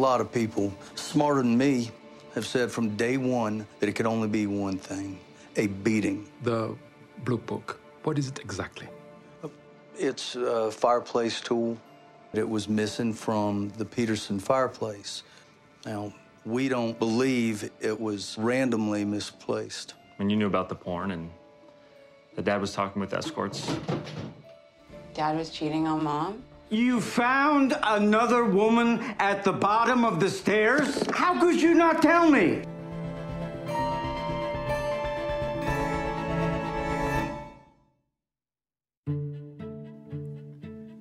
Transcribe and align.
lot 0.00 0.20
of 0.20 0.32
people 0.32 0.72
smarter 0.94 1.42
than 1.42 1.56
me 1.56 1.90
have 2.34 2.46
said 2.46 2.72
from 2.72 2.96
day 2.96 3.18
one 3.18 3.66
that 3.80 3.88
it 3.88 3.92
could 3.92 4.06
only 4.06 4.28
be 4.28 4.46
one 4.46 4.78
thing 4.78 5.18
a 5.56 5.66
beating. 5.66 6.26
The 6.42 6.74
blow 7.24 7.38
poke, 7.38 7.78
what 8.04 8.18
is 8.18 8.28
it 8.28 8.38
exactly? 8.38 8.88
It's 9.98 10.36
a 10.36 10.70
fireplace 10.70 11.40
tool. 11.40 11.76
It 12.32 12.48
was 12.48 12.68
missing 12.68 13.12
from 13.12 13.70
the 13.76 13.84
Peterson 13.84 14.38
fireplace. 14.38 15.22
Now, 15.84 16.14
we 16.46 16.68
don't 16.70 16.98
believe 16.98 17.70
it 17.80 18.00
was 18.00 18.38
randomly 18.38 19.04
misplaced. 19.04 19.94
When 20.16 20.30
you 20.30 20.36
knew 20.36 20.46
about 20.46 20.70
the 20.70 20.74
porn 20.74 21.10
and 21.10 21.28
the 22.36 22.42
dad 22.42 22.60
was 22.60 22.72
talking 22.72 23.00
with 23.00 23.12
escorts. 23.12 23.76
Dad 25.12 25.36
was 25.36 25.50
cheating 25.50 25.86
on 25.86 26.02
mom? 26.04 26.42
You 26.72 27.00
found 27.00 27.76
another 27.82 28.44
woman 28.44 29.00
at 29.18 29.42
the 29.42 29.52
bottom 29.52 30.04
of 30.04 30.20
the 30.20 30.30
stairs? 30.30 31.04
How 31.10 31.40
could 31.40 31.60
you 31.60 31.74
not 31.74 32.00
tell 32.00 32.30
me? 32.30 32.62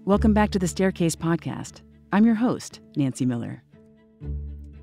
Welcome 0.05 0.33
back 0.33 0.49
to 0.49 0.57
the 0.57 0.67
Staircase 0.67 1.15
Podcast. 1.15 1.81
I'm 2.11 2.25
your 2.25 2.33
host, 2.33 2.79
Nancy 2.95 3.27
Miller. 3.27 3.61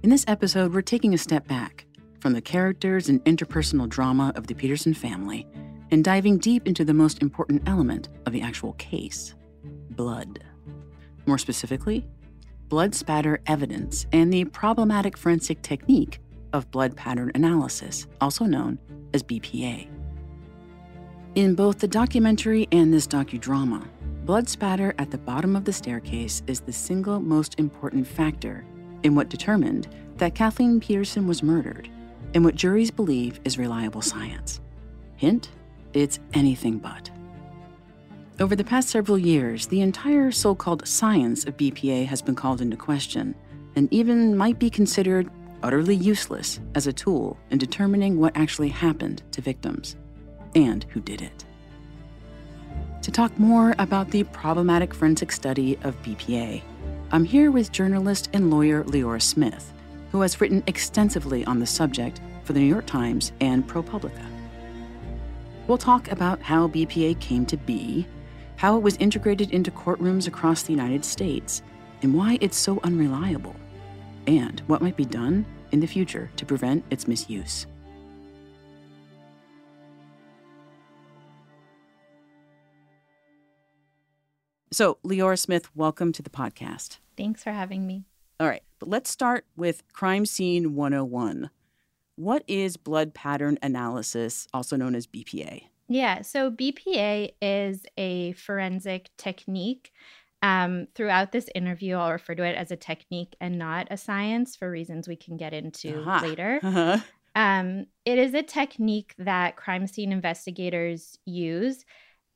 In 0.04 0.10
this 0.10 0.24
episode, 0.28 0.72
we're 0.72 0.82
taking 0.82 1.14
a 1.14 1.18
step 1.18 1.48
back 1.48 1.84
from 2.20 2.32
the 2.32 2.40
characters 2.40 3.08
and 3.08 3.24
interpersonal 3.24 3.88
drama 3.88 4.32
of 4.36 4.46
the 4.46 4.54
Peterson 4.54 4.94
family 4.94 5.48
and 5.90 6.04
diving 6.04 6.38
deep 6.38 6.68
into 6.68 6.84
the 6.84 6.94
most 6.94 7.22
important 7.22 7.64
element 7.66 8.08
of 8.24 8.32
the 8.32 8.40
actual 8.40 8.74
case 8.74 9.34
blood. 9.90 10.44
More 11.26 11.38
specifically, 11.38 12.06
blood 12.68 12.94
spatter 12.94 13.40
evidence 13.46 14.06
and 14.12 14.32
the 14.32 14.44
problematic 14.44 15.16
forensic 15.16 15.62
technique 15.62 16.20
of 16.52 16.70
blood 16.70 16.96
pattern 16.96 17.30
analysis, 17.34 18.06
also 18.20 18.44
known 18.44 18.78
as 19.12 19.22
BPA. 19.22 19.88
In 21.34 21.54
both 21.54 21.78
the 21.78 21.88
documentary 21.88 22.66
and 22.72 22.94
this 22.94 23.06
docudrama, 23.06 23.86
blood 24.24 24.48
spatter 24.48 24.94
at 24.98 25.10
the 25.10 25.18
bottom 25.18 25.54
of 25.54 25.64
the 25.64 25.72
staircase 25.72 26.42
is 26.46 26.60
the 26.60 26.72
single 26.72 27.20
most 27.20 27.58
important 27.58 28.06
factor 28.06 28.64
in 29.02 29.14
what 29.14 29.28
determined 29.28 29.88
that 30.16 30.34
Kathleen 30.34 30.80
Peterson 30.80 31.26
was 31.26 31.42
murdered 31.42 31.90
and 32.34 32.44
what 32.44 32.54
juries 32.54 32.90
believe 32.90 33.38
is 33.44 33.58
reliable 33.58 34.02
science. 34.02 34.60
Hint 35.16 35.50
it's 35.96 36.20
anything 36.34 36.76
but. 36.76 37.10
Over 38.38 38.54
the 38.54 38.64
past 38.64 38.90
several 38.90 39.16
years, 39.16 39.66
the 39.66 39.80
entire 39.80 40.30
so 40.30 40.54
called 40.54 40.86
science 40.86 41.46
of 41.46 41.56
BPA 41.56 42.04
has 42.04 42.20
been 42.20 42.34
called 42.34 42.60
into 42.60 42.76
question, 42.76 43.34
and 43.76 43.90
even 43.90 44.36
might 44.36 44.58
be 44.58 44.68
considered 44.68 45.30
utterly 45.62 45.94
useless 45.96 46.60
as 46.74 46.86
a 46.86 46.92
tool 46.92 47.38
in 47.50 47.56
determining 47.56 48.20
what 48.20 48.36
actually 48.36 48.68
happened 48.68 49.22
to 49.30 49.40
victims 49.40 49.96
and 50.54 50.84
who 50.90 51.00
did 51.00 51.22
it. 51.22 51.46
To 53.00 53.10
talk 53.10 53.38
more 53.38 53.74
about 53.78 54.10
the 54.10 54.24
problematic 54.24 54.92
forensic 54.92 55.32
study 55.32 55.78
of 55.82 56.00
BPA, 56.02 56.60
I'm 57.12 57.24
here 57.24 57.50
with 57.50 57.72
journalist 57.72 58.28
and 58.34 58.50
lawyer 58.50 58.84
Leora 58.84 59.22
Smith, 59.22 59.72
who 60.12 60.20
has 60.20 60.42
written 60.42 60.62
extensively 60.66 61.42
on 61.46 61.58
the 61.58 61.66
subject 61.66 62.20
for 62.44 62.52
the 62.52 62.60
New 62.60 62.66
York 62.66 62.84
Times 62.84 63.32
and 63.40 63.66
ProPublica. 63.66 64.26
We'll 65.68 65.78
talk 65.78 66.12
about 66.12 66.42
how 66.42 66.68
BPA 66.68 67.18
came 67.18 67.46
to 67.46 67.56
be, 67.56 68.06
how 68.56 68.76
it 68.76 68.82
was 68.82 68.96
integrated 68.96 69.50
into 69.52 69.70
courtrooms 69.70 70.26
across 70.26 70.62
the 70.62 70.72
United 70.72 71.04
States, 71.04 71.62
and 72.02 72.14
why 72.14 72.38
it's 72.40 72.56
so 72.56 72.80
unreliable, 72.82 73.54
and 74.26 74.60
what 74.66 74.82
might 74.82 74.96
be 74.96 75.04
done 75.04 75.44
in 75.72 75.80
the 75.80 75.86
future 75.86 76.30
to 76.36 76.46
prevent 76.46 76.84
its 76.90 77.06
misuse. 77.06 77.66
So, 84.72 84.98
Leora 85.04 85.38
Smith, 85.38 85.74
welcome 85.74 86.12
to 86.12 86.22
the 86.22 86.28
podcast. 86.28 86.98
Thanks 87.16 87.42
for 87.42 87.50
having 87.50 87.86
me. 87.86 88.04
All 88.38 88.46
right, 88.46 88.62
but 88.78 88.90
let's 88.90 89.08
start 89.08 89.46
with 89.56 89.82
Crime 89.94 90.26
Scene 90.26 90.74
101. 90.74 91.48
What 92.16 92.44
is 92.46 92.76
blood 92.76 93.14
pattern 93.14 93.58
analysis, 93.62 94.46
also 94.52 94.76
known 94.76 94.94
as 94.94 95.06
BPA? 95.06 95.68
Yeah, 95.88 96.22
so 96.22 96.50
BPA 96.50 97.30
is 97.40 97.84
a 97.96 98.32
forensic 98.32 99.10
technique. 99.16 99.92
Um, 100.42 100.88
throughout 100.94 101.32
this 101.32 101.48
interview, 101.54 101.96
I'll 101.96 102.12
refer 102.12 102.34
to 102.34 102.44
it 102.44 102.56
as 102.56 102.70
a 102.70 102.76
technique 102.76 103.34
and 103.40 103.58
not 103.58 103.88
a 103.90 103.96
science 103.96 104.54
for 104.54 104.70
reasons 104.70 105.08
we 105.08 105.16
can 105.16 105.36
get 105.36 105.54
into 105.54 106.00
uh-huh. 106.02 106.26
later. 106.26 106.60
Uh-huh. 106.62 106.98
Um, 107.34 107.86
it 108.04 108.18
is 108.18 108.34
a 108.34 108.42
technique 108.42 109.14
that 109.18 109.56
crime 109.56 109.86
scene 109.86 110.12
investigators 110.12 111.18
use. 111.24 111.84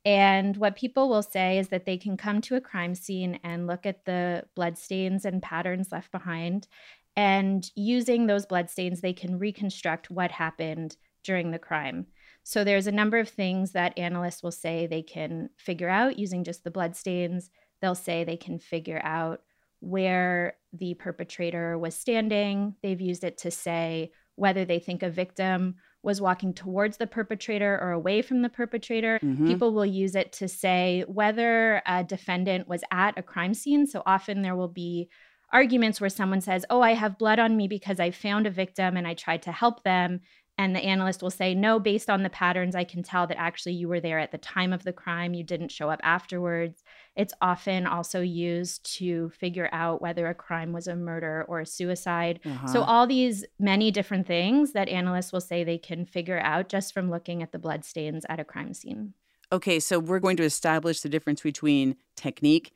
And 0.03 0.57
what 0.57 0.75
people 0.75 1.09
will 1.09 1.23
say 1.23 1.59
is 1.59 1.69
that 1.69 1.85
they 1.85 1.97
can 1.97 2.17
come 2.17 2.41
to 2.41 2.55
a 2.55 2.61
crime 2.61 2.95
scene 2.95 3.39
and 3.43 3.67
look 3.67 3.85
at 3.85 4.05
the 4.05 4.45
bloodstains 4.55 5.25
and 5.25 5.41
patterns 5.41 5.91
left 5.91 6.11
behind 6.11 6.67
and 7.15 7.69
using 7.75 8.27
those 8.27 8.45
bloodstains, 8.45 9.01
they 9.01 9.13
can 9.13 9.37
reconstruct 9.37 10.09
what 10.09 10.31
happened 10.31 10.95
during 11.23 11.51
the 11.51 11.59
crime. 11.59 12.07
So 12.43 12.63
there's 12.63 12.87
a 12.87 12.91
number 12.91 13.17
of 13.19 13.29
things 13.29 13.71
that 13.71 13.97
analysts 13.97 14.43
will 14.43 14.51
say 14.51 14.87
they 14.87 15.03
can 15.03 15.49
figure 15.57 15.89
out 15.89 16.19
using 16.19 16.43
just 16.43 16.63
the 16.63 16.71
blood 16.71 16.95
stains. 16.95 17.49
They'll 17.81 17.95
say 17.95 18.23
they 18.23 18.37
can 18.37 18.59
figure 18.59 19.01
out 19.03 19.41
where 19.79 20.55
the 20.73 20.93
perpetrator 20.95 21.77
was 21.77 21.95
standing. 21.95 22.75
They've 22.83 23.01
used 23.01 23.23
it 23.23 23.37
to 23.39 23.51
say 23.51 24.11
whether 24.35 24.65
they 24.65 24.79
think 24.79 25.03
a 25.03 25.09
victim 25.09 25.75
was 26.03 26.21
walking 26.21 26.53
towards 26.53 26.97
the 26.97 27.05
perpetrator 27.05 27.77
or 27.79 27.91
away 27.91 28.21
from 28.21 28.41
the 28.41 28.49
perpetrator. 28.49 29.19
Mm-hmm. 29.21 29.47
People 29.47 29.73
will 29.73 29.85
use 29.85 30.15
it 30.15 30.31
to 30.33 30.47
say 30.47 31.03
whether 31.07 31.81
a 31.85 32.03
defendant 32.03 32.67
was 32.67 32.83
at 32.91 33.17
a 33.17 33.23
crime 33.23 33.53
scene. 33.53 33.85
So 33.85 34.01
often 34.05 34.41
there 34.41 34.55
will 34.55 34.67
be 34.67 35.09
arguments 35.53 35.99
where 35.99 36.09
someone 36.09 36.41
says, 36.41 36.65
Oh, 36.69 36.81
I 36.81 36.93
have 36.93 37.19
blood 37.19 37.39
on 37.39 37.55
me 37.57 37.67
because 37.67 37.99
I 37.99 38.11
found 38.11 38.47
a 38.47 38.51
victim 38.51 38.97
and 38.97 39.07
I 39.07 39.13
tried 39.13 39.43
to 39.43 39.51
help 39.51 39.83
them. 39.83 40.21
And 40.57 40.75
the 40.75 40.81
analyst 40.81 41.23
will 41.23 41.31
say, 41.31 41.55
No, 41.55 41.79
based 41.79 42.09
on 42.09 42.23
the 42.23 42.29
patterns, 42.29 42.75
I 42.75 42.83
can 42.83 43.01
tell 43.01 43.25
that 43.27 43.39
actually 43.39 43.73
you 43.73 43.87
were 43.87 43.99
there 43.99 44.19
at 44.19 44.31
the 44.31 44.37
time 44.37 44.73
of 44.73 44.83
the 44.83 44.93
crime. 44.93 45.33
You 45.33 45.43
didn't 45.43 45.71
show 45.71 45.89
up 45.89 45.99
afterwards. 46.03 46.83
It's 47.15 47.33
often 47.41 47.87
also 47.87 48.21
used 48.21 48.95
to 48.97 49.29
figure 49.29 49.69
out 49.71 50.01
whether 50.01 50.27
a 50.27 50.35
crime 50.35 50.71
was 50.71 50.87
a 50.87 50.95
murder 50.95 51.45
or 51.47 51.61
a 51.61 51.65
suicide. 51.65 52.41
Uh-huh. 52.45 52.67
So, 52.67 52.81
all 52.83 53.07
these 53.07 53.45
many 53.59 53.91
different 53.91 54.27
things 54.27 54.73
that 54.73 54.89
analysts 54.89 55.33
will 55.33 55.41
say 55.41 55.63
they 55.63 55.77
can 55.77 56.05
figure 56.05 56.39
out 56.39 56.69
just 56.69 56.93
from 56.93 57.09
looking 57.09 57.41
at 57.41 57.51
the 57.51 57.59
blood 57.59 57.83
stains 57.83 58.25
at 58.29 58.39
a 58.39 58.45
crime 58.45 58.73
scene. 58.73 59.13
Okay, 59.51 59.79
so 59.79 59.99
we're 59.99 60.19
going 60.19 60.37
to 60.37 60.43
establish 60.43 61.01
the 61.01 61.09
difference 61.09 61.41
between 61.41 61.97
technique 62.15 62.71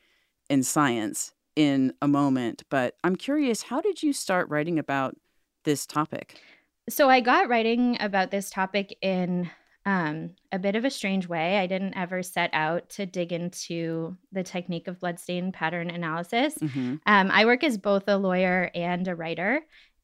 and 0.50 0.66
science 0.66 1.34
in 1.56 1.94
a 2.02 2.08
moment, 2.08 2.64
but 2.70 2.96
I'm 3.04 3.16
curious, 3.16 3.64
how 3.64 3.80
did 3.80 4.04
you 4.04 4.12
start 4.12 4.50
writing 4.50 4.78
about 4.78 5.16
this 5.64 5.86
topic? 5.86 6.42
So 6.90 7.10
I 7.10 7.20
got 7.20 7.50
writing 7.50 7.98
about 8.00 8.32
this 8.32 8.50
topic 8.50 8.98
in 9.02 9.50
um, 9.86 10.32
a 10.52 10.60
bit 10.60 10.76
of 10.76 10.86
a 10.86 10.90
strange 10.90 11.28
way. 11.28 11.58
I 11.60 11.68
didn't 11.68 11.96
ever 11.96 12.24
set 12.24 12.50
out 12.54 12.90
to 12.92 13.06
dig 13.06 13.32
into 13.32 14.18
the 14.32 14.44
technique 14.44 14.88
of 14.88 15.00
bloodstain 15.00 15.52
pattern 15.52 15.90
analysis. 15.90 16.56
Mm-hmm. 16.56 16.96
Um, 17.06 17.32
I 17.32 17.46
work 17.46 17.64
as 17.64 17.78
both 17.78 18.08
a 18.08 18.18
lawyer 18.18 18.72
and 18.74 19.08
a 19.08 19.16
writer. 19.16 19.62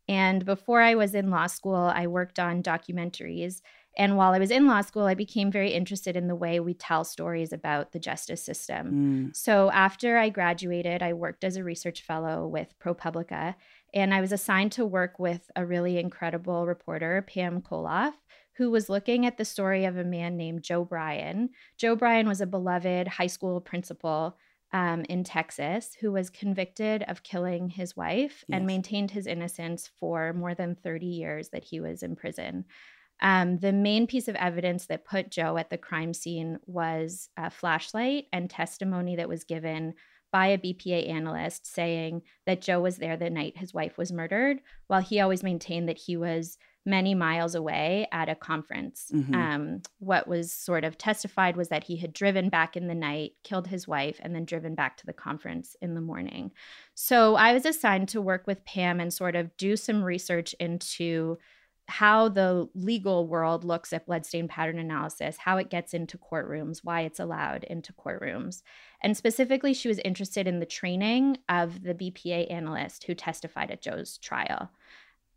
And 0.08 0.46
before 0.46 0.82
I 0.82 0.96
was 0.96 1.16
in 1.16 1.30
law 1.30 1.48
school, 1.48 1.76
I 1.76 2.08
worked 2.08 2.40
on 2.40 2.64
documentaries. 2.64 3.62
And 3.98 4.18
while 4.18 4.34
I 4.34 4.40
was 4.40 4.52
in 4.52 4.68
law 4.68 4.82
school, 4.82 5.04
I 5.04 5.16
became 5.16 5.52
very 5.52 5.72
interested 5.72 6.16
in 6.16 6.28
the 6.28 6.36
way 6.36 6.60
we 6.60 6.74
tell 6.74 7.04
stories 7.04 7.52
about 7.52 7.92
the 7.92 8.00
justice 8.00 8.44
system. 8.44 8.92
Mm. 9.32 9.36
So 9.36 9.70
after 9.72 10.18
I 10.18 10.30
graduated, 10.30 11.04
I 11.04 11.14
worked 11.14 11.44
as 11.44 11.58
a 11.58 11.64
research 11.64 12.02
fellow 12.04 12.48
with 12.48 12.74
ProPublica, 12.80 13.56
and 13.94 14.14
I 14.14 14.22
was 14.22 14.32
assigned 14.32 14.72
to 14.74 14.86
work 14.86 15.20
with 15.20 15.50
a 15.56 15.66
really 15.66 15.98
incredible 15.98 16.66
reporter, 16.66 17.26
Pam 17.28 17.62
Colloff, 17.62 18.14
who 18.58 18.72
was 18.72 18.90
looking 18.90 19.26
at 19.26 19.38
the 19.38 19.46
story 19.46 19.86
of 19.86 19.98
a 19.98 20.04
man 20.04 20.38
named 20.38 20.64
Joe 20.64 20.86
Bryan. 20.86 21.50
Joe 21.78 21.96
Bryan 21.96 22.28
was 22.28 22.42
a 22.42 22.46
beloved 22.46 23.08
high 23.08 23.28
school 23.28 23.60
principal 23.62 24.38
um, 24.74 25.04
in 25.10 25.24
Texas 25.24 25.96
who 26.00 26.12
was 26.12 26.30
convicted 26.30 27.04
of 27.04 27.24
killing 27.24 27.70
his 27.70 27.96
wife 27.98 28.44
yes. 28.48 28.58
and 28.58 28.66
maintained 28.66 29.12
his 29.12 29.28
innocence 29.28 29.90
for 30.00 30.34
more 30.34 30.56
than 30.56 30.76
30 30.76 31.06
years 31.06 31.50
that 31.50 31.66
he 31.66 31.80
was 31.80 32.04
in 32.04 32.16
prison. 32.16 32.66
Um, 33.22 33.60
the 33.60 33.74
main 33.74 34.08
piece 34.08 34.28
of 34.28 34.36
evidence 34.36 34.88
that 34.88 35.06
put 35.06 35.30
Joe 35.30 35.58
at 35.58 35.70
the 35.70 35.78
crime 35.78 36.14
scene 36.14 36.58
was 36.66 37.30
a 37.38 37.52
flashlight 37.52 38.26
and 38.34 38.50
testimony 38.50 39.18
that 39.18 39.30
was 39.30 39.44
given 39.44 39.94
by 40.32 40.48
a 40.48 40.58
BPA 40.58 41.10
analyst 41.10 41.66
saying 41.66 42.22
that 42.46 42.62
Joe 42.62 42.80
was 42.80 42.98
there 42.98 43.18
the 43.18 43.30
night 43.30 43.58
his 43.58 43.74
wife 43.74 43.98
was 43.98 44.12
murdered, 44.12 44.62
while 44.88 45.02
he 45.02 45.20
always 45.20 45.44
maintained 45.44 45.90
that 45.90 45.98
he 45.98 46.16
was 46.16 46.58
many 46.84 47.14
miles 47.14 47.54
away 47.54 48.08
at 48.12 48.28
a 48.28 48.34
conference. 48.34 49.12
Mhm. 49.14 49.36
Um, 49.36 49.82
what 50.00 50.28
was 50.28 50.52
sort 50.52 50.84
of 50.84 50.98
testified 50.98 51.56
was 51.56 51.68
that 51.70 51.84
he 51.84 51.98
had 51.98 52.12
driven 52.12 52.50
back 52.50 52.76
in 52.76 52.88
the 52.88 52.96
night, 52.96 53.34
killed 53.44 53.68
his 53.68 53.88
wife, 53.88 54.20
and 54.24 54.34
then 54.34 54.46
driven 54.46 54.74
back 54.74 54.98
to 54.98 55.06
the 55.06 55.14
conference 55.14 55.76
in 55.80 55.94
the 55.94 56.02
morning. 56.02 56.52
So 56.96 57.36
I 57.36 57.54
was 57.54 57.68
assigned 57.68 58.10
to 58.10 58.22
work 58.22 58.48
with 58.48 58.66
Pam 58.66 59.00
and 59.00 59.14
sort 59.14 59.36
of 59.36 59.56
do 59.58 59.76
some 59.78 60.04
research 60.04 60.56
into 60.60 61.38
how 61.92 62.30
the 62.30 62.70
legal 62.74 63.28
world 63.28 63.66
looks 63.66 63.92
at 63.92 64.06
bloodstain 64.06 64.48
pattern 64.48 64.80
analysis, 64.80 65.36
how 65.38 65.58
it 65.58 65.70
gets 65.70 65.94
into 65.94 66.18
courtrooms, 66.18 66.80
why 66.84 67.02
it's 67.02 67.20
allowed 67.20 67.66
into 67.66 67.92
courtrooms. 67.92 68.62
And 69.04 69.18
specifically, 69.18 69.74
she 69.74 69.90
was 69.90 70.00
interested 70.00 70.48
in 70.48 70.60
the 70.60 70.66
training 70.66 71.40
of 71.50 71.84
the 71.84 71.94
BPA 71.94 72.50
analyst 72.50 73.04
who 73.04 73.14
testified 73.14 73.72
at 73.72 73.82
Joe's 73.82 74.18
trial. 74.18 74.72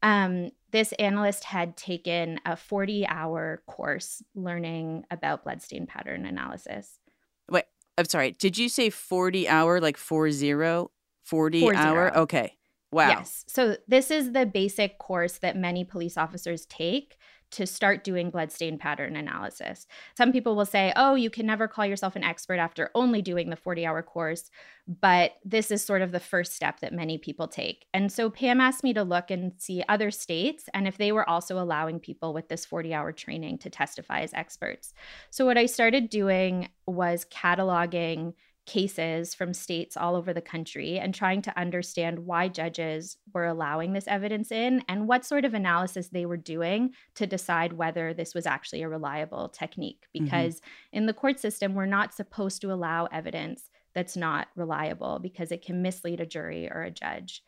Um, 0.00 0.50
this 0.70 0.92
analyst 0.92 1.42
had 1.42 1.76
taken 1.76 2.38
a 2.46 2.56
40 2.56 3.06
hour 3.08 3.62
course 3.66 4.22
learning 4.36 5.06
about 5.10 5.42
bloodstain 5.42 5.86
pattern 5.86 6.24
analysis. 6.24 7.00
Wait, 7.50 7.64
I'm 7.98 8.04
sorry. 8.04 8.30
Did 8.30 8.56
you 8.56 8.68
say 8.68 8.90
40 8.90 9.48
hour, 9.48 9.80
like 9.80 9.96
40? 9.96 10.54
40 11.24 11.60
Four 11.60 11.74
hour? 11.74 12.10
zero. 12.10 12.22
Okay. 12.22 12.56
Wow. 12.94 13.08
Yes. 13.08 13.44
So 13.48 13.76
this 13.88 14.12
is 14.12 14.30
the 14.30 14.46
basic 14.46 15.00
course 15.00 15.38
that 15.38 15.56
many 15.56 15.82
police 15.82 16.16
officers 16.16 16.64
take 16.66 17.16
to 17.50 17.66
start 17.66 18.04
doing 18.04 18.30
bloodstain 18.30 18.78
pattern 18.78 19.16
analysis. 19.16 19.88
Some 20.16 20.30
people 20.30 20.54
will 20.54 20.64
say, 20.64 20.92
oh, 20.94 21.16
you 21.16 21.28
can 21.28 21.44
never 21.44 21.66
call 21.66 21.84
yourself 21.84 22.14
an 22.14 22.22
expert 22.22 22.58
after 22.58 22.92
only 22.94 23.20
doing 23.20 23.50
the 23.50 23.56
40 23.56 23.84
hour 23.84 24.00
course. 24.00 24.48
But 24.86 25.32
this 25.44 25.72
is 25.72 25.84
sort 25.84 26.02
of 26.02 26.12
the 26.12 26.20
first 26.20 26.54
step 26.54 26.78
that 26.80 26.92
many 26.92 27.18
people 27.18 27.48
take. 27.48 27.86
And 27.92 28.12
so 28.12 28.30
Pam 28.30 28.60
asked 28.60 28.84
me 28.84 28.94
to 28.94 29.02
look 29.02 29.32
and 29.32 29.52
see 29.58 29.82
other 29.88 30.12
states 30.12 30.68
and 30.72 30.86
if 30.86 30.96
they 30.96 31.10
were 31.10 31.28
also 31.28 31.58
allowing 31.58 31.98
people 31.98 32.32
with 32.32 32.48
this 32.48 32.64
40 32.64 32.94
hour 32.94 33.10
training 33.10 33.58
to 33.58 33.70
testify 33.70 34.20
as 34.20 34.32
experts. 34.34 34.94
So 35.30 35.44
what 35.44 35.58
I 35.58 35.66
started 35.66 36.10
doing 36.10 36.68
was 36.86 37.26
cataloging 37.26 38.34
cases 38.66 39.34
from 39.34 39.52
states 39.52 39.96
all 39.96 40.16
over 40.16 40.32
the 40.32 40.40
country 40.40 40.98
and 40.98 41.14
trying 41.14 41.42
to 41.42 41.58
understand 41.58 42.18
why 42.18 42.48
judges 42.48 43.18
were 43.32 43.46
allowing 43.46 43.92
this 43.92 44.08
evidence 44.08 44.50
in 44.50 44.82
and 44.88 45.06
what 45.06 45.24
sort 45.24 45.44
of 45.44 45.54
analysis 45.54 46.08
they 46.08 46.24
were 46.24 46.36
doing 46.36 46.90
to 47.14 47.26
decide 47.26 47.74
whether 47.74 48.14
this 48.14 48.34
was 48.34 48.46
actually 48.46 48.82
a 48.82 48.88
reliable 48.88 49.48
technique. 49.48 50.06
Because 50.12 50.60
in 50.92 51.06
the 51.06 51.12
court 51.12 51.38
system, 51.38 51.74
we're 51.74 51.86
not 51.86 52.14
supposed 52.14 52.60
to 52.62 52.72
allow 52.72 53.06
evidence 53.06 53.68
that's 53.94 54.16
not 54.16 54.48
reliable 54.56 55.18
because 55.18 55.52
it 55.52 55.64
can 55.64 55.82
mislead 55.82 56.20
a 56.20 56.26
jury 56.26 56.68
or 56.70 56.82
a 56.82 56.90
judge. 56.90 57.42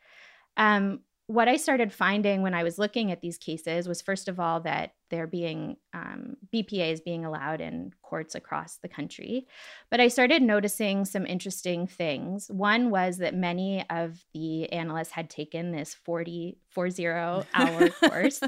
Um, 0.55 1.01
what 1.27 1.49
I 1.49 1.57
started 1.57 1.91
finding 1.91 2.41
when 2.41 2.53
I 2.53 2.63
was 2.63 2.79
looking 2.79 3.11
at 3.11 3.19
these 3.19 3.37
cases 3.37 3.85
was, 3.85 4.01
first 4.01 4.29
of 4.29 4.39
all, 4.39 4.61
that 4.61 4.93
they're 5.09 5.27
being 5.27 5.75
um, 5.93 6.37
BPA 6.53 6.93
is 6.93 7.01
being 7.01 7.25
allowed 7.25 7.59
in 7.59 7.91
courts 8.01 8.33
across 8.33 8.77
the 8.77 8.87
country. 8.87 9.45
But 9.91 9.99
I 9.99 10.07
started 10.07 10.41
noticing 10.41 11.03
some 11.03 11.25
interesting 11.25 11.85
things. 11.85 12.49
One 12.49 12.89
was 12.89 13.17
that 13.17 13.35
many 13.35 13.85
of 13.89 14.23
the 14.33 14.71
analysts 14.71 15.11
had 15.11 15.29
taken 15.29 15.71
this 15.71 15.93
40, 15.93 16.59
40 16.69 17.07
hour 17.07 17.89
course. 17.89 18.39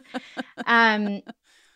Um, 0.66 1.22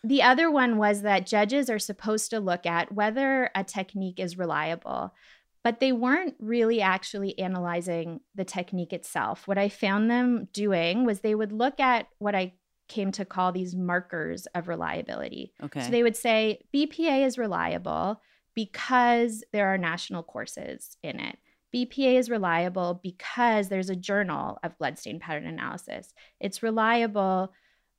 the 0.04 0.22
other 0.22 0.50
one 0.50 0.78
was 0.78 1.02
that 1.02 1.26
judges 1.26 1.68
are 1.68 1.78
supposed 1.78 2.30
to 2.30 2.40
look 2.40 2.64
at 2.64 2.92
whether 2.92 3.50
a 3.54 3.64
technique 3.64 4.20
is 4.20 4.38
reliable 4.38 5.14
but 5.64 5.80
they 5.80 5.92
weren't 5.92 6.34
really 6.38 6.82
actually 6.82 7.36
analyzing 7.38 8.20
the 8.34 8.44
technique 8.44 8.92
itself. 8.92 9.48
What 9.48 9.58
I 9.58 9.70
found 9.70 10.10
them 10.10 10.48
doing 10.52 11.04
was 11.04 11.20
they 11.20 11.34
would 11.34 11.52
look 11.52 11.80
at 11.80 12.06
what 12.18 12.34
I 12.34 12.52
came 12.86 13.10
to 13.12 13.24
call 13.24 13.50
these 13.50 13.74
markers 13.74 14.46
of 14.54 14.68
reliability. 14.68 15.54
Okay. 15.62 15.82
So 15.82 15.90
they 15.90 16.02
would 16.02 16.16
say 16.16 16.60
BPA 16.74 17.24
is 17.24 17.38
reliable 17.38 18.20
because 18.54 19.42
there 19.52 19.68
are 19.68 19.78
national 19.78 20.22
courses 20.22 20.98
in 21.02 21.18
it. 21.18 21.38
BPA 21.74 22.18
is 22.18 22.30
reliable 22.30 23.00
because 23.02 23.68
there's 23.68 23.90
a 23.90 23.96
journal 23.96 24.58
of 24.62 24.78
bloodstain 24.78 25.18
pattern 25.18 25.46
analysis. 25.46 26.12
It's 26.40 26.62
reliable 26.62 27.52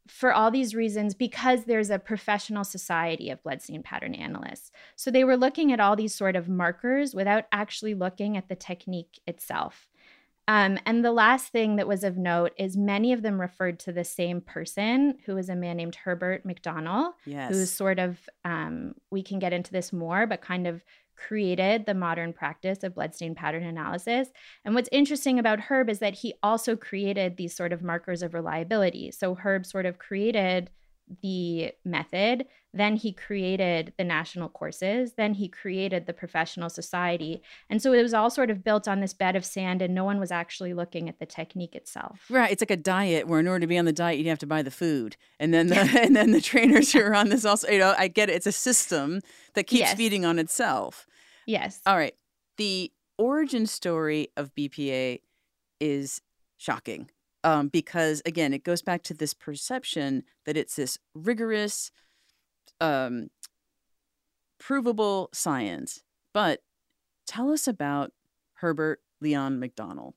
for 0.08 0.34
all 0.34 0.52
these 0.52 0.76
reasons 0.76 1.16
because 1.16 1.66
there's 1.66 1.90
a 1.90 2.00
professional 2.00 2.64
society 2.64 3.30
of 3.30 3.42
blood 3.42 3.56
bloodstain 3.56 3.84
pattern 3.84 4.14
analysts. 4.14 4.72
So 4.96 5.10
they 5.10 5.24
were 5.24 5.38
looking 5.38 5.72
at 5.72 5.80
all 5.80 5.96
these 5.96 6.14
sort 6.14 6.36
of 6.36 6.50
markers 6.50 7.16
without 7.16 7.46
actually 7.52 7.94
looking 7.94 8.38
at 8.38 8.50
the 8.50 8.56
technique 8.56 9.20
itself. 9.26 9.88
Um, 10.48 10.78
and 10.86 11.04
the 11.04 11.12
last 11.12 11.48
thing 11.52 11.78
that 11.78 11.88
was 11.88 12.04
of 12.04 12.18
note 12.18 12.52
is 12.58 12.78
many 12.78 13.14
of 13.14 13.24
them 13.24 13.42
referred 13.42 13.80
to 13.80 13.92
the 13.92 14.04
same 14.04 14.42
person, 14.42 15.18
who 15.26 15.34
was 15.34 15.50
a 15.50 15.56
man 15.56 15.78
named 15.78 15.96
Herbert 15.96 16.46
MacDonell, 16.46 17.14
yes. 17.26 17.52
who's 17.52 17.72
sort 17.72 17.98
of, 17.98 18.20
um, 18.44 18.94
we 19.10 19.24
can 19.24 19.40
get 19.40 19.54
into 19.54 19.72
this 19.72 19.92
more, 19.92 20.28
but 20.28 20.42
kind 20.42 20.68
of 20.68 20.84
created 21.16 21.86
the 21.86 21.94
modern 21.94 22.34
practice 22.34 22.84
of 22.84 22.96
bloodstain 22.96 23.36
pattern 23.36 23.64
analysis. 23.64 24.30
And 24.64 24.76
what's 24.76 24.90
interesting 24.92 25.40
about 25.40 25.60
Herb 25.60 25.90
is 25.90 26.00
that 26.00 26.16
he 26.16 26.34
also 26.44 26.76
created 26.76 27.38
these 27.38 27.56
sort 27.56 27.74
of 27.74 27.82
markers 27.82 28.22
of 28.22 28.34
reliability. 28.34 29.12
So 29.12 29.36
Herb 29.36 29.66
sort 29.66 29.86
of 29.86 29.98
created 29.98 30.70
the 31.22 31.72
method, 31.84 32.46
then 32.74 32.96
he 32.96 33.14
created 33.14 33.94
the 33.98 34.04
national 34.04 34.50
courses, 34.50 35.14
then 35.14 35.36
he 35.36 35.48
created 35.48 36.08
the 36.08 36.14
professional 36.14 36.70
society. 36.70 37.42
And 37.70 37.82
so 37.82 37.94
it 37.94 38.02
was 38.02 38.14
all 38.14 38.30
sort 38.30 38.50
of 38.50 38.64
built 38.64 38.88
on 38.88 39.00
this 39.02 39.14
bed 39.14 39.36
of 39.36 39.46
sand 39.46 39.82
and 39.82 39.94
no 39.94 40.04
one 40.04 40.20
was 40.20 40.32
actually 40.32 40.74
looking 40.74 41.08
at 41.08 41.20
the 41.20 41.26
technique 41.26 41.76
itself. 41.76 42.22
Right, 42.30 42.52
it's 42.52 42.62
like 42.62 42.72
a 42.72 42.76
diet 42.78 43.28
where 43.28 43.40
in 43.40 43.48
order 43.48 43.62
to 43.62 43.68
be 43.68 43.78
on 43.78 43.86
the 43.86 43.94
diet 43.94 44.20
you 44.20 44.28
have 44.30 44.40
to 44.40 44.48
buy 44.48 44.62
the 44.62 44.72
food, 44.72 45.16
and 45.40 45.54
then 45.54 45.68
the 45.68 45.80
and 46.02 46.16
then 46.16 46.32
the 46.32 46.42
trainers 46.42 46.92
who 46.92 47.02
are 47.02 47.16
on 47.16 47.30
this 47.30 47.46
also. 47.46 47.70
You 47.70 47.80
know, 47.80 47.94
I 47.98 48.08
get 48.08 48.30
it. 48.30 48.34
It's 48.38 48.48
a 48.48 48.52
system 48.52 49.22
that 49.54 49.66
keeps 49.66 49.82
Yes. 49.82 49.96
feeding 49.96 50.26
on 50.26 50.40
itself. 50.40 51.06
Yes. 51.46 51.82
All 51.86 51.96
right, 51.98 52.16
the 52.58 52.92
origin 53.18 53.66
story 53.68 54.30
of 54.36 54.54
BPA 54.56 55.22
is 55.80 56.22
shocking 56.58 57.10
um, 57.46 57.68
because 57.68 58.24
again, 58.26 58.54
it 58.54 58.64
goes 58.64 58.82
back 58.82 59.04
to 59.04 59.14
this 59.14 59.34
perception 59.34 60.24
that 60.46 60.58
it's 60.58 60.76
this 60.76 60.98
rigorous, 61.14 61.92
um, 62.82 63.28
provable 64.60 65.30
science. 65.32 66.02
But 66.34 66.62
tell 67.28 67.52
us 67.52 67.68
about 67.68 68.12
Herbert 68.56 69.00
Leon 69.22 69.62
MacDonell. 69.62 70.14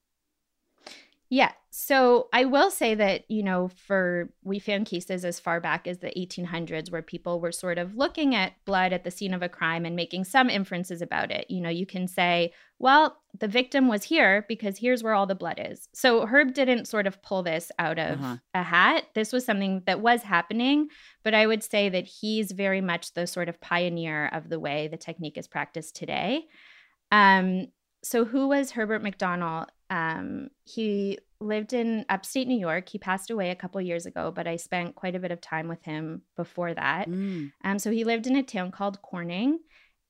Yeah. 1.30 1.52
So 1.70 2.28
I 2.32 2.46
will 2.46 2.70
say 2.70 2.94
that, 2.94 3.30
you 3.30 3.42
know, 3.42 3.68
for 3.68 4.30
we 4.42 4.58
found 4.58 4.86
cases 4.86 5.26
as 5.26 5.38
far 5.38 5.60
back 5.60 5.86
as 5.86 5.98
the 5.98 6.10
1800s 6.16 6.90
where 6.90 7.02
people 7.02 7.38
were 7.38 7.52
sort 7.52 7.76
of 7.76 7.94
looking 7.94 8.34
at 8.34 8.54
blood 8.64 8.94
at 8.94 9.04
the 9.04 9.10
scene 9.10 9.34
of 9.34 9.42
a 9.42 9.48
crime 9.48 9.84
and 9.84 9.94
making 9.94 10.24
some 10.24 10.48
inferences 10.48 11.02
about 11.02 11.30
it. 11.30 11.44
You 11.50 11.60
know, 11.60 11.68
you 11.68 11.84
can 11.84 12.08
say, 12.08 12.52
well, 12.78 13.18
the 13.38 13.46
victim 13.48 13.88
was 13.88 14.04
here 14.04 14.46
because 14.48 14.78
here's 14.78 15.02
where 15.02 15.12
all 15.12 15.26
the 15.26 15.34
blood 15.34 15.60
is. 15.62 15.88
So 15.92 16.24
Herb 16.24 16.54
didn't 16.54 16.86
sort 16.88 17.06
of 17.06 17.20
pull 17.20 17.42
this 17.42 17.70
out 17.78 17.98
of 17.98 18.18
Uh-huh. 18.18 18.36
a 18.54 18.62
hat. 18.62 19.04
This 19.14 19.30
was 19.30 19.44
something 19.44 19.82
that 19.84 20.00
was 20.00 20.22
happening, 20.22 20.88
but 21.22 21.34
I 21.34 21.46
would 21.46 21.62
say 21.62 21.90
that 21.90 22.06
he's 22.06 22.52
very 22.52 22.80
much 22.80 23.12
the 23.12 23.26
sort 23.26 23.50
of 23.50 23.60
pioneer 23.60 24.28
of 24.32 24.48
the 24.48 24.58
way 24.58 24.88
the 24.88 24.96
technique 24.96 25.36
is 25.36 25.46
practiced 25.46 25.94
today. 25.94 26.46
Um, 27.12 27.66
so 28.02 28.24
who 28.24 28.48
was 28.48 28.70
Herbert 28.70 29.02
MacDonell? 29.02 29.66
Um, 29.90 30.48
he 30.64 31.18
lived 31.40 31.72
in 31.72 32.04
upstate 32.08 32.48
New 32.48 32.58
York. 32.58 32.88
He 32.88 32.98
passed 32.98 33.30
away 33.30 33.50
a 33.50 33.56
couple 33.56 33.80
years 33.80 34.06
ago, 34.06 34.32
but 34.34 34.46
I 34.46 34.56
spent 34.56 34.96
quite 34.96 35.14
a 35.14 35.20
bit 35.20 35.30
of 35.30 35.40
time 35.40 35.68
with 35.68 35.82
him 35.84 36.22
before 36.36 36.74
that. 36.74 37.08
Mm. 37.08 37.52
Um, 37.64 37.78
so 37.78 37.90
he 37.90 38.04
lived 38.04 38.26
in 38.26 38.36
a 38.36 38.42
town 38.42 38.70
called 38.70 39.00
Corning, 39.02 39.60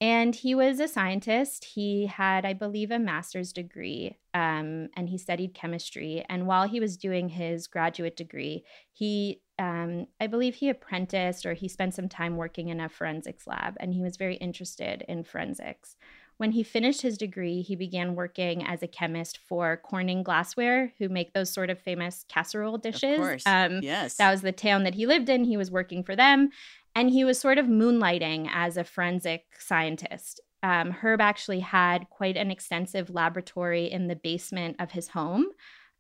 and 0.01 0.35
he 0.35 0.55
was 0.55 0.81
a 0.81 0.89
scientist. 0.89 1.65
He 1.65 2.07
had, 2.07 2.47
I 2.47 2.55
believe, 2.55 2.91
a 2.91 2.99
master's 2.99 3.53
degree, 3.53 4.17
um, 4.33 4.89
and 4.97 5.09
he 5.09 5.19
studied 5.19 5.55
chemistry. 5.55 6.25
And 6.29 6.47
while 6.47 6.67
he 6.67 6.81
was 6.81 6.97
doing 6.97 7.29
his 7.29 7.67
graduate 7.67 8.17
degree, 8.17 8.65
he, 8.93 9.43
um, 9.59 10.07
I 10.21 10.29
believe, 10.29 10.55
he 10.55 10.71
apprenticed 10.71 11.45
or 11.45 11.55
he 11.55 11.69
spent 11.69 11.95
some 11.95 12.09
time 12.09 12.37
working 12.37 12.69
in 12.69 12.81
a 12.81 12.89
forensics 12.89 13.47
lab, 13.47 13.77
and 13.81 13.93
he 13.93 14.03
was 14.03 14.17
very 14.17 14.37
interested 14.37 15.05
in 15.09 15.25
forensics. 15.25 15.97
When 16.39 16.53
he 16.53 16.63
finished 16.63 17.03
his 17.03 17.19
degree, 17.19 17.63
he 17.63 17.75
began 17.75 18.15
working 18.15 18.65
as 18.65 18.83
a 18.83 18.87
chemist 18.87 19.39
for 19.49 19.77
Corning 19.77 20.23
Glassware, 20.23 20.93
who 20.99 21.09
make 21.09 21.33
those 21.33 21.53
sort 21.53 21.69
of 21.69 21.81
famous 21.81 22.25
casserole 22.29 22.79
dishes. 22.79 23.19
Of 23.19 23.25
course. 23.25 23.43
Um, 23.45 23.81
yes. 23.83 24.15
that 24.17 24.31
was 24.31 24.43
the 24.43 24.53
town 24.53 24.85
that 24.85 24.95
he 24.95 25.05
lived 25.05 25.29
in. 25.29 25.45
He 25.45 25.57
was 25.57 25.71
working 25.71 26.05
for 26.05 26.15
them. 26.15 26.51
And 26.95 27.11
he 27.11 27.25
was 27.25 27.41
sort 27.41 27.59
of 27.59 27.67
moonlighting 27.67 28.49
as 28.53 28.77
a 28.77 28.85
forensic 28.85 29.47
scientist. 29.59 30.41
Um, 30.63 30.93
Herb 30.93 31.21
actually 31.21 31.61
had 31.61 32.09
quite 32.09 32.37
an 32.37 32.51
extensive 32.51 33.11
laboratory 33.11 33.91
in 33.91 34.07
the 34.07 34.17
basement 34.17 34.77
of 34.79 34.93
his 34.93 35.09
home. 35.09 35.47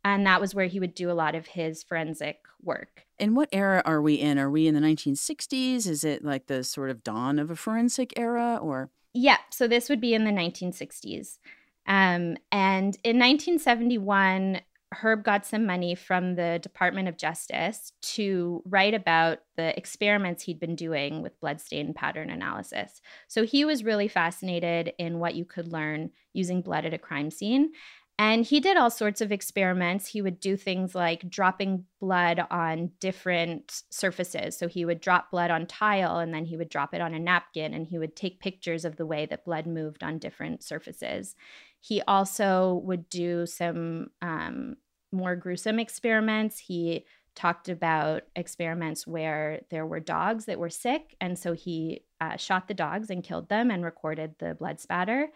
And 0.04 0.26
that 0.26 0.40
was 0.40 0.54
where 0.54 0.66
he 0.66 0.80
would 0.80 0.94
do 0.94 1.10
a 1.10 1.12
lot 1.12 1.34
of 1.34 1.46
his 1.46 1.82
forensic 1.82 2.40
work. 2.62 3.06
And 3.18 3.36
what 3.36 3.48
era 3.52 3.82
are 3.84 4.00
we 4.00 4.14
in? 4.14 4.38
Are 4.38 4.50
we 4.50 4.66
in 4.66 4.74
the 4.74 4.80
1960s? 4.80 5.86
Is 5.86 6.04
it 6.04 6.24
like 6.24 6.46
the 6.46 6.64
sort 6.64 6.90
of 6.90 7.02
dawn 7.02 7.38
of 7.38 7.50
a 7.50 7.56
forensic 7.56 8.12
era 8.16 8.58
or? 8.60 8.90
Yeah, 9.12 9.38
so 9.50 9.66
this 9.66 9.88
would 9.88 10.00
be 10.00 10.14
in 10.14 10.24
the 10.24 10.30
1960s. 10.30 11.38
Um, 11.86 12.36
and 12.52 12.96
in 13.02 13.18
1971, 13.18 14.60
Herb 14.92 15.22
got 15.22 15.44
some 15.44 15.66
money 15.66 15.94
from 15.94 16.34
the 16.34 16.58
Department 16.62 17.08
of 17.08 17.18
Justice 17.18 17.92
to 18.00 18.62
write 18.64 18.94
about 18.94 19.40
the 19.56 19.76
experiments 19.76 20.42
he'd 20.42 20.60
been 20.60 20.76
doing 20.76 21.22
with 21.22 21.38
bloodstain 21.40 21.92
pattern 21.92 22.30
analysis. 22.30 23.02
So 23.26 23.44
he 23.44 23.64
was 23.64 23.84
really 23.84 24.08
fascinated 24.08 24.94
in 24.98 25.18
what 25.18 25.34
you 25.34 25.44
could 25.44 25.72
learn 25.72 26.10
using 26.32 26.62
blood 26.62 26.86
at 26.86 26.94
a 26.94 26.98
crime 26.98 27.30
scene. 27.30 27.72
And 28.20 28.44
he 28.44 28.58
did 28.58 28.76
all 28.76 28.90
sorts 28.90 29.20
of 29.20 29.30
experiments. 29.30 30.08
He 30.08 30.20
would 30.20 30.40
do 30.40 30.56
things 30.56 30.92
like 30.92 31.30
dropping 31.30 31.84
blood 32.00 32.44
on 32.50 32.90
different 32.98 33.84
surfaces. 33.90 34.58
So 34.58 34.66
he 34.66 34.84
would 34.84 35.00
drop 35.00 35.30
blood 35.30 35.52
on 35.52 35.66
tile 35.66 36.18
and 36.18 36.34
then 36.34 36.44
he 36.44 36.56
would 36.56 36.68
drop 36.68 36.92
it 36.94 37.00
on 37.00 37.14
a 37.14 37.20
napkin 37.20 37.72
and 37.74 37.86
he 37.86 37.96
would 37.96 38.16
take 38.16 38.40
pictures 38.40 38.84
of 38.84 38.96
the 38.96 39.06
way 39.06 39.26
that 39.26 39.44
blood 39.44 39.68
moved 39.68 40.02
on 40.02 40.18
different 40.18 40.64
surfaces. 40.64 41.36
He 41.80 42.02
also 42.08 42.82
would 42.84 43.08
do 43.08 43.46
some 43.46 44.08
um, 44.20 44.78
more 45.12 45.36
gruesome 45.36 45.78
experiments. 45.78 46.58
He 46.58 47.04
talked 47.38 47.68
about 47.68 48.22
experiments 48.34 49.06
where 49.06 49.60
there 49.70 49.86
were 49.86 50.00
dogs 50.00 50.46
that 50.46 50.58
were 50.58 50.68
sick. 50.68 51.14
And 51.20 51.38
so 51.38 51.52
he 51.52 52.02
uh, 52.20 52.36
shot 52.36 52.66
the 52.66 52.74
dogs 52.74 53.10
and 53.10 53.22
killed 53.22 53.48
them 53.48 53.70
and 53.70 53.84
recorded 53.84 54.34
the 54.40 54.54
blood 54.54 54.80
spatter. 54.80 55.28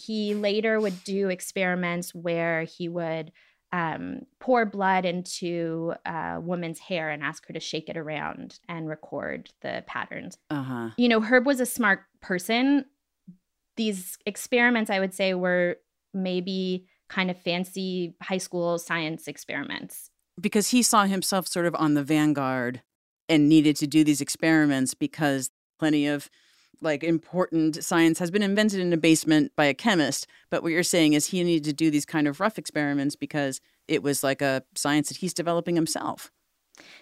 He 0.00 0.34
later 0.34 0.80
would 0.80 1.04
do 1.04 1.28
experiments 1.28 2.14
where 2.14 2.62
he 2.62 2.88
would 2.88 3.32
um, 3.72 4.22
pour 4.40 4.64
blood 4.64 5.04
into 5.04 5.94
a 6.04 6.40
woman's 6.40 6.80
hair 6.80 7.10
and 7.10 7.22
ask 7.22 7.46
her 7.46 7.52
to 7.52 7.60
shake 7.60 7.88
it 7.88 7.96
around 7.96 8.58
and 8.68 8.88
record 8.88 9.50
the 9.62 9.84
patterns. 9.86 10.38
Uh-huh. 10.50 10.90
You 10.96 11.08
know, 11.08 11.20
Herb 11.20 11.46
was 11.46 11.60
a 11.60 11.66
smart 11.66 12.00
person. 12.20 12.86
These 13.76 14.18
experiments, 14.26 14.90
I 14.90 14.98
would 14.98 15.14
say, 15.14 15.34
were 15.34 15.76
maybe 16.12 16.88
kind 17.08 17.30
of 17.30 17.40
fancy 17.40 18.14
high 18.22 18.38
school 18.38 18.78
science 18.78 19.28
experiments. 19.28 20.10
Because 20.40 20.70
he 20.70 20.82
saw 20.82 21.04
himself 21.04 21.46
sort 21.46 21.66
of 21.66 21.74
on 21.76 21.94
the 21.94 22.02
vanguard 22.02 22.82
and 23.28 23.48
needed 23.48 23.76
to 23.76 23.86
do 23.86 24.02
these 24.02 24.20
experiments 24.20 24.94
because 24.94 25.50
plenty 25.78 26.06
of 26.06 26.28
like 26.80 27.04
important 27.04 27.82
science 27.84 28.18
has 28.18 28.30
been 28.30 28.42
invented 28.42 28.80
in 28.80 28.92
a 28.92 28.96
basement 28.96 29.52
by 29.56 29.66
a 29.66 29.74
chemist. 29.74 30.26
But 30.50 30.62
what 30.62 30.72
you're 30.72 30.82
saying 30.82 31.12
is 31.12 31.26
he 31.26 31.42
needed 31.42 31.64
to 31.64 31.72
do 31.72 31.90
these 31.90 32.06
kind 32.06 32.26
of 32.26 32.40
rough 32.40 32.58
experiments 32.58 33.16
because 33.16 33.60
it 33.88 34.02
was 34.02 34.22
like 34.22 34.40
a 34.40 34.62
science 34.74 35.08
that 35.08 35.18
he's 35.18 35.34
developing 35.34 35.76
himself. 35.76 36.30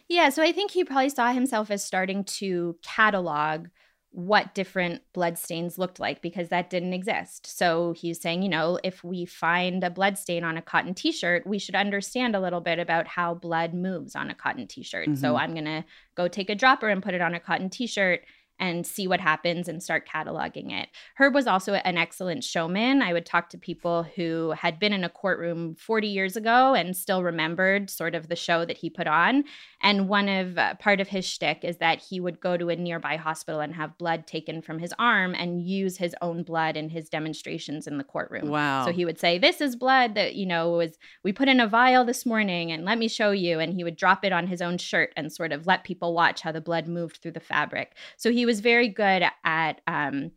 Yeah, 0.09 0.31
so 0.31 0.43
I 0.43 0.53
think 0.53 0.73
he 0.73 0.85
probably 0.85 1.11
saw 1.11 1.33
himself 1.33 1.71
as 1.71 1.85
starting 1.85 2.25
to 2.25 2.77
catalog 2.83 3.69
what 4.11 4.55
different 4.55 5.03
blood 5.13 5.37
stains 5.39 5.77
looked 5.77 6.01
like 6.01 6.23
because 6.23 6.49
that 6.49 6.71
didn't 6.71 6.95
exist. 6.95 7.47
So 7.47 7.93
he's 7.93 8.21
saying, 8.21 8.43
you 8.43 8.49
know, 8.49 8.79
if 8.83 9.05
we 9.05 9.27
find 9.27 9.85
a 9.85 9.91
blood 9.91 10.17
stain 10.17 10.45
on 10.45 10.57
a 10.57 10.63
cotton 10.63 10.95
t 10.95 11.13
shirt, 11.13 11.47
we 11.47 11.59
should 11.59 11.75
understand 11.75 12.35
a 12.35 12.41
little 12.41 12.63
bit 12.63 12.79
about 12.79 13.07
how 13.07 13.35
blood 13.35 13.75
moves 13.75 14.17
on 14.17 14.31
a 14.31 14.35
cotton 14.35 14.67
t 14.67 14.83
shirt. 14.83 15.09
Mm-hmm. 15.09 15.21
So 15.21 15.37
I'm 15.37 15.53
going 15.53 15.67
to 15.67 15.85
go 16.17 16.27
take 16.27 16.49
a 16.49 16.55
dropper 16.55 16.89
and 16.89 17.03
put 17.03 17.15
it 17.15 17.21
on 17.21 17.35
a 17.35 17.41
cotton 17.41 17.69
t 17.69 17.87
shirt 17.87 18.23
and 18.59 18.87
see 18.87 19.07
what 19.07 19.21
happens 19.21 19.69
and 19.69 19.83
start 19.83 20.09
cataloging 20.09 20.73
it. 20.73 20.89
Herb 21.17 21.35
was 21.35 21.47
also 21.47 21.75
an 21.75 21.97
excellent 21.97 22.45
showman. 22.45 23.03
I 23.03 23.13
would 23.13 23.27
talk 23.27 23.51
to 23.51 23.59
people 23.59 24.05
who 24.17 24.53
had 24.57 24.79
been 24.79 24.93
in 24.93 25.05
a 25.05 25.09
courtroom 25.09 25.75
40 25.77 26.09
years 26.09 26.37
ago 26.37 26.75
and 26.75 26.97
still 26.97 27.23
remembered 27.23 27.91
sort 27.91 28.15
of 28.15 28.29
the 28.29 28.37
show 28.37 28.65
that 28.65 28.79
he 28.79 28.91
put 28.91 29.07
on. 29.07 29.45
And 29.81 30.09
one 30.09 30.29
of 30.29 30.59
uh, 30.59 30.75
part 30.75 31.01
of 31.01 31.09
his 31.09 31.25
shtick 31.25 31.65
is 31.65 31.77
that 31.77 32.01
he 32.01 32.19
would 32.19 32.41
go 32.41 32.57
to 32.57 32.69
a 32.69 32.77
nearby 32.77 33.17
hospital 33.17 33.61
and 33.61 33.75
have 33.75 33.97
blood 33.99 34.27
taken 34.27 34.61
from 34.61 34.81
his 34.81 34.93
arm 34.99 35.35
and 35.35 35.63
use 35.63 35.99
his 35.99 36.17
own 36.21 36.43
blood 36.43 36.77
in 36.77 36.89
his 36.91 37.09
demonstrations 37.09 37.87
in 37.87 37.99
the 37.99 38.05
courtroom. 38.05 38.49
Wow. 38.49 38.85
So 38.87 38.93
he 38.93 39.05
would 39.05 39.21
say, 39.21 39.39
This 39.39 39.61
is 39.61 39.77
blood 39.77 40.15
that, 40.15 40.35
you 40.35 40.47
know, 40.47 40.71
was 40.71 40.99
we 41.23 41.33
put 41.33 41.49
in 41.49 41.61
a 41.61 41.69
vial 41.69 42.05
this 42.05 42.27
morning 42.27 42.73
and 42.73 42.85
let 42.85 42.99
me 42.99 43.07
show 43.07 43.31
you. 43.31 43.61
And 43.61 43.73
he 43.73 43.85
would 43.85 43.97
drop 43.97 44.25
it 44.25 44.33
on 44.33 44.49
his 44.49 44.61
own 44.61 44.79
shirt 44.79 45.13
and 45.17 45.33
sort 45.33 45.53
of 45.53 45.67
let 45.67 45.85
people 45.85 46.13
watch 46.13 46.41
how 46.41 46.51
the 46.51 46.61
blood 46.61 46.89
moved 46.89 47.19
through 47.19 47.33
the 47.33 47.41
fabric. 47.41 47.95
So 48.17 48.33
he 48.33 48.47
was 48.49 48.61
very 48.61 48.89
good 48.89 49.23
at 49.45 49.81
um, 49.87 50.31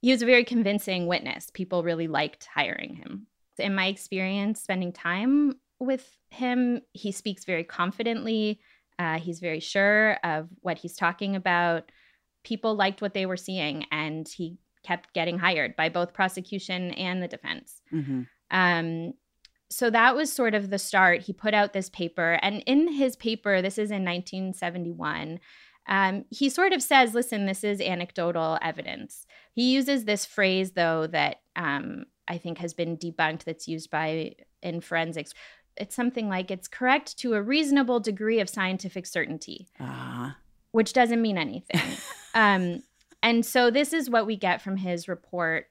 he 0.00 0.10
was 0.10 0.22
a 0.22 0.26
very 0.26 0.42
convincing 0.42 1.06
witness. 1.06 1.50
People 1.52 1.82
really 1.82 2.08
liked 2.08 2.48
hiring 2.52 2.94
him. 2.94 3.26
In 3.58 3.74
my 3.74 3.88
experience, 3.88 4.62
spending 4.62 4.90
time 4.90 5.56
with 5.78 6.16
him, 6.30 6.80
he 6.94 7.12
speaks 7.12 7.44
very 7.44 7.64
confidently. 7.64 8.60
Uh, 8.98 9.18
he's 9.18 9.40
very 9.40 9.60
sure 9.60 10.14
of 10.24 10.48
what 10.60 10.78
he's 10.78 10.96
talking 10.96 11.36
about. 11.36 11.92
People 12.42 12.74
liked 12.74 13.02
what 13.02 13.12
they 13.12 13.26
were 13.26 13.36
seeing, 13.36 13.84
and 13.92 14.26
he 14.26 14.56
kept 14.82 15.12
getting 15.12 15.38
hired 15.38 15.76
by 15.76 15.90
both 15.90 16.14
prosecution 16.14 16.92
and 16.92 17.22
the 17.22 17.28
defense. 17.28 17.82
Mm-hmm. 17.92 18.22
Um, 18.50 19.12
so 19.68 19.90
that 19.90 20.16
was 20.16 20.32
sort 20.32 20.54
of 20.54 20.70
the 20.70 20.78
start. 20.78 21.20
He 21.22 21.34
put 21.34 21.52
out 21.52 21.74
this 21.74 21.90
paper, 21.90 22.38
and 22.40 22.62
in 22.64 22.94
his 22.94 23.14
paper, 23.14 23.60
this 23.60 23.74
is 23.74 23.90
in 23.90 24.04
1971. 24.04 25.38
Um, 25.88 26.24
he 26.30 26.48
sort 26.48 26.72
of 26.72 26.82
says, 26.82 27.14
listen, 27.14 27.46
this 27.46 27.64
is 27.64 27.80
anecdotal 27.80 28.58
evidence. 28.62 29.26
He 29.52 29.72
uses 29.72 30.04
this 30.04 30.24
phrase, 30.24 30.72
though, 30.72 31.06
that 31.08 31.40
um, 31.56 32.04
I 32.28 32.38
think 32.38 32.58
has 32.58 32.74
been 32.74 32.96
debunked 32.96 33.44
that's 33.44 33.66
used 33.66 33.90
by 33.90 34.34
in 34.62 34.80
forensics. 34.80 35.32
It's 35.76 35.96
something 35.96 36.28
like 36.28 36.50
it's 36.50 36.68
correct 36.68 37.16
to 37.18 37.34
a 37.34 37.42
reasonable 37.42 38.00
degree 38.00 38.40
of 38.40 38.48
scientific 38.48 39.06
certainty, 39.06 39.68
uh-huh. 39.80 40.30
which 40.72 40.92
doesn't 40.92 41.22
mean 41.22 41.38
anything. 41.38 41.96
um, 42.34 42.82
and 43.22 43.44
so 43.44 43.70
this 43.70 43.92
is 43.92 44.10
what 44.10 44.26
we 44.26 44.36
get 44.36 44.60
from 44.60 44.76
his 44.76 45.08
report 45.08 45.66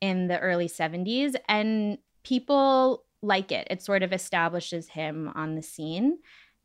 in 0.00 0.28
the 0.28 0.38
early 0.38 0.68
70s. 0.68 1.34
And 1.48 1.98
people 2.24 3.04
like 3.22 3.50
it. 3.52 3.66
It 3.70 3.82
sort 3.82 4.02
of 4.02 4.12
establishes 4.12 4.88
him 4.88 5.30
on 5.34 5.54
the 5.54 5.62
scene. 5.62 6.18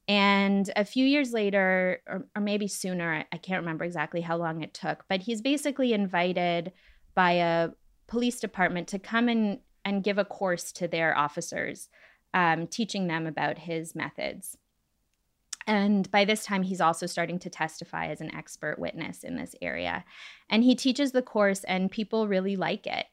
And 0.08 0.70
a 0.76 0.84
few 0.84 1.06
years 1.06 1.32
later, 1.32 2.02
or, 2.08 2.26
or 2.36 2.42
maybe 2.42 2.68
sooner, 2.68 3.26
I 3.32 3.38
can't 3.38 3.62
remember 3.62 3.86
exactly 3.86 4.22
how 4.22 4.38
long 4.38 4.62
it 4.62 4.74
took, 4.74 5.06
but 5.08 5.22
he's 5.22 5.42
basically 5.42 5.94
invited 5.94 6.74
by 7.16 7.32
a 7.34 7.70
police 8.08 8.40
department 8.40 8.88
to 8.90 9.00
come 9.00 9.30
in 9.30 9.60
and 9.86 10.04
give 10.04 10.18
a 10.18 10.26
course 10.26 10.72
to 10.74 10.88
their 10.88 11.18
officers, 11.18 11.90
um, 12.34 12.68
teaching 12.68 13.08
them 13.08 13.28
about 13.28 13.60
his 13.60 13.96
methods. 13.96 14.58
And 15.66 16.12
by 16.12 16.26
this 16.26 16.44
time, 16.44 16.64
he's 16.64 16.82
also 16.82 17.06
starting 17.06 17.40
to 17.40 17.50
testify 17.50 18.08
as 18.08 18.20
an 18.20 18.36
expert 18.36 18.80
witness 18.80 19.24
in 19.24 19.38
this 19.38 19.56
area. 19.62 20.04
And 20.50 20.64
he 20.64 20.76
teaches 20.76 21.14
the 21.14 21.22
course, 21.22 21.64
and 21.64 21.90
people 21.90 22.28
really 22.28 22.58
like 22.58 22.86
it. 22.86 23.06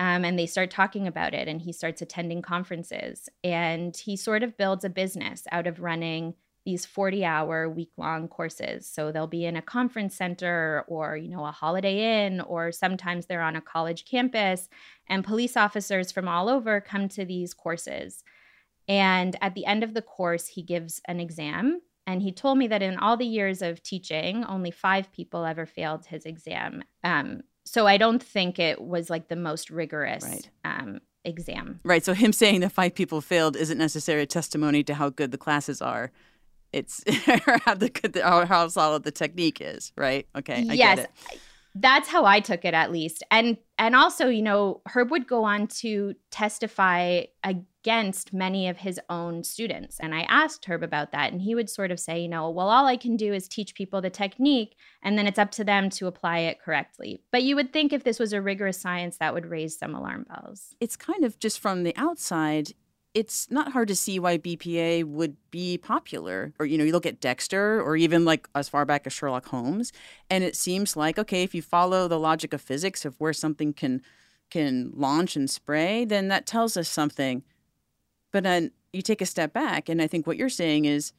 Um, 0.00 0.24
and 0.24 0.38
they 0.38 0.46
start 0.46 0.70
talking 0.70 1.06
about 1.06 1.34
it, 1.34 1.46
and 1.46 1.60
he 1.60 1.72
starts 1.72 2.00
attending 2.00 2.40
conferences. 2.40 3.28
And 3.44 3.94
he 3.94 4.16
sort 4.16 4.42
of 4.42 4.56
builds 4.56 4.82
a 4.82 4.88
business 4.88 5.44
out 5.52 5.66
of 5.66 5.80
running 5.80 6.34
these 6.64 6.86
40 6.86 7.22
hour 7.22 7.68
week 7.68 7.90
long 7.98 8.26
courses. 8.26 8.86
So 8.86 9.12
they'll 9.12 9.26
be 9.26 9.44
in 9.44 9.56
a 9.56 9.62
conference 9.62 10.14
center 10.14 10.84
or, 10.88 11.18
you 11.18 11.28
know, 11.28 11.44
a 11.44 11.52
holiday 11.52 12.26
inn, 12.26 12.40
or 12.40 12.72
sometimes 12.72 13.26
they're 13.26 13.42
on 13.42 13.56
a 13.56 13.60
college 13.60 14.06
campus. 14.06 14.70
And 15.06 15.22
police 15.22 15.54
officers 15.54 16.10
from 16.10 16.28
all 16.28 16.48
over 16.48 16.80
come 16.80 17.06
to 17.10 17.26
these 17.26 17.52
courses. 17.52 18.24
And 18.88 19.36
at 19.42 19.54
the 19.54 19.66
end 19.66 19.84
of 19.84 19.92
the 19.92 20.02
course, 20.02 20.46
he 20.48 20.62
gives 20.62 21.02
an 21.08 21.20
exam. 21.20 21.82
And 22.06 22.22
he 22.22 22.32
told 22.32 22.56
me 22.56 22.66
that 22.68 22.82
in 22.82 22.96
all 22.96 23.18
the 23.18 23.26
years 23.26 23.60
of 23.60 23.82
teaching, 23.82 24.44
only 24.46 24.70
five 24.70 25.12
people 25.12 25.44
ever 25.44 25.66
failed 25.66 26.06
his 26.06 26.24
exam. 26.24 26.84
Um, 27.04 27.42
so 27.70 27.86
I 27.86 27.98
don't 27.98 28.20
think 28.20 28.58
it 28.58 28.82
was 28.82 29.10
like 29.10 29.28
the 29.28 29.36
most 29.36 29.70
rigorous 29.70 30.24
right. 30.24 30.50
um, 30.64 30.98
exam. 31.24 31.78
Right. 31.84 32.04
So 32.04 32.14
him 32.14 32.32
saying 32.32 32.62
that 32.62 32.72
five 32.72 32.96
people 32.96 33.20
failed 33.20 33.54
isn't 33.54 33.78
necessarily 33.78 34.24
a 34.24 34.26
testimony 34.26 34.82
to 34.82 34.94
how 34.94 35.10
good 35.10 35.30
the 35.30 35.38
classes 35.38 35.80
are. 35.80 36.10
It's 36.72 37.04
how 37.64 37.74
the 37.74 38.44
how 38.48 38.66
solid 38.66 39.04
the 39.04 39.12
technique 39.12 39.58
is. 39.60 39.92
Right. 39.96 40.26
Okay. 40.34 40.66
I 40.68 40.72
yes. 40.72 41.06
That's 41.76 42.08
how 42.08 42.24
I 42.24 42.40
took 42.40 42.64
it, 42.64 42.74
at 42.74 42.90
least. 42.90 43.22
And 43.30 43.56
and 43.78 43.94
also, 43.94 44.26
you 44.26 44.42
know, 44.42 44.80
Herb 44.88 45.12
would 45.12 45.28
go 45.28 45.44
on 45.44 45.68
to 45.78 46.16
testify 46.32 47.26
against 47.82 48.32
many 48.32 48.68
of 48.68 48.78
his 48.78 49.00
own 49.08 49.42
students. 49.42 49.98
And 50.00 50.14
I 50.14 50.22
asked 50.22 50.66
Herb 50.66 50.82
about 50.82 51.12
that, 51.12 51.32
and 51.32 51.40
he 51.40 51.54
would 51.54 51.70
sort 51.70 51.90
of 51.90 51.98
say, 51.98 52.20
you 52.20 52.28
know, 52.28 52.50
well, 52.50 52.68
all 52.68 52.86
I 52.86 52.96
can 52.96 53.16
do 53.16 53.32
is 53.32 53.48
teach 53.48 53.74
people 53.74 54.00
the 54.00 54.10
technique, 54.10 54.76
and 55.02 55.16
then 55.16 55.26
it's 55.26 55.38
up 55.38 55.50
to 55.52 55.64
them 55.64 55.88
to 55.90 56.06
apply 56.06 56.40
it 56.40 56.60
correctly. 56.60 57.22
But 57.32 57.42
you 57.42 57.56
would 57.56 57.72
think 57.72 57.92
if 57.92 58.04
this 58.04 58.18
was 58.18 58.32
a 58.32 58.42
rigorous 58.42 58.80
science, 58.80 59.16
that 59.18 59.32
would 59.32 59.46
raise 59.46 59.78
some 59.78 59.94
alarm 59.94 60.26
bells. 60.28 60.74
It's 60.80 60.96
kind 60.96 61.24
of 61.24 61.38
just 61.38 61.58
from 61.58 61.84
the 61.84 61.94
outside, 61.96 62.72
it's 63.14 63.50
not 63.50 63.72
hard 63.72 63.88
to 63.88 63.96
see 63.96 64.18
why 64.18 64.36
BPA 64.36 65.04
would 65.04 65.36
be 65.50 65.78
popular. 65.78 66.52
Or, 66.58 66.66
you 66.66 66.76
know, 66.76 66.84
you 66.84 66.92
look 66.92 67.06
at 67.06 67.20
Dexter 67.20 67.80
or 67.80 67.96
even 67.96 68.26
like 68.26 68.46
as 68.54 68.68
far 68.68 68.84
back 68.84 69.06
as 69.06 69.14
Sherlock 69.14 69.46
Holmes, 69.46 69.90
and 70.28 70.44
it 70.44 70.54
seems 70.54 70.96
like, 70.96 71.18
okay, 71.18 71.42
if 71.42 71.54
you 71.54 71.62
follow 71.62 72.08
the 72.08 72.18
logic 72.18 72.52
of 72.52 72.60
physics 72.60 73.04
of 73.04 73.18
where 73.18 73.32
something 73.32 73.72
can 73.72 74.02
can 74.50 74.90
launch 74.94 75.36
and 75.36 75.48
spray, 75.48 76.04
then 76.04 76.26
that 76.26 76.44
tells 76.44 76.76
us 76.76 76.88
something. 76.88 77.44
But 78.32 78.44
then 78.44 78.70
you 78.92 79.02
take 79.02 79.22
a 79.22 79.26
step 79.26 79.52
back, 79.52 79.88
and 79.88 80.00
I 80.00 80.06
think 80.06 80.26
what 80.26 80.36
you're 80.36 80.48
saying 80.48 80.84
is 80.84 81.12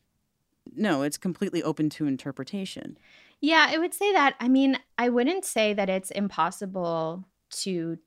no, 0.75 1.01
it's 1.01 1.18
completely 1.18 1.63
open 1.63 1.89
to 1.89 2.06
interpretation. 2.06 2.98
Yeah, 3.39 3.68
I 3.70 3.77
would 3.77 3.94
say 3.94 4.12
that. 4.13 4.36
I 4.39 4.48
mean, 4.48 4.77
I 4.98 5.10
wouldn't 5.10 5.46
say 5.46 5.74
that 5.74 5.89
it's 5.89 6.12
impossible 6.12 7.25
to 7.51 7.98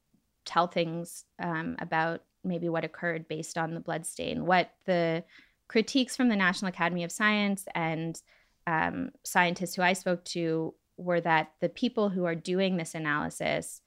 tell 0.45 0.69
things 0.69 1.25
um, 1.41 1.77
about 1.81 2.23
maybe 2.45 2.69
what 2.69 2.85
occurred 2.85 3.27
based 3.27 3.59
on 3.59 3.75
the 3.75 3.81
blood 3.81 4.07
stain. 4.07 4.47
What 4.47 4.71
the 4.85 5.25
critiques 5.69 6.17
from 6.17 6.29
the 6.29 6.37
National 6.37 6.69
Academy 6.69 7.03
of 7.03 7.11
Science 7.11 7.67
and 7.75 8.21
um, 8.67 9.11
scientists 9.25 9.75
who 9.75 9.83
I 9.83 9.95
spoke 9.95 10.25
to 10.27 10.75
were 10.97 11.21
that 11.21 11.53
the 11.61 11.69
people 11.69 12.11
who 12.11 12.25
are 12.25 12.35
doing 12.35 12.77
this 12.77 12.95
analysis 12.95 13.81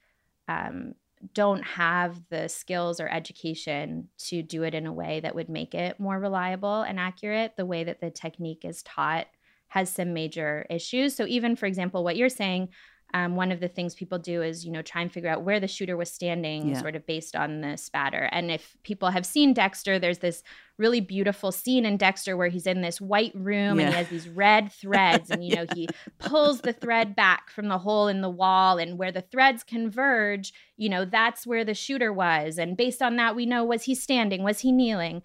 um, 0.48 0.96
don't 1.34 1.64
have 1.64 2.22
the 2.30 2.48
skills 2.48 3.00
or 3.00 3.08
education 3.08 4.10
to 4.18 4.44
do 4.44 4.64
it 4.64 4.76
in 4.76 4.86
a 4.86 4.94
way 4.94 5.20
that 5.20 5.36
would 5.36 5.50
make 5.50 5.74
it 5.74 6.00
more 6.00 6.20
reliable 6.20 6.82
and 6.82 7.00
accurate. 7.00 7.56
The 7.58 7.66
way 7.66 7.84
that 7.84 8.02
the 8.02 8.12
technique 8.12 8.64
is 8.64 8.84
taught 8.84 9.28
has 9.70 9.90
some 9.90 10.14
major 10.14 10.66
issues. 10.70 11.16
So, 11.16 11.26
even 11.26 11.56
for 11.56 11.66
example, 11.66 12.04
what 12.04 12.18
you're 12.18 12.30
saying, 12.30 12.70
um, 13.14 13.36
one 13.36 13.52
of 13.52 13.60
the 13.62 13.70
things 13.70 13.96
people 13.96 14.20
do 14.20 14.42
is 14.42 14.66
you 14.66 14.72
know 14.72 14.82
try 14.82 15.02
and 15.02 15.12
figure 15.12 15.30
out 15.30 15.44
where 15.44 15.60
the 15.60 15.68
shooter 15.68 15.96
was 15.96 16.12
standing 16.12 16.70
yeah. 16.70 16.82
sort 16.82 16.96
of 16.96 17.06
based 17.06 17.36
on 17.36 17.62
the 17.62 17.78
spatter. 17.78 18.30
And 18.32 18.52
if 18.52 18.76
people 18.84 19.10
have 19.12 19.26
seen 19.26 19.54
dexter 19.54 19.98
there's 19.98 20.20
this 20.20 20.44
really 20.78 21.00
beautiful 21.00 21.52
scene 21.52 21.86
in 21.86 21.98
dexter 21.98 22.36
where 22.36 22.50
he's 22.50 22.68
in 22.68 22.82
this 22.82 23.00
white 23.00 23.34
room 23.34 23.80
yeah. 23.80 23.86
and 23.86 23.90
he 23.90 23.96
has 23.96 24.10
these 24.10 24.30
red 24.30 24.72
threads 24.82 25.32
and 25.32 25.44
you 25.44 25.56
know 25.56 25.66
he 25.74 25.88
pulls 26.20 26.62
the 26.62 26.74
thread 26.74 27.16
back 27.16 27.50
from 27.50 27.70
the 27.70 27.78
hole 27.78 28.08
in 28.08 28.22
the 28.22 28.30
wall 28.30 28.78
and 28.78 28.98
where 28.98 29.12
the 29.12 29.22
threads 29.22 29.64
converge 29.64 30.54
you 30.76 30.90
know 30.90 31.06
that's 31.06 31.48
where 31.48 31.64
the 31.64 31.74
shooter 31.74 32.12
was. 32.12 32.58
And 32.58 32.76
based 32.76 33.02
on 33.02 33.16
that 33.16 33.36
we 33.36 33.46
know 33.46 33.64
was 33.64 33.84
he 33.84 33.96
standing? 33.96 34.44
Was 34.44 34.60
he 34.60 34.72
kneeling? 34.72 35.22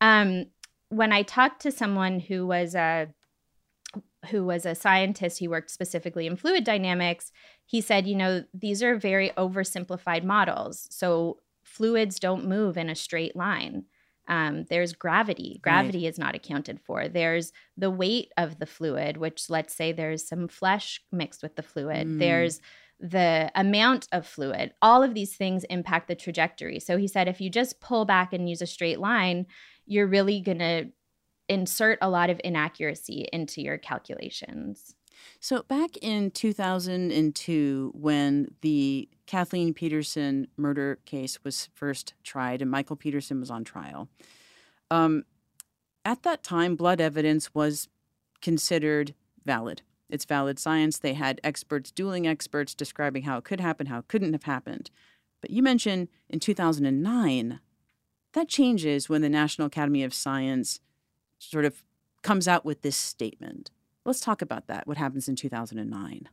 Um, 0.00 0.46
when 0.90 1.12
i 1.12 1.22
talked 1.22 1.62
to 1.62 1.72
someone 1.72 2.20
who 2.20 2.46
was 2.46 2.74
a 2.74 3.08
who 4.30 4.44
was 4.44 4.66
a 4.66 4.74
scientist, 4.74 5.38
he 5.38 5.48
worked 5.48 5.70
specifically 5.70 6.26
in 6.26 6.36
fluid 6.36 6.64
dynamics. 6.64 7.32
He 7.66 7.80
said, 7.80 8.06
you 8.06 8.14
know, 8.14 8.44
these 8.52 8.82
are 8.82 8.96
very 8.96 9.30
oversimplified 9.36 10.24
models. 10.24 10.86
So 10.90 11.38
fluids 11.62 12.18
don't 12.18 12.46
move 12.46 12.76
in 12.76 12.90
a 12.90 12.94
straight 12.94 13.34
line. 13.34 13.84
Um, 14.26 14.64
there's 14.70 14.92
gravity. 14.92 15.60
Gravity 15.62 16.04
right. 16.04 16.08
is 16.08 16.18
not 16.18 16.34
accounted 16.34 16.80
for. 16.80 17.08
There's 17.08 17.52
the 17.76 17.90
weight 17.90 18.32
of 18.36 18.58
the 18.58 18.66
fluid, 18.66 19.16
which 19.16 19.50
let's 19.50 19.74
say 19.74 19.92
there's 19.92 20.26
some 20.26 20.48
flesh 20.48 21.02
mixed 21.12 21.42
with 21.42 21.56
the 21.56 21.62
fluid. 21.62 22.06
Mm. 22.06 22.18
There's 22.18 22.60
the 23.00 23.50
amount 23.54 24.08
of 24.12 24.26
fluid. 24.26 24.72
All 24.80 25.02
of 25.02 25.14
these 25.14 25.36
things 25.36 25.64
impact 25.64 26.08
the 26.08 26.14
trajectory. 26.14 26.80
So 26.80 26.96
he 26.96 27.06
said 27.08 27.28
if 27.28 27.40
you 27.40 27.50
just 27.50 27.80
pull 27.80 28.04
back 28.04 28.32
and 28.32 28.48
use 28.48 28.62
a 28.62 28.66
straight 28.66 28.98
line, 28.98 29.46
you're 29.86 30.06
really 30.06 30.40
going 30.40 30.60
to 30.60 30.86
insert 31.48 31.98
a 32.00 32.08
lot 32.08 32.30
of 32.30 32.40
inaccuracy 32.42 33.28
into 33.32 33.60
your 33.60 33.78
calculations. 33.78 34.94
So, 35.40 35.62
back 35.62 35.96
in 35.98 36.30
2002, 36.30 37.92
when 37.94 38.54
the 38.62 39.08
Kathleen 39.26 39.72
Peterson 39.74 40.48
murder 40.56 40.98
case 41.04 41.42
was 41.44 41.68
first 41.74 42.14
tried 42.22 42.62
and 42.62 42.70
Michael 42.70 42.96
Peterson 42.96 43.40
was 43.40 43.50
on 43.50 43.64
trial, 43.64 44.08
um, 44.90 45.24
at 46.04 46.22
that 46.22 46.42
time, 46.42 46.76
blood 46.76 47.00
evidence 47.00 47.54
was 47.54 47.88
considered 48.42 49.14
valid. 49.44 49.82
It's 50.10 50.24
valid 50.24 50.58
science. 50.58 50.98
They 50.98 51.14
had 51.14 51.40
experts, 51.42 51.90
dueling 51.90 52.26
experts, 52.26 52.74
describing 52.74 53.22
how 53.22 53.38
it 53.38 53.44
could 53.44 53.60
happen, 53.60 53.86
how 53.86 53.98
it 53.98 54.08
couldn't 54.08 54.32
have 54.32 54.42
happened. 54.42 54.90
But 55.40 55.50
you 55.50 55.62
mentioned 55.62 56.08
in 56.28 56.40
2009, 56.40 57.60
that 58.32 58.48
changes 58.48 59.08
when 59.08 59.22
the 59.22 59.28
National 59.28 59.66
Academy 59.66 60.02
of 60.02 60.12
Science 60.12 60.80
sort 61.50 61.64
of 61.64 61.82
comes 62.22 62.48
out 62.48 62.64
with 62.64 62.82
this 62.82 62.96
statement. 62.96 63.70
Let's 64.04 64.20
talk 64.20 64.42
about 64.42 64.66
that. 64.66 64.86
What 64.86 64.96
happens 64.96 65.28
in 65.28 65.36
2009? 65.36 66.28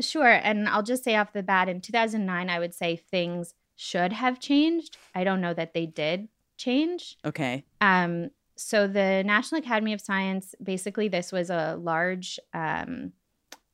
Sure. 0.00 0.40
And 0.42 0.68
I'll 0.68 0.82
just 0.82 1.04
say 1.04 1.16
off 1.16 1.32
the 1.32 1.42
bat 1.42 1.68
in 1.68 1.80
2009, 1.80 2.50
I 2.50 2.58
would 2.58 2.74
say 2.74 2.96
things 2.96 3.54
should 3.76 4.12
have 4.12 4.40
changed. 4.40 4.96
I 5.14 5.24
don't 5.24 5.40
know 5.40 5.54
that 5.54 5.74
they 5.74 5.86
did 5.86 6.28
change. 6.56 7.16
Okay. 7.24 7.64
Um, 7.80 8.30
so 8.56 8.86
the 8.86 9.22
National 9.24 9.60
Academy 9.60 9.92
of 9.92 10.00
Science, 10.00 10.54
basically, 10.62 11.08
this 11.08 11.30
was 11.30 11.50
a 11.50 11.76
large 11.80 12.38
um, 12.54 13.12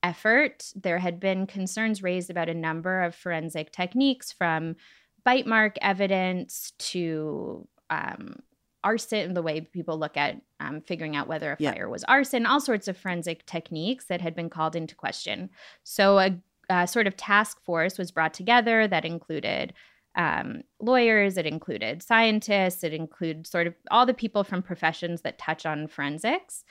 effort. 0.03 0.73
There 0.75 0.99
had 0.99 1.21
been 1.21 1.47
concerns 1.47 2.03
raised 2.03 2.31
about 2.31 2.49
a 2.49 2.55
number 2.55 3.03
of 3.03 3.15
forensic 3.15 3.71
techniques 3.71 4.33
from 4.33 4.77
bite 5.25 5.47
mark 5.47 5.77
evidence 5.81 6.73
to 6.79 7.67
um, 7.91 8.43
arson, 8.85 9.35
the 9.35 9.43
way 9.43 9.61
people 9.61 9.99
look 9.99 10.17
at 10.17 10.41
um, 10.61 10.81
figuring 10.81 11.17
out 11.17 11.29
whether 11.29 11.53
a 11.53 11.57
yeah. 11.59 11.73
fire 11.73 11.89
was 11.89 12.05
arson, 12.05 12.47
all 12.47 12.61
sorts 12.61 12.89
of 12.89 12.97
forensic 12.97 13.47
techniques 13.47 14.07
that 14.07 14.21
had 14.21 14.35
been 14.35 14.51
called 14.51 14.77
into 14.77 14.95
question. 14.95 15.51
So 15.85 16.19
a, 16.19 16.39
a 16.69 16.87
sort 16.87 17.07
of 17.07 17.17
task 17.17 17.63
force 17.63 17.99
was 17.99 18.11
brought 18.11 18.35
together 18.35 18.87
that 18.89 19.05
included 19.05 19.75
um, 20.15 20.63
lawyers, 20.81 21.37
it 21.37 21.47
included 21.47 22.03
scientists, 22.03 22.85
it 22.85 22.93
included 22.93 23.47
sort 23.47 23.67
of 23.67 23.75
all 23.91 24.05
the 24.05 24.15
people 24.15 24.45
from 24.45 24.63
professions 24.63 25.23
that 25.23 25.39
touch 25.39 25.65
on 25.65 25.89
forensics 25.89 26.65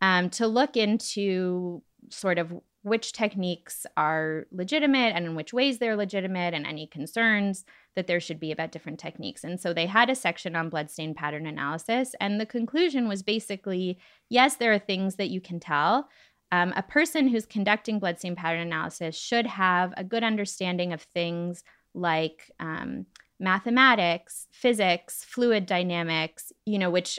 um, 0.00 0.30
to 0.30 0.46
look 0.46 0.76
into 0.76 1.82
sort 2.08 2.38
of 2.38 2.52
which 2.82 3.12
techniques 3.12 3.84
are 3.96 4.46
legitimate 4.50 5.14
and 5.14 5.26
in 5.26 5.34
which 5.34 5.52
ways 5.52 5.78
they're 5.78 5.96
legitimate 5.96 6.54
and 6.54 6.66
any 6.66 6.86
concerns 6.86 7.64
that 7.94 8.06
there 8.06 8.20
should 8.20 8.40
be 8.40 8.52
about 8.52 8.72
different 8.72 8.98
techniques. 8.98 9.44
And 9.44 9.60
so 9.60 9.74
they 9.74 9.86
had 9.86 10.08
a 10.08 10.14
section 10.14 10.56
on 10.56 10.70
bloodstain 10.70 11.14
pattern 11.14 11.46
analysis. 11.46 12.14
And 12.20 12.40
the 12.40 12.46
conclusion 12.46 13.06
was 13.06 13.22
basically 13.22 13.98
yes, 14.30 14.56
there 14.56 14.72
are 14.72 14.78
things 14.78 15.16
that 15.16 15.30
you 15.30 15.40
can 15.40 15.60
tell. 15.60 16.08
Um, 16.52 16.72
a 16.74 16.82
person 16.82 17.28
who's 17.28 17.46
conducting 17.46 17.98
bloodstain 17.98 18.34
pattern 18.34 18.60
analysis 18.60 19.16
should 19.16 19.46
have 19.46 19.92
a 19.96 20.04
good 20.04 20.24
understanding 20.24 20.92
of 20.92 21.02
things 21.02 21.62
like 21.94 22.50
um, 22.58 23.06
mathematics, 23.38 24.46
physics, 24.52 25.24
fluid 25.24 25.66
dynamics, 25.66 26.52
you 26.66 26.78
know, 26.78 26.90
which 26.90 27.18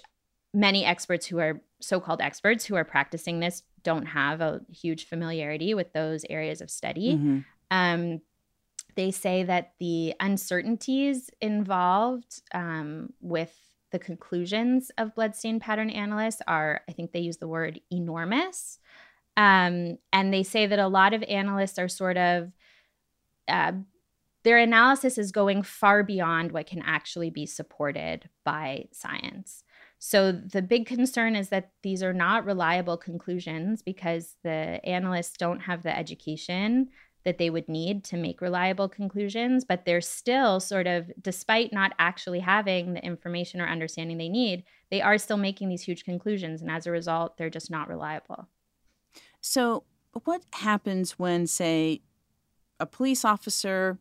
many 0.53 0.85
experts 0.85 1.25
who 1.25 1.39
are 1.39 1.61
so 1.79 1.99
called 1.99 2.21
experts 2.21 2.65
who 2.65 2.75
are 2.75 2.83
practicing 2.83 3.39
this 3.39 3.63
don't 3.83 4.05
have 4.05 4.41
a 4.41 4.61
huge 4.71 5.05
familiarity 5.07 5.73
with 5.73 5.93
those 5.93 6.25
areas 6.29 6.61
of 6.61 6.69
study. 6.69 7.15
Mm-hmm. 7.15 7.39
Um, 7.69 8.21
they 8.95 9.11
say 9.11 9.43
that 9.43 9.73
the 9.79 10.13
uncertainties 10.19 11.29
involved 11.39 12.41
um, 12.53 13.13
with 13.21 13.55
the 13.91 13.99
conclusions 13.99 14.91
of 14.97 15.15
bloodstain 15.15 15.59
pattern 15.59 15.89
analysts 15.89 16.41
are, 16.47 16.81
I 16.89 16.91
think 16.93 17.11
they 17.11 17.19
use 17.19 17.37
the 17.37 17.47
word 17.47 17.79
enormous. 17.91 18.79
Um, 19.37 19.97
and 20.11 20.33
they 20.33 20.43
say 20.43 20.65
that 20.65 20.79
a 20.79 20.87
lot 20.87 21.13
of 21.13 21.23
analysts 21.23 21.79
are 21.79 21.87
sort 21.87 22.17
of, 22.17 22.51
uh, 23.47 23.73
their 24.43 24.57
analysis 24.57 25.17
is 25.17 25.31
going 25.31 25.63
far 25.63 26.03
beyond 26.03 26.51
what 26.51 26.67
can 26.67 26.81
actually 26.81 27.29
be 27.29 27.45
supported 27.45 28.27
by 28.43 28.85
science. 28.91 29.63
So 30.03 30.31
the 30.31 30.63
big 30.63 30.87
concern 30.87 31.35
is 31.35 31.49
that 31.49 31.73
these 31.83 32.01
are 32.01 32.11
not 32.11 32.43
reliable 32.43 32.97
conclusions 32.97 33.83
because 33.83 34.35
the 34.41 34.83
analysts 34.83 35.37
don't 35.37 35.59
have 35.59 35.83
the 35.83 35.95
education 35.95 36.89
that 37.23 37.37
they 37.37 37.51
would 37.51 37.69
need 37.69 38.03
to 38.05 38.17
make 38.17 38.41
reliable 38.41 38.89
conclusions, 38.89 39.63
but 39.63 39.85
they're 39.85 40.01
still 40.01 40.59
sort 40.59 40.87
of, 40.87 41.11
despite 41.21 41.71
not 41.71 41.91
actually 41.99 42.39
having 42.39 42.93
the 42.93 43.05
information 43.05 43.61
or 43.61 43.67
understanding 43.67 44.17
they 44.17 44.27
need, 44.27 44.63
they 44.89 45.03
are 45.03 45.19
still 45.19 45.37
making 45.37 45.69
these 45.69 45.83
huge 45.83 46.03
conclusions. 46.03 46.63
And 46.63 46.71
as 46.71 46.87
a 46.87 46.91
result, 46.91 47.37
they're 47.37 47.51
just 47.51 47.69
not 47.69 47.87
reliable. 47.87 48.47
So, 49.39 49.83
what 50.23 50.41
happens 50.53 51.19
when, 51.19 51.45
say, 51.45 52.01
a 52.79 52.87
police 52.87 53.23
officer 53.23 53.99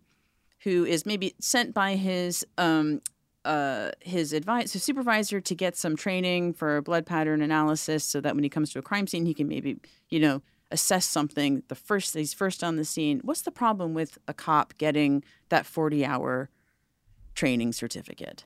who 0.61 0.87
is 0.87 1.05
maybe 1.05 1.35
sent 1.41 1.75
by 1.75 1.97
his 1.97 2.47
um, 2.57 3.03
uh, 3.45 3.91
his 4.01 4.33
advice, 4.33 4.73
his 4.73 4.83
supervisor, 4.83 5.41
to 5.41 5.55
get 5.55 5.77
some 5.77 5.97
training 5.97 6.53
for 6.55 6.81
blood 6.83 7.07
pattern 7.07 7.43
analysis, 7.43 8.05
so 8.05 8.21
that 8.21 8.35
when 8.35 8.45
he 8.45 8.51
comes 8.51 8.73
to 8.73 8.79
a 8.79 8.83
crime 8.83 9.07
scene, 9.07 9.27
he 9.27 9.35
can 9.35 9.49
maybe, 9.49 9.79
you 10.09 10.21
know, 10.21 10.43
assess 10.71 11.07
something. 11.07 11.63
The 11.69 11.75
first 11.75 12.15
he's 12.15 12.35
first 12.35 12.63
on 12.63 12.77
the 12.77 12.85
scene. 12.85 13.21
What's 13.25 13.43
the 13.43 13.51
problem 13.51 13.95
with 13.95 14.19
a 14.29 14.35
cop 14.35 14.75
getting 14.79 15.25
that 15.49 15.67
forty-hour 15.67 16.51
training 17.35 17.73
certificate? 17.73 18.45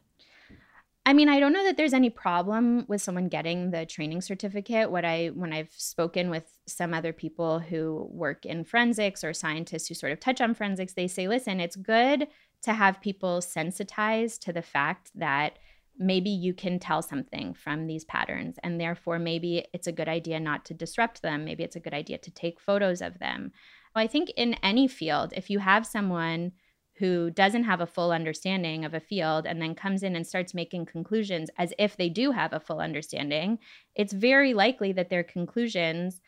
I 1.07 1.13
mean, 1.13 1.29
I 1.29 1.39
don't 1.39 1.53
know 1.53 1.65
that 1.65 1.77
there's 1.77 1.93
any 1.93 2.09
problem 2.09 2.87
with 2.89 3.03
someone 3.03 3.29
getting 3.29 3.71
the 3.71 3.85
training 3.85 4.23
certificate. 4.23 4.91
What 4.91 5.05
I 5.05 5.29
when 5.35 5.53
I've 5.53 5.73
spoken 5.73 6.31
with 6.31 6.45
some 6.67 6.95
other 6.95 7.13
people 7.13 7.59
who 7.59 8.09
work 8.11 8.47
in 8.47 8.65
forensics 8.65 9.23
or 9.23 9.35
scientists 9.35 9.89
who 9.89 9.95
sort 9.95 10.13
of 10.13 10.21
touch 10.21 10.41
on 10.41 10.55
forensics, 10.55 10.95
they 10.95 11.07
say, 11.07 11.29
"Listen, 11.29 11.61
it's 11.61 11.77
good 11.77 12.29
to 12.63 12.73
have 12.73 13.03
people 13.03 13.43
sensitized 13.43 14.41
to 14.43 14.53
the 14.53 14.63
fact 14.63 15.11
that 15.15 15.59
maybe 15.99 16.31
you 16.31 16.55
can 16.55 16.79
tell 16.79 17.03
something 17.03 17.55
from 17.55 17.87
these 17.87 18.05
patterns 18.05 18.57
and 18.63 18.81
therefore 18.81 19.19
maybe 19.19 19.65
it's 19.73 19.87
a 19.87 19.93
good 19.93 20.09
idea 20.09 20.41
not 20.41 20.65
to 20.65 20.75
disrupt 20.75 21.23
them 21.23 21.45
maybe 21.45 21.63
it's 21.63 21.77
a 21.77 21.81
good 21.81 21.95
idea 21.95 22.19
to 22.19 22.33
take 22.33 22.59
photos 22.59 23.01
of 23.01 23.19
them 23.21 23.53
well, 23.95 24.03
i 24.03 24.07
think 24.09 24.29
in 24.37 24.55
any 24.55 24.89
field 24.89 25.33
if 25.37 25.49
you 25.51 25.61
have 25.61 25.87
someone 25.87 26.51
who 26.99 27.31
doesn't 27.31 27.65
have 27.65 27.81
a 27.81 27.87
full 27.87 28.13
understanding 28.13 28.85
of 28.85 28.95
a 28.95 29.01
field 29.01 29.47
and 29.47 29.61
then 29.61 29.75
comes 29.75 30.03
in 30.03 30.15
and 30.15 30.27
starts 30.27 30.55
making 30.55 30.87
conclusions 30.87 31.51
as 31.59 31.73
if 31.79 31.97
they 31.97 32.09
do 32.09 32.31
have 32.31 32.53
a 32.53 32.61
full 32.61 32.81
understanding 32.81 33.59
it's 33.95 34.13
very 34.13 34.55
likely 34.55 34.93
that 34.93 35.11
their 35.11 35.25
conclusions 35.25 36.21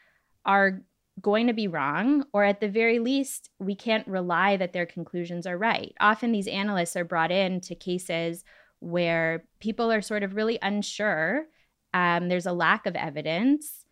are 0.44 0.82
going 1.20 1.46
to 1.46 1.52
be 1.52 1.68
wrong, 1.68 2.24
or 2.32 2.44
at 2.44 2.60
the 2.60 2.68
very 2.68 2.98
least, 2.98 3.50
we 3.58 3.74
can't 3.74 4.06
rely 4.06 4.56
that 4.56 4.72
their 4.72 4.86
conclusions 4.86 5.46
are 5.46 5.56
right. 5.56 5.94
Often 6.00 6.32
these 6.32 6.46
analysts 6.46 6.96
are 6.96 7.04
brought 7.04 7.32
in 7.32 7.60
to 7.62 7.74
cases 7.74 8.44
where 8.80 9.44
people 9.60 9.90
are 9.90 10.02
sort 10.02 10.22
of 10.22 10.36
really 10.36 10.58
unsure. 10.60 11.46
Um, 11.94 12.28
there's 12.28 12.46
a 12.46 12.52
lack 12.52 12.86
of 12.86 12.94
evidence. 12.94 13.85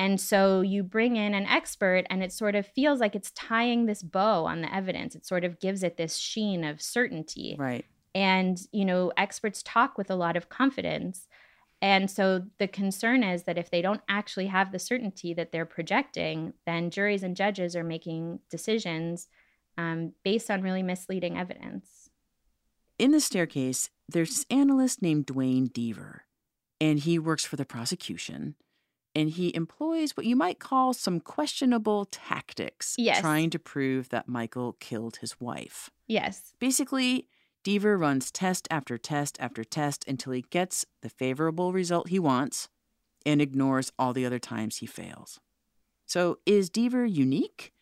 And 0.00 0.18
so 0.18 0.62
you 0.62 0.82
bring 0.82 1.16
in 1.16 1.34
an 1.34 1.44
expert, 1.44 2.06
and 2.08 2.22
it 2.22 2.32
sort 2.32 2.54
of 2.54 2.66
feels 2.66 3.00
like 3.00 3.14
it's 3.14 3.32
tying 3.32 3.84
this 3.84 4.02
bow 4.02 4.46
on 4.46 4.62
the 4.62 4.74
evidence. 4.74 5.14
It 5.14 5.26
sort 5.26 5.44
of 5.44 5.60
gives 5.60 5.82
it 5.82 5.98
this 5.98 6.16
sheen 6.16 6.64
of 6.64 6.80
certainty. 6.80 7.54
Right. 7.58 7.84
And, 8.14 8.58
you 8.72 8.86
know, 8.86 9.12
experts 9.18 9.62
talk 9.62 9.98
with 9.98 10.10
a 10.10 10.14
lot 10.14 10.38
of 10.38 10.48
confidence. 10.48 11.28
And 11.82 12.10
so 12.10 12.46
the 12.58 12.66
concern 12.66 13.22
is 13.22 13.42
that 13.42 13.58
if 13.58 13.70
they 13.70 13.82
don't 13.82 14.00
actually 14.08 14.46
have 14.46 14.72
the 14.72 14.78
certainty 14.78 15.34
that 15.34 15.52
they're 15.52 15.66
projecting, 15.66 16.54
then 16.64 16.90
juries 16.90 17.22
and 17.22 17.36
judges 17.36 17.76
are 17.76 17.84
making 17.84 18.40
decisions 18.48 19.28
um, 19.76 20.14
based 20.24 20.50
on 20.50 20.62
really 20.62 20.82
misleading 20.82 21.36
evidence. 21.36 22.08
In 22.98 23.10
the 23.10 23.20
staircase, 23.20 23.90
there's 24.08 24.30
this 24.30 24.46
analyst 24.48 25.02
named 25.02 25.26
Duane 25.26 25.68
Deaver, 25.68 26.20
and 26.80 27.00
he 27.00 27.18
works 27.18 27.44
for 27.44 27.56
the 27.56 27.66
prosecution. 27.66 28.54
And 29.14 29.30
he 29.30 29.54
employs 29.54 30.16
what 30.16 30.26
you 30.26 30.36
might 30.36 30.60
call 30.60 30.92
some 30.92 31.18
questionable 31.18 32.04
tactics, 32.06 32.94
yes. 32.96 33.20
trying 33.20 33.50
to 33.50 33.58
prove 33.58 34.10
that 34.10 34.28
Michael 34.28 34.76
killed 34.78 35.16
his 35.16 35.40
wife. 35.40 35.90
Yes. 36.06 36.54
Basically, 36.60 37.26
Deaver 37.64 37.98
runs 37.98 38.30
test 38.30 38.68
after 38.70 38.96
test 38.96 39.36
after 39.40 39.64
test 39.64 40.04
until 40.06 40.32
he 40.32 40.42
gets 40.42 40.86
the 41.02 41.08
favorable 41.08 41.72
result 41.72 42.08
he 42.08 42.18
wants 42.18 42.68
and 43.26 43.42
ignores 43.42 43.92
all 43.98 44.12
the 44.12 44.24
other 44.24 44.38
times 44.38 44.78
he 44.78 44.86
fails. 44.86 45.40
So, 46.06 46.38
is 46.46 46.70
Deaver 46.70 47.12
unique? 47.12 47.72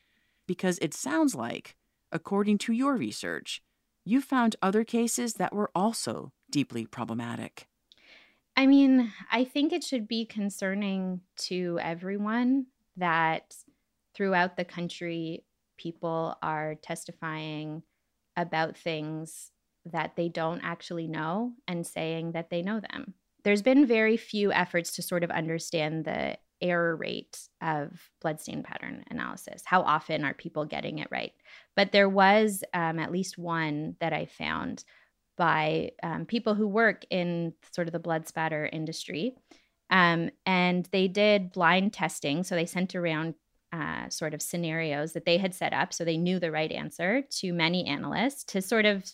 Because 0.46 0.78
it 0.80 0.94
sounds 0.94 1.34
like, 1.34 1.76
according 2.10 2.58
to 2.58 2.72
your 2.72 2.96
research, 2.96 3.62
you 4.04 4.20
found 4.20 4.56
other 4.60 4.82
cases 4.82 5.34
that 5.34 5.54
were 5.54 5.70
also 5.74 6.32
deeply 6.50 6.86
problematic. 6.86 7.67
I 8.58 8.66
mean, 8.66 9.12
I 9.30 9.44
think 9.44 9.72
it 9.72 9.84
should 9.84 10.08
be 10.08 10.26
concerning 10.26 11.20
to 11.42 11.78
everyone 11.80 12.66
that 12.96 13.54
throughout 14.16 14.56
the 14.56 14.64
country, 14.64 15.44
people 15.76 16.36
are 16.42 16.74
testifying 16.74 17.84
about 18.36 18.76
things 18.76 19.52
that 19.84 20.16
they 20.16 20.28
don't 20.28 20.60
actually 20.64 21.06
know 21.06 21.52
and 21.68 21.86
saying 21.86 22.32
that 22.32 22.50
they 22.50 22.62
know 22.62 22.80
them. 22.80 23.14
There's 23.44 23.62
been 23.62 23.86
very 23.86 24.16
few 24.16 24.50
efforts 24.50 24.96
to 24.96 25.02
sort 25.02 25.22
of 25.22 25.30
understand 25.30 26.04
the 26.04 26.36
error 26.60 26.96
rate 26.96 27.38
of 27.62 28.10
bloodstain 28.20 28.64
pattern 28.64 29.04
analysis. 29.08 29.62
How 29.64 29.82
often 29.82 30.24
are 30.24 30.34
people 30.34 30.64
getting 30.64 30.98
it 30.98 31.06
right? 31.12 31.32
But 31.76 31.92
there 31.92 32.08
was 32.08 32.64
um, 32.74 32.98
at 32.98 33.12
least 33.12 33.38
one 33.38 33.94
that 34.00 34.12
I 34.12 34.26
found 34.26 34.82
by 35.38 35.92
um, 36.02 36.26
people 36.26 36.54
who 36.54 36.68
work 36.68 37.04
in 37.08 37.54
sort 37.72 37.88
of 37.88 37.92
the 37.92 37.98
blood 37.98 38.28
spatter 38.28 38.68
industry. 38.70 39.36
Um, 39.88 40.30
and 40.44 40.86
they 40.92 41.08
did 41.08 41.52
blind 41.52 41.94
testing. 41.94 42.42
So 42.42 42.54
they 42.54 42.66
sent 42.66 42.94
around 42.94 43.34
uh, 43.72 44.08
sort 44.10 44.34
of 44.34 44.42
scenarios 44.42 45.12
that 45.12 45.24
they 45.24 45.38
had 45.38 45.54
set 45.54 45.72
up. 45.72 45.94
So 45.94 46.04
they 46.04 46.18
knew 46.18 46.38
the 46.38 46.50
right 46.50 46.70
answer 46.70 47.22
to 47.38 47.52
many 47.52 47.86
analysts 47.86 48.44
to 48.44 48.60
sort 48.60 48.84
of 48.84 49.04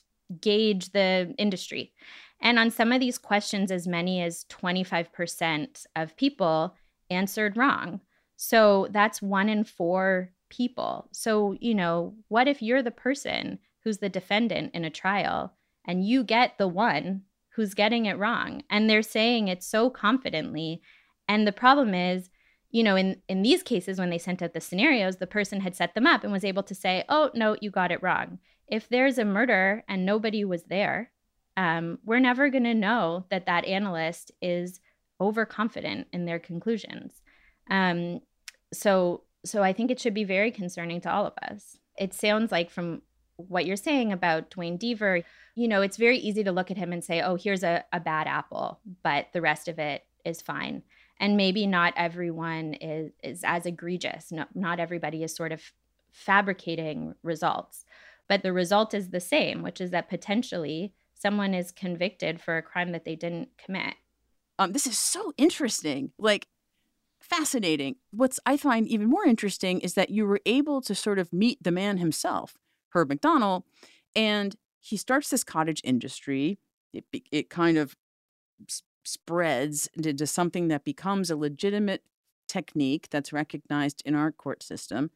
gauge 0.40 0.90
the 0.90 1.34
industry. 1.38 1.92
And 2.40 2.58
on 2.58 2.70
some 2.70 2.90
of 2.90 3.00
these 3.00 3.18
questions, 3.18 3.70
as 3.70 3.87
many 3.87 4.22
as 4.22 4.44
25% 4.50 5.87
of 5.94 6.16
people 6.16 6.74
answered 7.10 7.56
wrong. 7.56 8.00
So 8.37 8.88
that's 8.90 9.22
one 9.22 9.48
in 9.48 9.64
four 9.64 10.30
people. 10.50 11.08
So, 11.12 11.56
you 11.60 11.74
know, 11.74 12.14
what 12.28 12.48
if 12.48 12.62
you're 12.62 12.82
the 12.82 12.90
person 12.90 13.58
who's 13.82 13.98
the 13.98 14.08
defendant 14.08 14.74
in 14.74 14.84
a 14.84 14.90
trial 14.90 15.52
and 15.84 16.06
you 16.06 16.24
get 16.24 16.58
the 16.58 16.68
one 16.68 17.22
who's 17.50 17.74
getting 17.74 18.06
it 18.06 18.18
wrong? 18.18 18.62
And 18.68 18.88
they're 18.88 19.02
saying 19.02 19.48
it 19.48 19.62
so 19.62 19.90
confidently. 19.90 20.82
And 21.28 21.46
the 21.46 21.52
problem 21.52 21.94
is, 21.94 22.30
you 22.70 22.82
know, 22.82 22.96
in, 22.96 23.22
in 23.28 23.42
these 23.42 23.62
cases, 23.62 23.98
when 23.98 24.10
they 24.10 24.18
sent 24.18 24.42
out 24.42 24.52
the 24.52 24.60
scenarios, 24.60 25.16
the 25.16 25.26
person 25.26 25.60
had 25.60 25.76
set 25.76 25.94
them 25.94 26.06
up 26.06 26.24
and 26.24 26.32
was 26.32 26.44
able 26.44 26.64
to 26.64 26.74
say, 26.74 27.04
oh, 27.08 27.30
no, 27.34 27.56
you 27.60 27.70
got 27.70 27.92
it 27.92 28.02
wrong 28.02 28.38
if 28.68 28.88
there's 28.88 29.18
a 29.18 29.24
murder 29.24 29.84
and 29.88 30.06
nobody 30.06 30.44
was 30.44 30.64
there, 30.64 31.10
um, 31.56 31.98
we're 32.04 32.18
never 32.20 32.48
going 32.48 32.64
to 32.64 32.74
know 32.74 33.26
that 33.30 33.46
that 33.46 33.64
analyst 33.64 34.32
is 34.40 34.80
overconfident 35.20 36.08
in 36.12 36.24
their 36.24 36.38
conclusions. 36.38 37.22
Um, 37.70 38.20
so, 38.72 39.22
so 39.44 39.62
I 39.62 39.72
think 39.72 39.90
it 39.90 40.00
should 40.00 40.14
be 40.14 40.24
very 40.24 40.50
concerning 40.50 41.00
to 41.02 41.12
all 41.12 41.26
of 41.26 41.34
us. 41.48 41.76
It 41.98 42.12
sounds 42.12 42.50
like 42.50 42.70
from 42.70 43.02
what 43.36 43.66
you're 43.66 43.76
saying 43.76 44.12
about 44.12 44.50
Duane 44.50 44.78
Deaver, 44.78 45.24
you 45.54 45.68
know, 45.68 45.82
it's 45.82 45.96
very 45.96 46.18
easy 46.18 46.44
to 46.44 46.52
look 46.52 46.70
at 46.70 46.76
him 46.76 46.92
and 46.92 47.04
say, 47.04 47.20
oh, 47.20 47.36
here's 47.36 47.62
a, 47.62 47.84
a 47.92 48.00
bad 48.00 48.26
apple, 48.26 48.80
but 49.02 49.28
the 49.32 49.40
rest 49.40 49.68
of 49.68 49.78
it 49.78 50.04
is 50.24 50.42
fine. 50.42 50.82
And 51.18 51.36
maybe 51.36 51.66
not 51.66 51.94
everyone 51.96 52.74
is, 52.74 53.12
is 53.22 53.42
as 53.44 53.66
egregious. 53.66 54.32
No, 54.32 54.46
not 54.54 54.80
everybody 54.80 55.22
is 55.22 55.34
sort 55.34 55.52
of 55.52 55.62
fabricating 56.12 57.14
results. 57.22 57.84
But 58.28 58.42
the 58.42 58.52
result 58.52 58.94
is 58.94 59.10
the 59.10 59.20
same, 59.20 59.62
which 59.62 59.80
is 59.80 59.90
that 59.90 60.08
potentially 60.08 60.92
someone 61.14 61.54
is 61.54 61.70
convicted 61.70 62.40
for 62.40 62.56
a 62.56 62.62
crime 62.62 62.92
that 62.92 63.04
they 63.04 63.16
didn't 63.16 63.50
commit. 63.58 63.94
Um, 64.58 64.72
this 64.72 64.86
is 64.86 64.98
so 64.98 65.32
interesting. 65.36 66.12
Like, 66.18 66.48
fascinating. 67.20 67.96
What's 68.10 68.38
I 68.46 68.56
find 68.56 68.86
even 68.86 69.08
more 69.08 69.24
interesting 69.24 69.80
is 69.80 69.94
that 69.94 70.10
you 70.10 70.26
were 70.26 70.40
able 70.46 70.80
to 70.82 70.94
sort 70.94 71.18
of 71.18 71.32
meet 71.32 71.62
the 71.62 71.70
man 71.70 71.98
himself, 71.98 72.56
Herb 72.94 73.11
MacDonell, 73.11 73.64
and 74.14 74.57
he 74.80 74.96
starts 74.96 75.30
this 75.30 75.44
cottage 75.44 75.80
industry. 75.85 76.59
It, 76.92 77.04
it 77.33 77.50
kind 77.50 77.76
of 77.76 77.96
spreads 79.04 79.88
into 79.94 80.26
something 80.26 80.68
that 80.68 80.85
becomes 80.85 81.30
a 81.30 81.37
legitimate 81.37 82.02
technique 82.48 83.09
that's 83.11 83.33
recognized 83.33 84.02
in 84.04 84.14
our 84.14 84.30
court 84.30 84.62
system. 84.62 85.11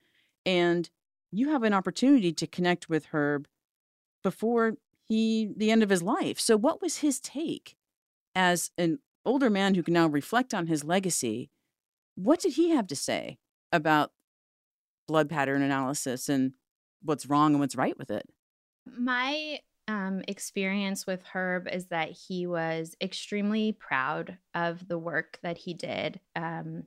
And 0.44 0.90
you 1.30 1.50
have 1.50 1.62
an 1.62 1.74
opportunity 1.74 2.32
to 2.32 2.46
connect 2.46 2.88
with 2.88 3.06
Herb 3.06 3.46
before 4.22 4.74
he 5.08 5.50
the 5.56 5.70
end 5.70 5.82
of 5.82 5.90
his 5.90 6.02
life. 6.02 6.40
So 6.40 6.56
what 6.56 6.82
was 6.82 6.98
his 6.98 7.20
take 7.20 7.76
as 8.34 8.70
an 8.78 8.98
older 9.24 9.50
man 9.50 9.74
who 9.74 9.82
can 9.82 9.94
now 9.94 10.06
reflect 10.06 10.54
on 10.54 10.66
his 10.66 10.84
legacy? 10.84 11.50
What 12.14 12.40
did 12.40 12.54
he 12.54 12.70
have 12.70 12.86
to 12.88 12.96
say 12.96 13.38
about 13.72 14.12
blood 15.06 15.28
pattern 15.28 15.62
analysis 15.62 16.28
and 16.28 16.52
what's 17.02 17.26
wrong 17.26 17.52
and 17.52 17.60
what's 17.60 17.76
right 17.76 17.96
with 17.98 18.10
it? 18.10 18.26
My 18.86 19.60
um, 19.86 20.22
experience 20.28 21.06
with 21.06 21.22
Herb 21.24 21.68
is 21.68 21.86
that 21.86 22.10
he 22.10 22.46
was 22.46 22.94
extremely 23.00 23.72
proud 23.72 24.38
of 24.54 24.86
the 24.86 24.98
work 24.98 25.38
that 25.42 25.58
he 25.58 25.74
did. 25.74 26.20
Um, 26.36 26.84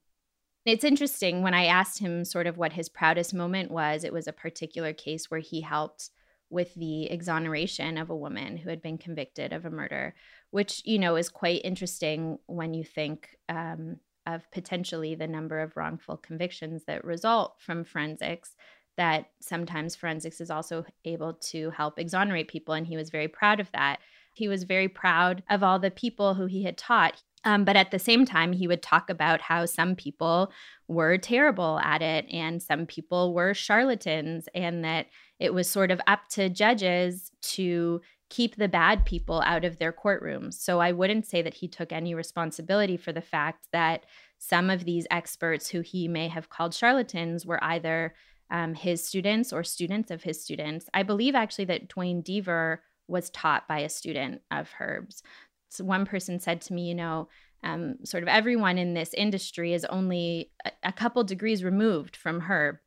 it's 0.66 0.84
interesting 0.84 1.42
when 1.42 1.56
I 1.56 1.66
asked 1.66 2.00
him 2.00 2.24
sort 2.24 2.46
of 2.46 2.58
what 2.58 2.74
his 2.74 2.90
proudest 2.90 3.34
moment 3.34 3.72
was, 3.72 4.04
it 4.04 4.14
was 4.14 4.28
a 4.28 4.34
particular 4.34 4.94
case 4.94 5.32
where 5.32 5.40
he 5.40 5.62
helped 5.62 6.12
with 6.52 6.76
the 6.76 7.10
exoneration 7.10 7.98
of 7.98 8.10
a 8.10 8.16
woman 8.16 8.58
who 8.58 8.70
had 8.70 8.82
been 8.82 8.98
convicted 8.98 9.54
of 9.54 9.66
a 9.66 9.72
murder, 9.72 10.14
which, 10.52 10.84
you 10.86 11.00
know, 11.00 11.16
is 11.16 11.30
quite 11.30 11.62
interesting 11.64 12.38
when 12.46 12.74
you 12.74 12.84
think 12.84 13.30
um, 13.50 13.96
of 14.28 14.50
potentially 14.52 15.16
the 15.16 15.28
number 15.28 15.60
of 15.60 15.76
wrongful 15.76 16.18
convictions 16.18 16.84
that 16.86 17.06
result 17.06 17.56
from 17.60 17.84
forensics. 17.84 18.56
That 18.98 19.30
sometimes 19.40 19.96
forensics 19.96 20.42
is 20.42 20.52
also 20.52 20.86
able 21.06 21.34
to 21.34 21.70
help 21.72 21.98
exonerate 21.98 22.48
people. 22.48 22.74
And 22.74 22.86
he 22.86 22.98
was 22.98 23.10
very 23.10 23.28
proud 23.28 23.60
of 23.60 23.72
that. 23.72 24.00
He 24.34 24.48
was 24.48 24.64
very 24.64 24.88
proud 24.88 25.44
of 25.50 25.64
all 25.64 25.80
the 25.80 25.92
people 25.92 26.34
who 26.36 26.46
he 26.46 26.64
had 26.64 26.78
taught. 26.78 27.22
Um, 27.44 27.66
but 27.66 27.76
at 27.76 27.92
the 27.92 28.00
same 28.00 28.26
time, 28.26 28.54
he 28.54 28.68
would 28.68 28.84
talk 28.84 29.10
about 29.10 29.42
how 29.42 29.66
some 29.66 29.96
people 29.96 30.52
were 30.88 31.18
terrible 31.18 31.80
at 31.80 32.02
it 32.02 32.26
and 32.32 32.62
some 32.62 32.86
people 32.86 33.34
were 33.34 33.54
charlatans, 33.54 34.48
and 34.54 34.86
that 34.86 35.08
it 35.40 35.54
was 35.54 35.68
sort 35.70 35.90
of 35.90 36.00
up 36.06 36.28
to 36.30 36.50
judges 36.50 37.32
to 37.42 38.02
keep 38.30 38.56
the 38.56 38.68
bad 38.68 39.06
people 39.06 39.42
out 39.42 39.66
of 39.66 39.78
their 39.78 39.92
courtrooms. 39.92 40.54
So 40.54 40.80
I 40.80 40.92
wouldn't 40.92 41.26
say 41.26 41.42
that 41.42 41.56
he 41.56 41.68
took 41.68 41.92
any 41.92 42.14
responsibility 42.14 42.96
for 42.96 43.12
the 43.12 43.22
fact 43.22 43.68
that 43.74 44.06
some 44.38 44.70
of 44.70 44.86
these 44.86 45.06
experts 45.12 45.70
who 45.70 45.82
he 45.82 46.08
may 46.08 46.28
have 46.30 46.50
called 46.50 46.74
charlatans 46.74 47.46
were 47.46 47.62
either 47.64 48.14
um, 48.52 48.74
his 48.76 49.04
students 49.04 49.52
or 49.54 49.64
students 49.64 50.12
of 50.12 50.24
his 50.24 50.44
students. 50.44 50.90
I 50.94 51.04
believe 51.04 51.36
actually 51.36 51.66
that 51.66 51.88
Duane 51.88 52.22
Deaver 52.22 52.80
was 53.08 53.30
taught 53.30 53.68
by 53.68 53.80
a 53.80 53.90
student 53.90 54.42
of 54.52 54.70
Herb's. 54.72 55.24
So 55.70 55.86
one 55.86 56.06
person 56.06 56.40
said 56.40 56.62
to 56.62 56.74
me, 56.74 56.90
you 56.90 56.96
know, 56.96 57.30
um, 57.64 57.96
sort 58.04 58.24
of 58.24 58.30
everyone 58.30 58.78
in 58.78 58.94
this 58.94 59.14
industry 59.14 59.74
is 59.74 59.86
only 59.86 60.52
a, 60.66 60.72
a 60.84 60.92
couple 60.92 61.24
degrees 61.24 61.64
removed 61.64 62.16
from 62.16 62.42
Herb. 62.42 62.78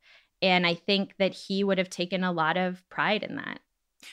And 0.41 0.67
I 0.67 0.75
think 0.75 1.15
that 1.17 1.33
he 1.33 1.63
would 1.63 1.79
have 1.79 1.89
taken 1.89 2.23
a 2.23 2.31
lot 2.31 2.57
of 2.57 2.87
pride 2.89 3.23
in 3.23 3.35
that. 3.37 3.59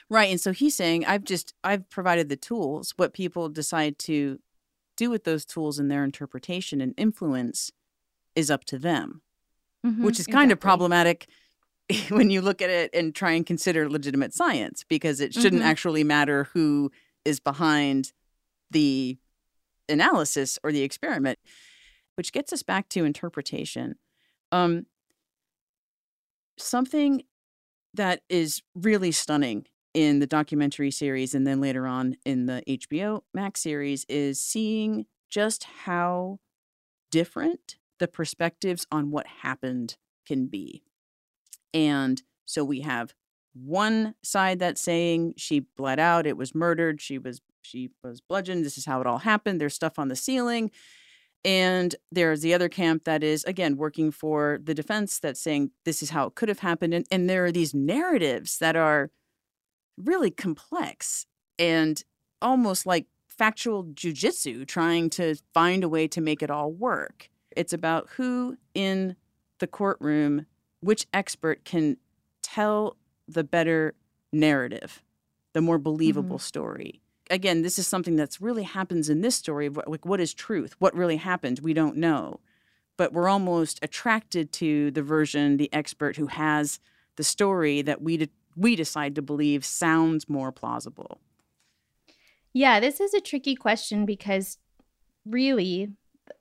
Right. 0.09 0.31
And 0.31 0.41
so 0.41 0.53
he's 0.53 0.75
saying, 0.75 1.05
I've 1.05 1.25
just, 1.25 1.53
I've 1.63 1.91
provided 1.91 2.31
the 2.31 2.37
tools. 2.37 2.95
What 2.97 3.13
people 3.13 3.51
decide 3.51 3.99
to 4.01 4.39
do 4.97 5.11
with 5.11 5.25
those 5.25 5.45
tools 5.45 5.79
and 5.79 5.91
their 5.91 6.05
interpretation 6.05 6.81
and 6.81 6.95
influence 6.97 7.71
is 8.35 8.51
up 8.51 8.65
to 8.67 8.79
them. 8.79 9.21
mm-hmm, 9.85 10.05
which 10.05 10.21
is 10.21 10.27
kind 10.27 10.51
exactly. 10.51 10.53
of 10.53 10.61
problematic 10.61 11.29
when 12.09 12.31
you 12.31 12.41
look 12.41 12.63
at 12.63 12.71
it 12.71 12.91
and 12.95 13.15
try 13.15 13.33
and 13.33 13.47
consider 13.47 13.89
legitimate 13.89 14.35
science 14.35 14.85
because 14.89 15.21
it 15.21 15.35
shouldn't 15.35 15.63
mm-hmm. 15.63 15.71
actually 15.71 16.05
matter 16.05 16.45
who 16.53 16.91
is 17.25 17.41
behind 17.41 18.13
the 18.71 19.19
analysis 19.89 20.59
or 20.63 20.73
the 20.73 20.83
experiment, 20.83 21.39
which 22.17 22.33
gets 22.33 22.53
us 22.53 22.63
back 22.63 22.89
to 22.91 23.05
interpretation. 23.05 23.97
Um, 24.51 24.87
something 26.59 27.23
that 27.95 28.23
is 28.29 28.63
really 28.75 29.13
stunning 29.13 29.67
in 29.95 30.21
the 30.21 30.27
documentary 30.27 30.91
series 30.91 31.35
and 31.35 31.47
then 31.47 31.61
later 31.61 31.87
on 31.87 32.17
in 32.25 32.47
the 32.47 32.63
HBO 32.67 33.23
Max 33.35 33.61
series 33.61 34.07
is 34.09 34.41
seeing 34.41 35.07
just 35.29 35.65
how 35.85 36.39
different 37.11 37.77
the 37.99 38.09
perspectives 38.09 38.87
on 38.91 39.11
what 39.11 39.27
happened 39.27 39.97
can 40.27 40.47
be. 40.47 40.83
And 41.75 42.23
so 42.45 42.65
we 42.65 42.81
have 42.81 43.15
one 43.55 44.15
side 44.23 44.59
that's 44.59 44.81
saying 44.81 45.35
she 45.37 45.61
bled 45.61 45.99
out, 45.99 46.27
it 46.27 46.37
was 46.37 46.55
murdered, 46.55 47.01
she 47.01 47.19
was 47.19 47.41
she 47.65 47.91
was 48.03 48.21
bludgeoned, 48.21 48.65
this 48.65 48.77
is 48.77 48.87
how 48.87 49.01
it 49.01 49.07
all 49.07 49.19
happened. 49.19 49.61
There's 49.61 49.75
stuff 49.75 49.99
on 49.99 50.09
the 50.09 50.17
ceiling. 50.17 50.71
And 51.45 51.95
there's 52.11 52.41
the 52.41 52.55
other 52.55 52.69
camp 52.69 53.05
that 53.05 53.25
is, 53.25 53.45
again, 53.45 53.77
working 53.77 54.11
for 54.13 54.61
the 54.63 54.75
defense 54.75 55.19
that's 55.19 55.41
saying 55.41 55.71
this 55.85 56.03
is 56.03 56.11
how 56.11 56.27
it 56.27 56.35
could 56.35 56.49
have 56.49 56.61
happened. 56.61 56.95
And, 56.95 57.07
and 57.11 57.29
there 57.29 57.45
are 57.45 57.53
these 57.53 57.75
narratives 57.75 58.59
that 58.59 58.77
are 58.77 59.11
really 59.97 60.31
complex 60.31 61.27
and 61.59 62.03
almost 62.41 62.87
like 62.87 63.07
factual 63.29 63.85
jujitsu, 63.85 64.67
trying 64.67 65.11
to 65.11 65.35
find 65.53 65.83
a 65.83 65.89
way 65.89 66.07
to 66.09 66.21
make 66.21 66.43
it 66.43 66.51
all 66.51 66.73
work. 66.73 67.29
It's 67.57 67.73
about 67.73 68.09
who 68.17 68.57
in 68.75 69.17
the 69.59 69.67
courtroom, 69.67 70.47
which 70.83 71.07
expert 71.15 71.65
can 71.65 71.97
tell 72.43 72.97
the 73.27 73.45
better 73.45 73.95
narrative, 74.33 75.03
the 75.53 75.61
more 75.61 75.79
believable 75.79 76.37
mm-hmm. 76.37 76.43
story. 76.43 77.01
Again, 77.31 77.63
this 77.63 77.79
is 77.79 77.87
something 77.87 78.17
that's 78.17 78.41
really 78.41 78.65
happens 78.65 79.09
in 79.09 79.23
this 79.23 79.37
story. 79.37 79.67
Of 79.67 79.79
like, 79.87 80.05
what 80.05 80.21
is 80.21 80.35
truth? 80.35 80.75
What 80.79 80.95
really 80.95 81.17
happened? 81.17 81.61
We 81.61 81.73
don't 81.73 81.97
know. 81.97 82.41
But 82.99 83.13
we're 83.13 83.29
almost 83.29 83.79
attracted 83.81 84.53
to 84.55 84.91
the 84.91 85.03
version, 85.03 85.57
the 85.57 85.73
expert 85.73 86.17
who 86.17 86.27
has 86.27 86.79
the 87.17 87.25
story 87.25 87.81
that 87.83 88.03
we, 88.03 88.17
de- 88.19 88.31
we 88.55 88.77
decide 88.77 89.15
to 89.15 89.23
believe 89.23 89.65
sounds 89.65 90.29
more 90.29 90.53
plausible. 90.53 91.21
Yeah, 92.53 92.81
this 92.81 93.01
is 93.01 93.15
a 93.15 93.21
tricky 93.21 93.55
question 93.55 94.05
because 94.05 94.59
really 95.25 95.93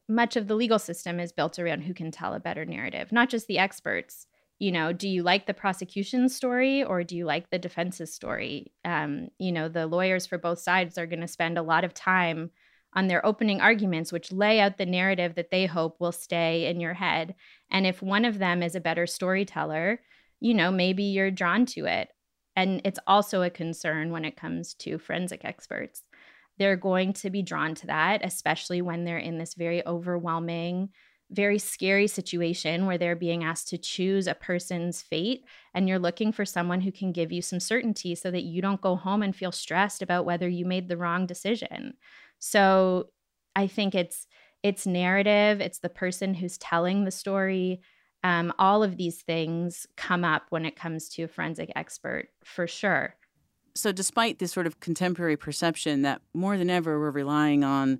much 0.09 0.35
of 0.35 0.47
the 0.47 0.55
legal 0.55 0.79
system 0.79 1.19
is 1.19 1.31
built 1.31 1.57
around 1.57 1.81
who 1.81 1.93
can 1.93 2.11
tell 2.11 2.33
a 2.33 2.39
better 2.39 2.65
narrative, 2.65 3.11
not 3.11 3.29
just 3.29 3.47
the 3.47 3.57
experts. 3.57 4.27
You 4.61 4.71
know, 4.71 4.93
do 4.93 5.09
you 5.09 5.23
like 5.23 5.47
the 5.47 5.55
prosecution's 5.55 6.35
story 6.35 6.83
or 6.83 7.03
do 7.03 7.17
you 7.17 7.25
like 7.25 7.49
the 7.49 7.57
defense's 7.57 8.13
story? 8.13 8.71
Um, 8.85 9.29
you 9.39 9.51
know, 9.51 9.67
the 9.67 9.87
lawyers 9.87 10.27
for 10.27 10.37
both 10.37 10.59
sides 10.59 10.99
are 10.99 11.07
going 11.07 11.21
to 11.21 11.27
spend 11.27 11.57
a 11.57 11.63
lot 11.63 11.83
of 11.83 11.95
time 11.95 12.51
on 12.93 13.07
their 13.07 13.25
opening 13.25 13.59
arguments, 13.59 14.11
which 14.11 14.31
lay 14.31 14.59
out 14.59 14.77
the 14.77 14.85
narrative 14.85 15.33
that 15.33 15.49
they 15.49 15.65
hope 15.65 15.99
will 15.99 16.11
stay 16.11 16.67
in 16.67 16.79
your 16.79 16.93
head. 16.93 17.33
And 17.71 17.87
if 17.87 18.03
one 18.03 18.23
of 18.23 18.37
them 18.37 18.61
is 18.61 18.75
a 18.75 18.79
better 18.79 19.07
storyteller, 19.07 19.99
you 20.39 20.53
know, 20.53 20.69
maybe 20.69 21.05
you're 21.05 21.31
drawn 21.31 21.65
to 21.67 21.85
it. 21.85 22.09
And 22.55 22.81
it's 22.85 22.99
also 23.07 23.41
a 23.41 23.49
concern 23.49 24.11
when 24.11 24.25
it 24.25 24.37
comes 24.37 24.75
to 24.75 24.99
forensic 24.99 25.43
experts 25.43 26.03
they're 26.61 26.77
going 26.77 27.11
to 27.11 27.31
be 27.31 27.41
drawn 27.41 27.73
to 27.73 27.87
that, 27.87 28.21
especially 28.23 28.83
when 28.83 29.03
they're 29.03 29.17
in 29.17 29.39
this 29.39 29.55
very 29.55 29.83
overwhelming, 29.87 30.89
very 31.31 31.57
scary 31.57 32.07
situation 32.07 32.85
where 32.85 32.97
they're 32.97 33.15
being 33.15 33.43
asked 33.43 33.69
to 33.69 33.77
choose 33.77 34.27
a 34.27 34.35
person's 34.35 35.01
fate. 35.01 35.45
And 35.73 35.87
you're 35.87 35.99
looking 35.99 36.31
for 36.31 36.45
someone 36.45 36.81
who 36.81 36.91
can 36.91 37.11
give 37.11 37.31
you 37.31 37.41
some 37.41 37.59
certainty 37.59 38.15
so 38.15 38.29
that 38.31 38.43
you 38.43 38.61
don't 38.61 38.81
go 38.81 38.95
home 38.95 39.23
and 39.23 39.35
feel 39.35 39.51
stressed 39.51 40.01
about 40.01 40.25
whether 40.25 40.47
you 40.47 40.65
made 40.65 40.89
the 40.89 40.97
wrong 40.97 41.25
decision. 41.25 41.93
So 42.39 43.09
I 43.55 43.67
think 43.67 43.95
it's 43.95 44.27
it's 44.63 44.85
narrative, 44.85 45.59
it's 45.59 45.79
the 45.79 45.89
person 45.89 46.35
who's 46.35 46.57
telling 46.57 47.03
the 47.03 47.11
story. 47.11 47.81
Um, 48.23 48.53
all 48.59 48.83
of 48.83 48.97
these 48.97 49.21
things 49.21 49.87
come 49.97 50.23
up 50.23 50.43
when 50.49 50.65
it 50.65 50.75
comes 50.75 51.09
to 51.09 51.23
a 51.23 51.27
forensic 51.27 51.71
expert 51.75 52.27
for 52.43 52.67
sure 52.67 53.15
so 53.73 53.91
despite 53.91 54.39
this 54.39 54.51
sort 54.51 54.67
of 54.67 54.79
contemporary 54.79 55.37
perception 55.37 56.01
that 56.01 56.21
more 56.33 56.57
than 56.57 56.69
ever 56.69 56.99
we're 56.99 57.11
relying 57.11 57.63
on 57.63 57.99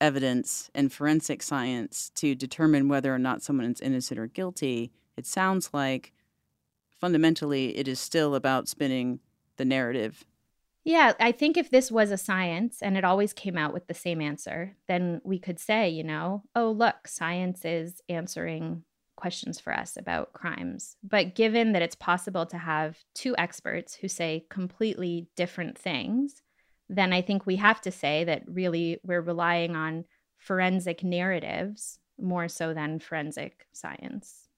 evidence 0.00 0.70
and 0.74 0.92
forensic 0.92 1.42
science 1.42 2.10
to 2.16 2.34
determine 2.34 2.88
whether 2.88 3.14
or 3.14 3.18
not 3.18 3.42
someone 3.42 3.70
is 3.70 3.80
innocent 3.80 4.18
or 4.18 4.26
guilty, 4.26 4.92
it 5.16 5.26
sounds 5.26 5.70
like 5.72 6.12
fundamentally 7.00 7.76
it 7.76 7.88
is 7.88 7.98
still 7.98 8.34
about 8.34 8.68
spinning 8.68 9.20
the 9.56 9.64
narrative. 9.64 10.24
Yeah, 10.84 11.12
I 11.20 11.32
think 11.32 11.56
if 11.56 11.70
this 11.70 11.90
was 11.90 12.10
a 12.10 12.16
science 12.16 12.78
and 12.80 12.96
it 12.96 13.04
always 13.04 13.32
came 13.32 13.58
out 13.58 13.74
with 13.74 13.86
the 13.86 13.94
same 13.94 14.20
answer, 14.20 14.76
then 14.88 15.20
we 15.24 15.38
could 15.38 15.58
say, 15.58 15.90
you 15.90 16.02
know, 16.02 16.42
oh, 16.56 16.70
look, 16.70 17.06
science 17.06 17.64
is 17.64 18.00
answering 18.08 18.84
questions 19.16 19.60
for 19.60 19.74
us 19.74 19.98
about 19.98 20.32
crimes. 20.32 20.96
But 21.02 21.34
given 21.34 21.72
that 21.72 21.82
it's 21.82 21.94
possible 21.94 22.46
to 22.46 22.56
have 22.56 22.98
two 23.14 23.36
experts 23.36 23.94
who 23.94 24.08
say 24.08 24.46
completely 24.48 25.28
different 25.36 25.76
things, 25.76 26.42
then 26.90 27.12
I 27.12 27.22
think 27.22 27.46
we 27.46 27.56
have 27.56 27.80
to 27.82 27.90
say 27.90 28.24
that 28.24 28.42
really 28.46 28.98
we're 29.04 29.20
relying 29.20 29.76
on 29.76 30.04
forensic 30.36 31.04
narratives 31.04 31.98
more 32.20 32.48
so 32.48 32.74
than 32.74 32.98
forensic 32.98 33.66
science. 33.72 34.48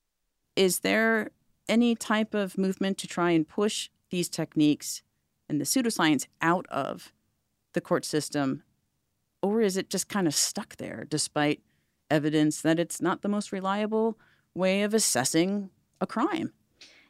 Is 0.57 0.81
there 0.81 1.31
any 1.68 1.95
type 1.95 2.35
of 2.35 2.59
movement 2.59 2.99
to 2.99 3.07
try 3.07 3.31
and 3.31 3.47
push 3.47 3.88
these 4.11 4.29
techniques 4.29 5.03
and 5.49 5.61
the 5.61 5.64
pseudoscience 5.64 6.27
out 6.40 6.66
of 6.68 7.12
the 7.73 7.81
court 7.81 8.05
system? 8.05 8.62
Or 9.42 9.61
is 9.61 9.77
it 9.77 9.90
just 9.90 10.09
kind 10.09 10.27
of 10.27 10.35
stuck 10.35 10.77
there 10.77 11.07
despite 11.09 11.61
evidence 12.12 12.61
that 12.61 12.79
it's 12.79 13.01
not 13.01 13.23
the 13.23 13.29
most 13.29 13.53
reliable 13.53 14.18
way 14.55 14.83
of 14.83 14.92
assessing 14.92 15.71
a 16.01 16.07
crime. 16.07 16.53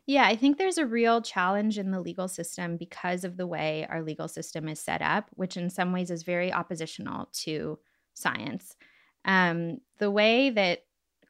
Yeah, 0.07 0.27
I 0.27 0.35
think 0.35 0.59
there's 0.59 0.79
a 0.79 0.87
real 0.87 1.23
challenge 1.23 1.79
in 1.79 1.91
the 1.93 2.01
legal 2.01 2.29
system 2.29 2.77
because 2.77 3.25
of 3.25 3.37
the 3.37 3.47
way 3.47 3.87
our 3.89 4.03
legal 4.03 4.29
system 4.29 4.69
is 4.69 4.81
set 4.81 5.01
up, 5.01 5.29
which 5.35 5.57
in 5.57 5.71
some 5.71 5.93
ways 5.93 6.11
is 6.11 6.25
very 6.25 6.53
oppositional 6.53 7.29
to 7.45 7.79
science. 8.15 8.77
Um, 9.25 9.79
the 9.99 10.11
way 10.11 10.51
that 10.51 10.81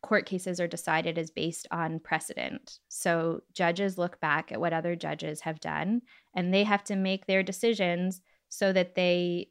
court 0.02 0.26
cases 0.26 0.58
are 0.58 0.66
decided 0.66 1.18
is 1.18 1.30
based 1.30 1.68
on 1.70 2.00
precedent. 2.00 2.78
So 2.88 3.42
judges 3.52 3.98
look 3.98 4.18
back 4.20 4.50
at 4.50 4.60
what 4.60 4.72
other 4.72 4.96
judges 4.96 5.42
have 5.42 5.60
done 5.60 6.02
and 6.34 6.52
they 6.52 6.64
have 6.64 6.82
to 6.84 6.96
make 6.96 7.26
their 7.26 7.42
decisions 7.42 8.20
so 8.48 8.72
that 8.72 8.94
they 8.94 9.48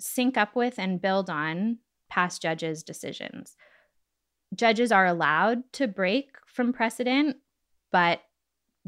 sync 0.00 0.36
up 0.36 0.56
with 0.56 0.78
and 0.78 1.00
build 1.00 1.30
on 1.30 1.78
past 2.10 2.42
judges' 2.42 2.82
decisions 2.82 3.56
judges 4.54 4.92
are 4.92 5.06
allowed 5.06 5.62
to 5.72 5.88
break 5.88 6.36
from 6.46 6.72
precedent, 6.72 7.36
but 7.90 8.20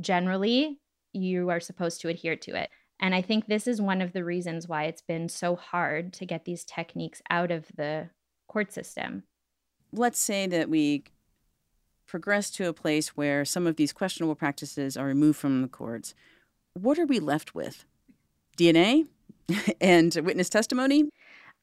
generally 0.00 0.78
you 1.12 1.48
are 1.50 1.60
supposed 1.60 2.00
to 2.02 2.08
adhere 2.08 2.36
to 2.36 2.54
it. 2.54 2.70
And 2.98 3.14
I 3.14 3.22
think 3.22 3.46
this 3.46 3.66
is 3.66 3.80
one 3.80 4.00
of 4.00 4.12
the 4.12 4.24
reasons 4.24 4.68
why 4.68 4.84
it's 4.84 5.02
been 5.02 5.28
so 5.28 5.56
hard 5.56 6.12
to 6.14 6.26
get 6.26 6.44
these 6.44 6.64
techniques 6.64 7.20
out 7.30 7.50
of 7.50 7.66
the 7.76 8.10
court 8.48 8.72
system. 8.72 9.24
Let's 9.92 10.18
say 10.18 10.46
that 10.46 10.68
we 10.68 11.04
progress 12.06 12.50
to 12.52 12.68
a 12.68 12.72
place 12.72 13.16
where 13.16 13.44
some 13.44 13.66
of 13.66 13.76
these 13.76 13.92
questionable 13.92 14.34
practices 14.34 14.96
are 14.96 15.06
removed 15.06 15.38
from 15.38 15.62
the 15.62 15.68
courts. 15.68 16.14
What 16.74 16.98
are 16.98 17.06
we 17.06 17.18
left 17.18 17.54
with? 17.54 17.84
DNA 18.56 19.06
and 19.80 20.14
witness 20.22 20.48
testimony? 20.48 21.10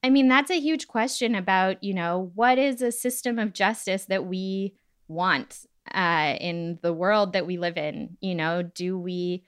I 0.04 0.10
mean, 0.10 0.28
that's 0.28 0.52
a 0.52 0.60
huge 0.60 0.88
question 0.88 1.34
about, 1.34 1.84
you 1.84 1.94
know, 1.94 2.32
what 2.36 2.60
is 2.60 2.82
a 2.82 2.92
system 2.92 3.40
of 3.40 3.54
justice 3.54 4.06
that 4.06 4.26
we 4.26 4.74
want 5.08 5.66
uh, 5.92 6.36
in 6.40 6.80
the 6.82 6.94
world 6.94 7.34
that 7.34 7.46
we 7.46 7.58
live 7.58 7.78
in? 7.78 8.18
You 8.22 8.36
know, 8.36 8.64
do 8.64 8.98
we 8.98 9.44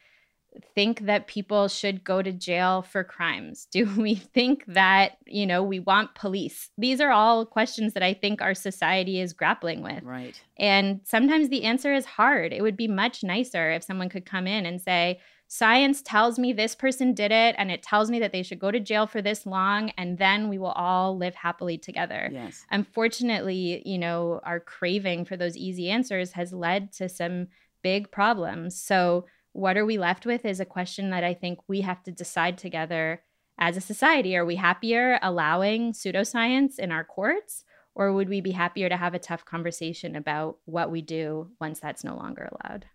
think 0.73 1.01
that 1.01 1.27
people 1.27 1.67
should 1.67 2.03
go 2.03 2.21
to 2.21 2.31
jail 2.31 2.81
for 2.81 3.03
crimes? 3.03 3.67
Do 3.71 3.85
we 3.97 4.15
think 4.15 4.63
that, 4.67 5.17
you 5.25 5.45
know, 5.45 5.63
we 5.63 5.79
want 5.79 6.15
police? 6.15 6.69
These 6.77 7.01
are 7.01 7.11
all 7.11 7.45
questions 7.45 7.93
that 7.93 8.03
I 8.03 8.13
think 8.13 8.41
our 8.41 8.53
society 8.53 9.19
is 9.19 9.33
grappling 9.33 9.81
with. 9.81 10.03
Right. 10.03 10.39
And 10.57 11.01
sometimes 11.03 11.49
the 11.49 11.63
answer 11.63 11.93
is 11.93 12.05
hard. 12.05 12.53
It 12.53 12.61
would 12.61 12.77
be 12.77 12.87
much 12.87 13.23
nicer 13.23 13.71
if 13.71 13.83
someone 13.83 14.09
could 14.09 14.25
come 14.25 14.47
in 14.47 14.65
and 14.65 14.81
say, 14.81 15.19
science 15.57 16.01
tells 16.01 16.37
me 16.37 16.51
this 16.51 16.75
person 16.75 17.13
did 17.13 17.31
it 17.31 17.55
and 17.57 17.71
it 17.71 17.81
tells 17.81 18.11
me 18.11 18.19
that 18.19 18.33
they 18.33 18.43
should 18.43 18.59
go 18.59 18.71
to 18.71 18.79
jail 18.79 19.07
for 19.07 19.21
this 19.21 19.45
long 19.45 19.89
and 19.97 20.17
then 20.17 20.49
we 20.49 20.57
will 20.57 20.73
all 20.73 21.17
live 21.17 21.33
happily 21.33 21.77
together. 21.77 22.29
Yes. 22.31 22.65
Unfortunately, 22.71 23.81
you 23.85 23.97
know, 23.97 24.41
our 24.43 24.59
craving 24.59 25.23
for 25.23 25.37
those 25.37 25.55
easy 25.55 25.89
answers 25.89 26.33
has 26.33 26.51
led 26.51 26.91
to 26.93 27.07
some 27.07 27.47
big 27.81 28.11
problems. 28.11 28.75
So, 28.75 29.25
what 29.53 29.77
are 29.77 29.85
we 29.85 29.97
left 29.97 30.25
with 30.25 30.43
is 30.43 30.59
a 30.59 30.65
question 30.65 31.11
that 31.11 31.23
I 31.23 31.33
think 31.33 31.59
we 31.69 31.79
have 31.81 32.03
to 32.03 32.11
decide 32.11 32.57
together 32.57 33.21
as 33.57 33.77
a 33.77 33.81
society. 33.81 34.35
Are 34.35 34.43
we 34.43 34.57
happier 34.57 35.17
allowing 35.21 35.93
pseudoscience 35.93 36.77
in 36.77 36.91
our 36.91 37.05
courts? 37.05 37.63
Or 37.93 38.11
would 38.11 38.27
we 38.27 38.41
be 38.41 38.51
happier 38.51 38.89
to 38.89 38.97
have 38.97 39.13
a 39.13 39.19
tough 39.19 39.45
conversation 39.45 40.17
about 40.17 40.57
what 40.65 40.91
we 40.91 41.01
do 41.01 41.51
once 41.61 41.79
that's 41.79 42.03
no 42.03 42.17
longer 42.17 42.49
allowed? 42.51 42.87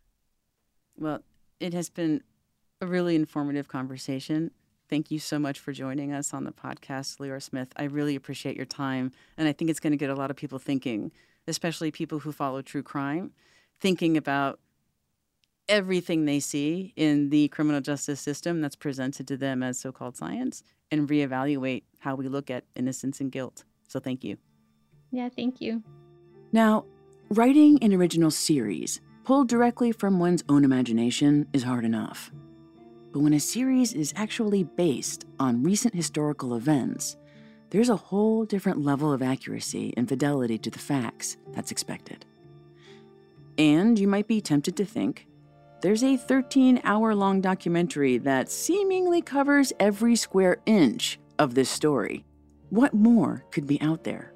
Well, 0.99 1.23
it 1.59 1.73
has 1.73 1.89
been 1.89 2.23
a 2.81 2.87
really 2.87 3.15
informative 3.15 3.69
conversation. 3.69 4.51
Thank 4.89 5.11
you 5.11 5.19
so 5.19 5.39
much 5.39 5.61
for 5.61 5.73
joining 5.73 6.13
us 6.13 6.33
on 6.33 6.45
the 6.45 6.51
podcast, 6.51 7.19
Leora 7.19 7.43
Smith. 7.43 7.73
I 7.77 7.85
really 7.85 8.17
appreciate 8.17 8.57
your 8.57 8.67
time. 8.67 9.13
And 9.37 9.47
I 9.47 9.53
think 9.53 9.71
it's 9.71 9.81
going 9.81 9.93
to 9.93 9.97
get 9.97 10.11
a 10.11 10.15
lot 10.15 10.31
of 10.31 10.37
people 10.37 10.59
thinking, 10.59 11.13
especially 11.47 11.91
people 11.91 12.21
who 12.21 12.33
follow 12.33 12.63
true 12.63 12.83
crime, 12.83 13.33
thinking 13.79 14.17
about 14.17 14.59
everything 15.69 16.25
they 16.25 16.41
see 16.41 16.93
in 16.97 17.31
the 17.31 17.49
criminal 17.49 17.81
justice 17.81 18.21
system 18.21 18.61
that's 18.61 18.75
presented 18.75 19.29
to 19.29 19.37
them 19.37 19.63
as 19.63 19.79
so 19.79 19.93
called 19.93 20.17
science 20.17 20.63
and 20.91 21.09
reevaluate 21.09 21.85
how 22.01 22.17
we 22.17 22.27
look 22.27 22.51
at 22.51 22.65
innocence 22.75 23.21
and 23.21 23.31
guilt. 23.31 23.63
So 23.87 24.01
thank 24.01 24.25
you. 24.25 24.39
Yeah, 25.13 25.29
thank 25.29 25.61
you. 25.61 25.83
Now, 26.51 26.87
writing 27.29 27.79
an 27.83 27.93
original 27.93 28.31
series 28.31 29.01
pulled 29.23 29.49
directly 29.49 29.93
from 29.93 30.19
one's 30.19 30.43
own 30.49 30.65
imagination 30.65 31.47
is 31.53 31.63
hard 31.63 31.85
enough. 31.85 32.33
But 33.13 33.21
when 33.21 33.33
a 33.33 33.41
series 33.41 33.93
is 33.93 34.13
actually 34.17 34.65
based 34.65 35.25
on 35.39 35.63
recent 35.63 35.95
historical 35.95 36.55
events, 36.55 37.17
there's 37.71 37.89
a 37.89 37.97
whole 37.97 38.45
different 38.45 38.83
level 38.83 39.13
of 39.13 39.23
accuracy 39.23 39.95
and 39.97 40.09
fidelity 40.09 40.59
to 40.59 40.71
the 40.71 40.79
facts 40.79 41.37
that's 41.53 41.71
expected. 41.71 42.25
And 43.59 43.99
you 43.99 44.09
might 44.09 44.29
be 44.29 44.41
tempted 44.41 44.77
to 44.77 44.85
think 44.85 45.27
there's 45.83 46.05
a 46.05 46.17
13 46.17 46.81
hour 46.85 47.15
long 47.15 47.41
documentary 47.41 48.19
that 48.19 48.51
seemingly 48.51 49.23
covers 49.23 49.73
every 49.81 50.15
square 50.15 50.59
inch 50.67 51.19
of 51.39 51.55
this 51.55 51.71
story. 51.71 52.25
What 52.69 52.93
more 52.93 53.45
could 53.51 53.67
be 53.67 53.81
out 53.81 54.05
there? 54.05 54.35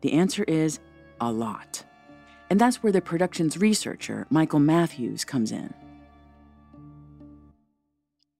The 0.00 0.14
answer 0.14 0.42
is 0.44 0.80
a 1.20 1.30
lot. 1.30 1.84
And 2.50 2.60
that's 2.60 2.82
where 2.82 2.92
the 2.92 3.00
production's 3.00 3.56
researcher, 3.56 4.26
Michael 4.30 4.58
Matthews, 4.58 5.24
comes 5.24 5.52
in. 5.52 5.72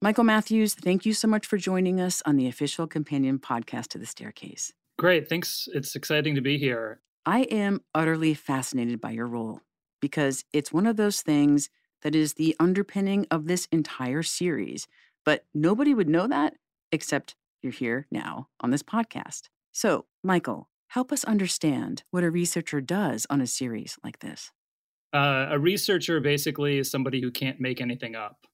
Michael 0.05 0.23
Matthews, 0.23 0.75
thank 0.75 1.03
you 1.03 1.13
so 1.13 1.27
much 1.27 1.47
for 1.47 1.57
joining 1.57 1.99
us 1.99 2.21
on 2.27 2.35
the 2.35 2.47
official 2.47 2.85
companion 2.85 3.39
podcast 3.39 3.87
to 3.87 3.97
The 3.97 4.05
Staircase. 4.05 4.71
Great. 4.99 5.27
Thanks. 5.27 5.67
It's 5.73 5.95
exciting 5.95 6.35
to 6.35 6.41
be 6.41 6.59
here. 6.59 7.01
I 7.25 7.45
am 7.45 7.81
utterly 7.95 8.35
fascinated 8.35 9.01
by 9.01 9.09
your 9.09 9.25
role 9.25 9.61
because 9.99 10.45
it's 10.53 10.71
one 10.71 10.85
of 10.85 10.95
those 10.95 11.23
things 11.23 11.71
that 12.03 12.13
is 12.13 12.35
the 12.35 12.55
underpinning 12.59 13.25
of 13.31 13.47
this 13.47 13.67
entire 13.71 14.21
series. 14.21 14.85
But 15.25 15.45
nobody 15.55 15.95
would 15.95 16.07
know 16.07 16.27
that 16.27 16.53
except 16.91 17.35
you're 17.63 17.71
here 17.71 18.05
now 18.11 18.49
on 18.59 18.69
this 18.69 18.83
podcast. 18.83 19.49
So, 19.71 20.05
Michael, 20.23 20.69
help 20.89 21.11
us 21.11 21.23
understand 21.23 22.03
what 22.11 22.23
a 22.23 22.29
researcher 22.29 22.79
does 22.79 23.25
on 23.31 23.41
a 23.41 23.47
series 23.47 23.97
like 24.03 24.19
this. 24.19 24.51
Uh, 25.11 25.47
a 25.49 25.57
researcher 25.57 26.19
basically 26.19 26.77
is 26.77 26.91
somebody 26.91 27.21
who 27.21 27.31
can't 27.31 27.59
make 27.59 27.81
anything 27.81 28.13
up. 28.13 28.45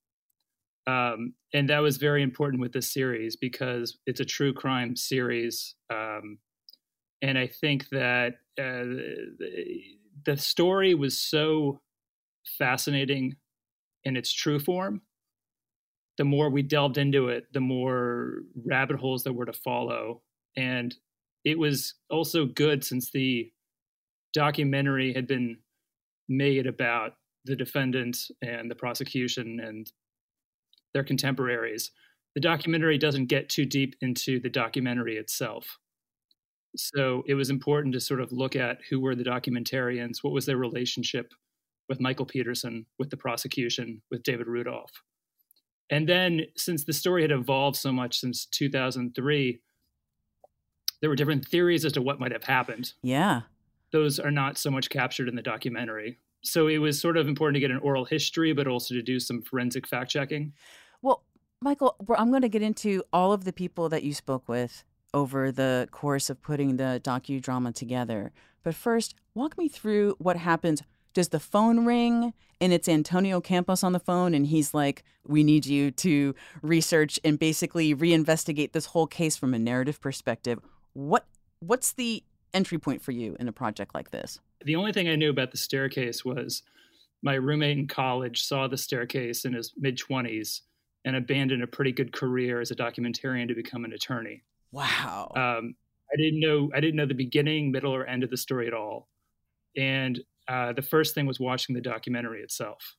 Um, 0.88 1.34
and 1.54 1.70
that 1.70 1.80
was 1.80 1.98
very 1.98 2.24
important 2.24 2.62
with 2.62 2.74
this 2.74 2.92
series 2.92 3.36
because 3.36 3.98
it's 4.06 4.20
a 4.20 4.26
true 4.26 4.54
crime 4.54 4.96
series. 4.96 5.76
Um, 5.90 6.40
and 7.22 7.38
I 7.38 7.48
think 7.48 7.90
that 7.90 8.34
uh, 8.60 8.84
the 10.26 10.38
story 10.38 10.96
was 10.96 11.18
so 11.18 11.82
fascinating 12.58 13.36
in 14.04 14.18
its 14.18 14.34
true 14.34 14.60
form, 14.60 15.02
the 16.18 16.26
more 16.26 16.50
we 16.50 16.64
delved 16.64 16.98
into 16.98 17.30
it, 17.30 17.46
the 17.54 17.60
more 17.60 18.40
rabbit 18.66 18.98
holes 18.98 19.24
there 19.24 19.34
were 19.34 19.46
to 19.46 19.54
follow. 19.54 20.22
And 20.58 20.96
it 21.46 21.58
was 21.58 21.96
also 22.10 22.46
good 22.46 22.84
since 22.84 23.12
the 23.12 23.52
documentary 24.34 25.14
had 25.14 25.28
been 25.28 25.58
made 26.28 26.66
about 26.66 27.14
the 27.46 27.56
defendant 27.56 28.18
and 28.42 28.70
the 28.70 28.76
prosecution 28.76 29.60
and 29.60 29.92
their 30.94 31.04
contemporaries. 31.04 31.92
The 32.36 32.42
documentary 32.42 32.98
doesn't 32.98 33.26
get 33.26 33.50
too 33.50 33.66
deep 33.66 33.96
into 34.02 34.40
the 34.40 34.50
documentary 34.50 35.18
itself. 35.18 35.78
So 36.76 37.24
it 37.28 37.34
was 37.34 37.50
important 37.50 37.94
to 37.94 38.00
sort 38.00 38.22
of 38.22 38.32
look 38.32 38.56
at 38.56 38.80
who 38.90 39.00
were 39.00 39.16
the 39.16 39.24
documentarians, 39.24 40.18
what 40.22 40.34
was 40.34 40.46
their 40.46 40.58
relationship 40.58 41.34
with 41.90 42.00
Michael 42.00 42.26
Peterson, 42.26 42.86
with 42.98 43.10
the 43.10 43.18
prosecution, 43.18 44.02
with 44.10 44.24
David 44.24 44.48
Rudolph. 44.48 44.92
And 45.90 46.08
then, 46.08 46.44
since 46.56 46.86
the 46.86 46.94
story 46.94 47.22
had 47.22 47.32
evolved 47.32 47.76
so 47.76 47.92
much 47.92 48.18
since 48.18 48.46
2003, 48.46 49.60
there 51.02 51.10
were 51.10 51.16
different 51.18 51.46
theories 51.46 51.84
as 51.84 51.92
to 51.94 52.02
what 52.02 52.20
might 52.20 52.32
have 52.32 52.46
happened. 52.46 52.94
Yeah. 53.04 53.42
Those 53.92 54.20
are 54.20 54.32
not 54.32 54.58
so 54.58 54.72
much 54.72 54.90
captured 54.90 55.28
in 55.28 55.36
the 55.36 55.42
documentary. 55.42 56.20
So 56.44 56.68
it 56.68 56.78
was 56.78 57.00
sort 57.00 57.18
of 57.18 57.28
important 57.28 57.56
to 57.56 57.60
get 57.60 57.72
an 57.72 57.80
oral 57.80 58.06
history, 58.06 58.54
but 58.54 58.68
also 58.68 58.96
to 58.96 59.02
do 59.02 59.20
some 59.20 59.42
forensic 59.42 59.86
fact 59.86 60.10
checking. 60.10 60.54
Well, 61.02 61.24
Michael, 61.62 61.96
I'm 62.18 62.30
going 62.30 62.42
to 62.42 62.50
get 62.50 62.62
into 62.62 63.04
all 63.12 63.34
of 63.34 63.46
the 63.46 63.54
people 63.54 63.90
that 63.90 64.04
you 64.04 64.14
spoke 64.14 64.48
with 64.48 64.84
over 65.14 65.52
the 65.52 65.88
course 65.92 66.30
of 66.30 66.42
putting 66.42 66.78
the 66.78 67.02
docudrama 67.04 67.74
together. 67.74 68.32
But 68.64 68.76
first, 68.76 69.16
walk 69.34 69.58
me 69.58 69.68
through 69.68 70.16
what 70.20 70.38
happens 70.38 70.84
does 71.14 71.30
the 71.30 71.40
phone 71.40 71.86
ring 71.86 72.34
and 72.60 72.72
it's 72.72 72.88
Antonio 72.88 73.42
Campos 73.42 73.84
on 73.84 73.92
the 73.92 74.00
phone 74.00 74.34
and 74.34 74.48
he's 74.48 74.74
like, 74.74 75.04
we 75.28 75.44
need 75.44 75.66
you 75.66 75.92
to 75.92 76.36
research 76.62 77.20
and 77.24 77.38
basically 77.38 77.94
reinvestigate 77.94 78.72
this 78.72 78.88
whole 78.88 79.08
case 79.08 79.36
from 79.36 79.54
a 79.54 79.60
narrative 79.60 80.00
perspective. 80.00 80.60
What 80.94 81.26
what's 81.60 81.94
the 81.94 82.24
entry 82.54 82.78
point 82.78 83.02
for 83.02 83.12
you 83.12 83.36
in 83.40 83.48
a 83.48 83.52
project 83.52 83.94
like 83.94 84.12
this? 84.12 84.40
The 84.64 84.76
only 84.76 84.94
thing 84.94 85.08
I 85.08 85.16
knew 85.16 85.30
about 85.30 85.52
the 85.52 85.58
staircase 85.58 86.24
was 86.24 86.64
my 87.22 87.36
roommate 87.36 87.78
in 87.78 87.88
college 87.88 88.44
saw 88.44 88.68
the 88.68 88.78
staircase 88.78 89.46
in 89.46 89.54
his 89.54 89.74
mid 89.78 89.98
20s 89.98 90.62
and 91.06 91.16
abandoned 91.16 91.64
a 91.64 91.68
pretty 91.68 91.92
good 91.92 92.12
career 92.12 92.62
as 92.62 92.72
a 92.72 92.76
documentarian 92.76 93.48
to 93.48 93.56
become 93.56 93.86
an 93.86 93.94
attorney. 93.94 94.44
Wow. 94.72 95.32
Um, 95.36 95.76
I 96.14 96.18
didn't 96.18 96.40
know 96.40 96.70
I 96.76 96.80
didn't 96.80 96.96
know 96.96 97.06
the 97.06 97.14
beginning, 97.14 97.72
middle, 97.72 97.94
or 97.94 98.06
end 98.06 98.24
of 98.24 98.30
the 98.30 98.38
story 98.38 98.68
at 98.68 98.74
all. 98.74 99.08
And 99.78 100.20
uh, 100.48 100.74
the 100.74 100.82
first 100.82 101.16
thing 101.16 101.26
was 101.26 101.40
watching 101.40 101.74
the 101.74 101.82
documentary 101.82 102.42
itself. 102.42 102.96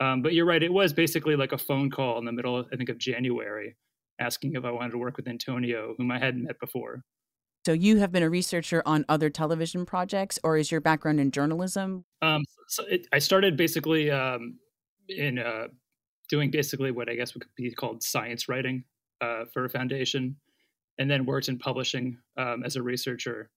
Um, 0.00 0.22
but 0.22 0.32
you're 0.32 0.46
right; 0.46 0.62
it 0.62 0.72
was 0.72 0.92
basically 0.92 1.36
like 1.36 1.52
a 1.52 1.58
phone 1.58 1.90
call 1.90 2.18
in 2.18 2.24
the 2.24 2.32
middle, 2.32 2.64
I 2.72 2.76
think, 2.76 2.88
of 2.88 2.98
January, 2.98 3.76
asking 4.18 4.54
if 4.54 4.64
I 4.64 4.70
wanted 4.70 4.92
to 4.92 4.98
work 4.98 5.16
with 5.16 5.28
Antonio, 5.28 5.94
whom 5.98 6.10
I 6.10 6.18
hadn't 6.18 6.44
met 6.44 6.58
before. 6.60 7.02
So 7.66 7.72
you 7.72 7.98
have 7.98 8.10
been 8.10 8.22
a 8.22 8.30
researcher 8.30 8.82
on 8.86 9.04
other 9.08 9.28
television 9.28 9.84
projects, 9.84 10.38
or 10.42 10.56
is 10.56 10.70
your 10.70 10.80
background 10.80 11.20
in 11.20 11.30
journalism? 11.30 12.04
Um, 12.22 12.44
so 12.68 12.84
it, 12.84 13.06
I 13.12 13.18
started 13.18 13.56
basically 13.56 14.10
um, 14.10 14.58
in 15.08 15.38
uh, 15.38 15.66
doing 16.30 16.50
basically 16.50 16.90
what 16.90 17.10
I 17.10 17.14
guess 17.14 17.34
would 17.34 17.44
be 17.56 17.70
called 17.72 18.02
science 18.02 18.48
writing 18.48 18.84
uh, 19.20 19.44
for 19.52 19.64
a 19.64 19.68
foundation, 19.68 20.36
and 20.98 21.10
then 21.10 21.26
worked 21.26 21.48
in 21.48 21.58
publishing 21.58 22.18
um, 22.36 22.62
as 22.64 22.76
a 22.76 22.82
researcher. 22.82 23.50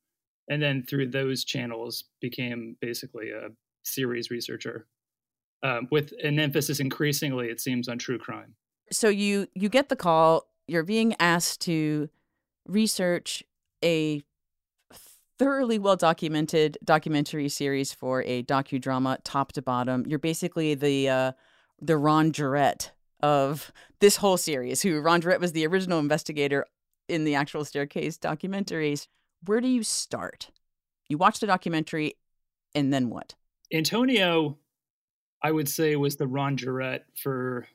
And 0.49 0.62
then 0.62 0.83
through 0.83 1.09
those 1.09 1.45
channels 1.45 2.05
became 2.19 2.75
basically 2.81 3.29
a 3.29 3.49
series 3.83 4.29
researcher. 4.29 4.88
Um, 5.62 5.88
with 5.91 6.12
an 6.21 6.39
emphasis 6.39 6.81
increasingly 6.81 7.47
it 7.47 7.62
seems 7.62 7.88
on 7.88 7.97
true 7.97 8.17
crime. 8.17 8.55
So 8.91 9.07
you 9.07 9.47
you 9.53 9.69
get 9.69 9.88
the 9.88 9.95
call 9.95 10.47
you're 10.67 10.83
being 10.83 11.15
asked 11.19 11.62
to 11.62 12.09
research 12.67 13.43
a 13.83 14.21
thoroughly 15.39 15.79
well 15.79 15.95
documented 15.95 16.77
documentary 16.83 17.49
series 17.49 17.93
for 17.93 18.23
a 18.23 18.43
docudrama 18.43 19.17
top 19.23 19.51
to 19.53 19.62
bottom. 19.62 20.05
You're 20.07 20.19
basically 20.19 20.75
the 20.75 21.09
uh, 21.09 21.31
the 21.86 21.98
ron 21.98 22.32
Guerette 22.32 22.91
of 23.22 23.72
this 24.00 24.17
whole 24.17 24.38
series 24.38 24.82
who 24.82 25.00
ron 25.00 25.22
Guerette 25.22 25.39
was 25.39 25.52
the 25.54 25.65
original 25.67 26.00
investigator 26.00 26.65
in 27.08 27.24
the 27.24 27.36
actual 27.36 27.65
staircase 27.65 28.17
documentaries 28.17 29.08
where 29.46 29.62
do 29.62 29.67
you 29.67 29.84
start? 29.84 30.50
You 31.10 31.17
watch 31.17 31.39
the 31.39 31.48
documentary, 31.48 32.15
and 32.74 32.93
then 32.93 33.10
what? 33.10 33.36
Antonio, 33.74 34.58
I 35.41 35.52
would 35.52 35.67
say, 35.67 35.96
was 35.96 36.15
the 36.15 36.28
Ron 36.28 36.58
Guerette 36.58 37.04
for 37.22 37.67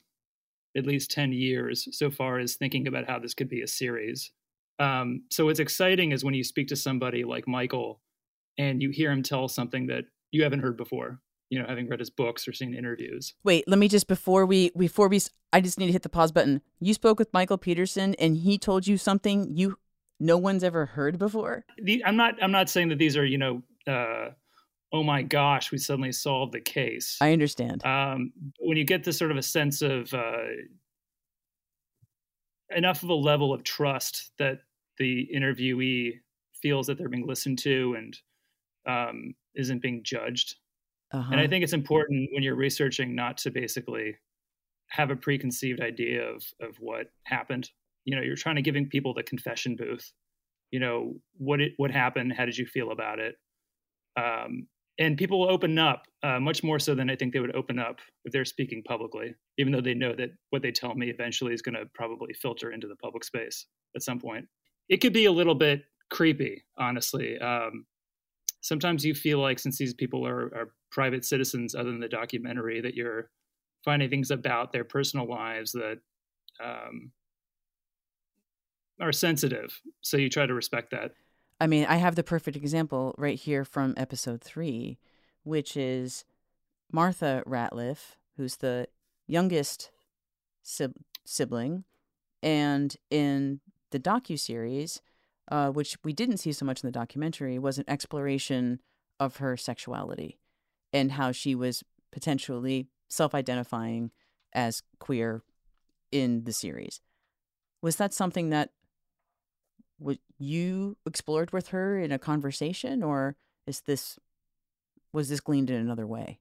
at 0.76 0.86
least 0.86 1.10
10 1.10 1.32
years 1.32 1.88
so 1.96 2.10
far 2.10 2.38
as 2.38 2.54
thinking 2.54 2.86
about 2.86 3.06
how 3.06 3.18
this 3.18 3.34
could 3.34 3.48
be 3.48 3.62
a 3.62 3.66
series. 3.66 4.30
Um, 4.78 5.24
so 5.30 5.46
what's 5.46 5.60
exciting 5.60 6.12
is 6.12 6.24
when 6.24 6.34
you 6.34 6.44
speak 6.44 6.68
to 6.68 6.76
somebody 6.76 7.24
like 7.24 7.48
Michael 7.48 8.00
and 8.58 8.80
you 8.80 8.90
hear 8.90 9.10
him 9.10 9.22
tell 9.22 9.48
something 9.48 9.88
that 9.88 10.04
you 10.30 10.42
haven't 10.42 10.60
heard 10.60 10.76
before 10.76 11.20
you 11.50 11.58
know 11.58 11.66
having 11.68 11.88
read 11.88 12.00
his 12.00 12.10
books 12.10 12.46
or 12.46 12.52
seen 12.52 12.74
interviews 12.74 13.34
wait 13.44 13.64
let 13.66 13.78
me 13.78 13.88
just 13.88 14.06
before 14.06 14.44
we 14.44 14.70
before 14.76 15.08
we 15.08 15.20
i 15.52 15.60
just 15.60 15.78
need 15.78 15.86
to 15.86 15.92
hit 15.92 16.02
the 16.02 16.08
pause 16.08 16.32
button 16.32 16.60
you 16.80 16.92
spoke 16.92 17.18
with 17.18 17.32
michael 17.32 17.58
peterson 17.58 18.14
and 18.18 18.36
he 18.38 18.58
told 18.58 18.86
you 18.86 18.98
something 18.98 19.48
you 19.56 19.76
no 20.20 20.36
one's 20.36 20.64
ever 20.64 20.86
heard 20.86 21.18
before? 21.18 21.64
The, 21.82 22.04
I'm 22.04 22.16
not. 22.16 22.34
I'm 22.42 22.52
not 22.52 22.68
saying 22.68 22.88
that 22.88 22.98
these 22.98 23.16
are 23.16 23.24
you 23.24 23.38
know. 23.38 23.62
Uh, 23.86 24.30
oh 24.92 25.02
my 25.02 25.22
gosh, 25.22 25.70
we 25.70 25.78
suddenly 25.78 26.12
solved 26.12 26.52
the 26.52 26.60
case. 26.60 27.18
I 27.20 27.32
understand. 27.32 27.84
Um, 27.84 28.32
when 28.58 28.76
you 28.76 28.84
get 28.84 29.04
this 29.04 29.18
sort 29.18 29.30
of 29.30 29.36
a 29.36 29.42
sense 29.42 29.82
of 29.82 30.12
uh, 30.12 30.44
enough 32.74 33.02
of 33.02 33.10
a 33.10 33.14
level 33.14 33.52
of 33.52 33.62
trust 33.64 34.32
that 34.38 34.60
the 34.98 35.28
interviewee 35.34 36.18
feels 36.60 36.88
that 36.88 36.98
they're 36.98 37.08
being 37.08 37.26
listened 37.26 37.58
to 37.60 37.94
and 37.96 38.18
um, 38.86 39.34
isn't 39.54 39.82
being 39.82 40.02
judged. 40.02 40.56
Uh-huh. 41.12 41.30
And 41.32 41.40
I 41.40 41.46
think 41.46 41.64
it's 41.64 41.72
important 41.72 42.28
when 42.32 42.42
you're 42.42 42.54
researching 42.54 43.14
not 43.14 43.38
to 43.38 43.50
basically 43.50 44.16
have 44.90 45.10
a 45.10 45.16
preconceived 45.16 45.80
idea 45.80 46.22
of 46.22 46.44
of 46.60 46.76
what 46.80 47.06
happened. 47.24 47.70
You 48.04 48.16
know, 48.16 48.22
you're 48.22 48.36
trying 48.36 48.56
to 48.56 48.62
giving 48.62 48.88
people 48.88 49.14
the 49.14 49.22
confession 49.22 49.76
booth. 49.76 50.12
You 50.70 50.80
know, 50.80 51.14
what 51.36 51.60
it 51.60 51.72
what 51.76 51.90
happened? 51.90 52.32
How 52.32 52.44
did 52.44 52.58
you 52.58 52.66
feel 52.66 52.90
about 52.90 53.18
it? 53.18 53.36
Um, 54.16 54.66
and 54.98 55.16
people 55.16 55.38
will 55.38 55.50
open 55.50 55.78
up 55.78 56.02
uh, 56.22 56.40
much 56.40 56.64
more 56.64 56.78
so 56.78 56.94
than 56.94 57.08
I 57.08 57.14
think 57.14 57.32
they 57.32 57.40
would 57.40 57.54
open 57.54 57.78
up 57.78 58.00
if 58.24 58.32
they're 58.32 58.44
speaking 58.44 58.82
publicly, 58.82 59.34
even 59.56 59.72
though 59.72 59.80
they 59.80 59.94
know 59.94 60.14
that 60.16 60.30
what 60.50 60.60
they 60.60 60.72
tell 60.72 60.94
me 60.94 61.08
eventually 61.08 61.54
is 61.54 61.62
going 61.62 61.76
to 61.76 61.86
probably 61.94 62.34
filter 62.34 62.72
into 62.72 62.88
the 62.88 62.96
public 62.96 63.22
space 63.22 63.66
at 63.94 64.02
some 64.02 64.18
point. 64.18 64.46
It 64.88 64.96
could 64.96 65.12
be 65.12 65.26
a 65.26 65.32
little 65.32 65.54
bit 65.54 65.84
creepy, 66.10 66.64
honestly. 66.78 67.38
Um, 67.38 67.86
sometimes 68.60 69.04
you 69.04 69.14
feel 69.14 69.38
like 69.38 69.60
since 69.60 69.78
these 69.78 69.94
people 69.94 70.26
are, 70.26 70.46
are 70.54 70.72
private 70.90 71.24
citizens, 71.24 71.74
other 71.74 71.90
than 71.90 72.00
the 72.00 72.08
documentary, 72.08 72.80
that 72.80 72.94
you're 72.94 73.30
finding 73.84 74.10
things 74.10 74.30
about 74.30 74.72
their 74.72 74.84
personal 74.84 75.28
lives 75.28 75.72
that 75.72 75.98
um, 76.62 77.10
are 79.00 79.12
sensitive. 79.12 79.80
So 80.00 80.16
you 80.16 80.28
try 80.28 80.46
to 80.46 80.54
respect 80.54 80.90
that. 80.90 81.12
I 81.60 81.66
mean, 81.66 81.86
I 81.86 81.96
have 81.96 82.14
the 82.14 82.22
perfect 82.22 82.56
example 82.56 83.14
right 83.18 83.38
here 83.38 83.64
from 83.64 83.94
episode 83.96 84.42
three, 84.42 84.98
which 85.42 85.76
is 85.76 86.24
Martha 86.92 87.42
Ratliff, 87.46 88.16
who's 88.36 88.56
the 88.56 88.86
youngest 89.26 89.90
sib- 90.62 90.96
sibling, 91.24 91.84
and 92.42 92.96
in 93.10 93.60
the 93.90 93.98
docu 93.98 94.38
series, 94.38 95.02
uh, 95.50 95.70
which 95.70 95.96
we 96.04 96.12
didn't 96.12 96.36
see 96.38 96.52
so 96.52 96.64
much 96.64 96.82
in 96.82 96.86
the 96.86 96.92
documentary, 96.92 97.58
was 97.58 97.78
an 97.78 97.84
exploration 97.88 98.80
of 99.18 99.38
her 99.38 99.56
sexuality 99.56 100.38
and 100.98 101.12
how 101.12 101.30
she 101.30 101.54
was 101.54 101.84
potentially 102.10 102.88
self-identifying 103.08 104.10
as 104.52 104.82
queer 104.98 105.42
in 106.10 106.42
the 106.44 106.52
series. 106.52 107.00
Was 107.80 107.96
that 107.96 108.12
something 108.12 108.50
that 108.50 108.70
what 109.98 110.18
you 110.38 110.96
explored 111.06 111.52
with 111.52 111.68
her 111.68 111.98
in 111.98 112.10
a 112.10 112.18
conversation 112.18 113.02
or 113.02 113.36
is 113.66 113.82
this 113.82 114.18
was 115.12 115.28
this 115.28 115.40
gleaned 115.40 115.70
in 115.70 115.76
another 115.76 116.06
way? 116.06 116.40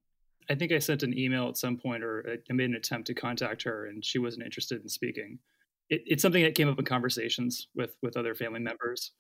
I 0.50 0.56
think 0.56 0.72
i 0.72 0.80
sent 0.80 1.04
an 1.04 1.18
email 1.18 1.48
at 1.50 1.58
some 1.58 1.78
point 1.78 2.04
or 2.04 2.26
uh, 2.28 2.36
i 2.50 2.54
made 2.54 2.70
an 2.70 2.76
attempt 2.76 3.08
to 3.08 3.14
contact 3.14 3.64
her 3.64 3.86
and 3.86 4.04
she 4.04 4.18
wasn't 4.18 4.44
interested 4.44 4.82
in 4.82 4.90
speaking. 4.90 5.40
It, 5.90 6.02
it's 6.06 6.22
something 6.22 6.44
that 6.44 6.56
came 6.56 6.70
up 6.70 6.80
in 6.80 6.86
conversations 6.86 7.68
with 7.76 7.96
with 8.02 8.18
other 8.18 8.34
family 8.34 8.60
members 8.60 9.12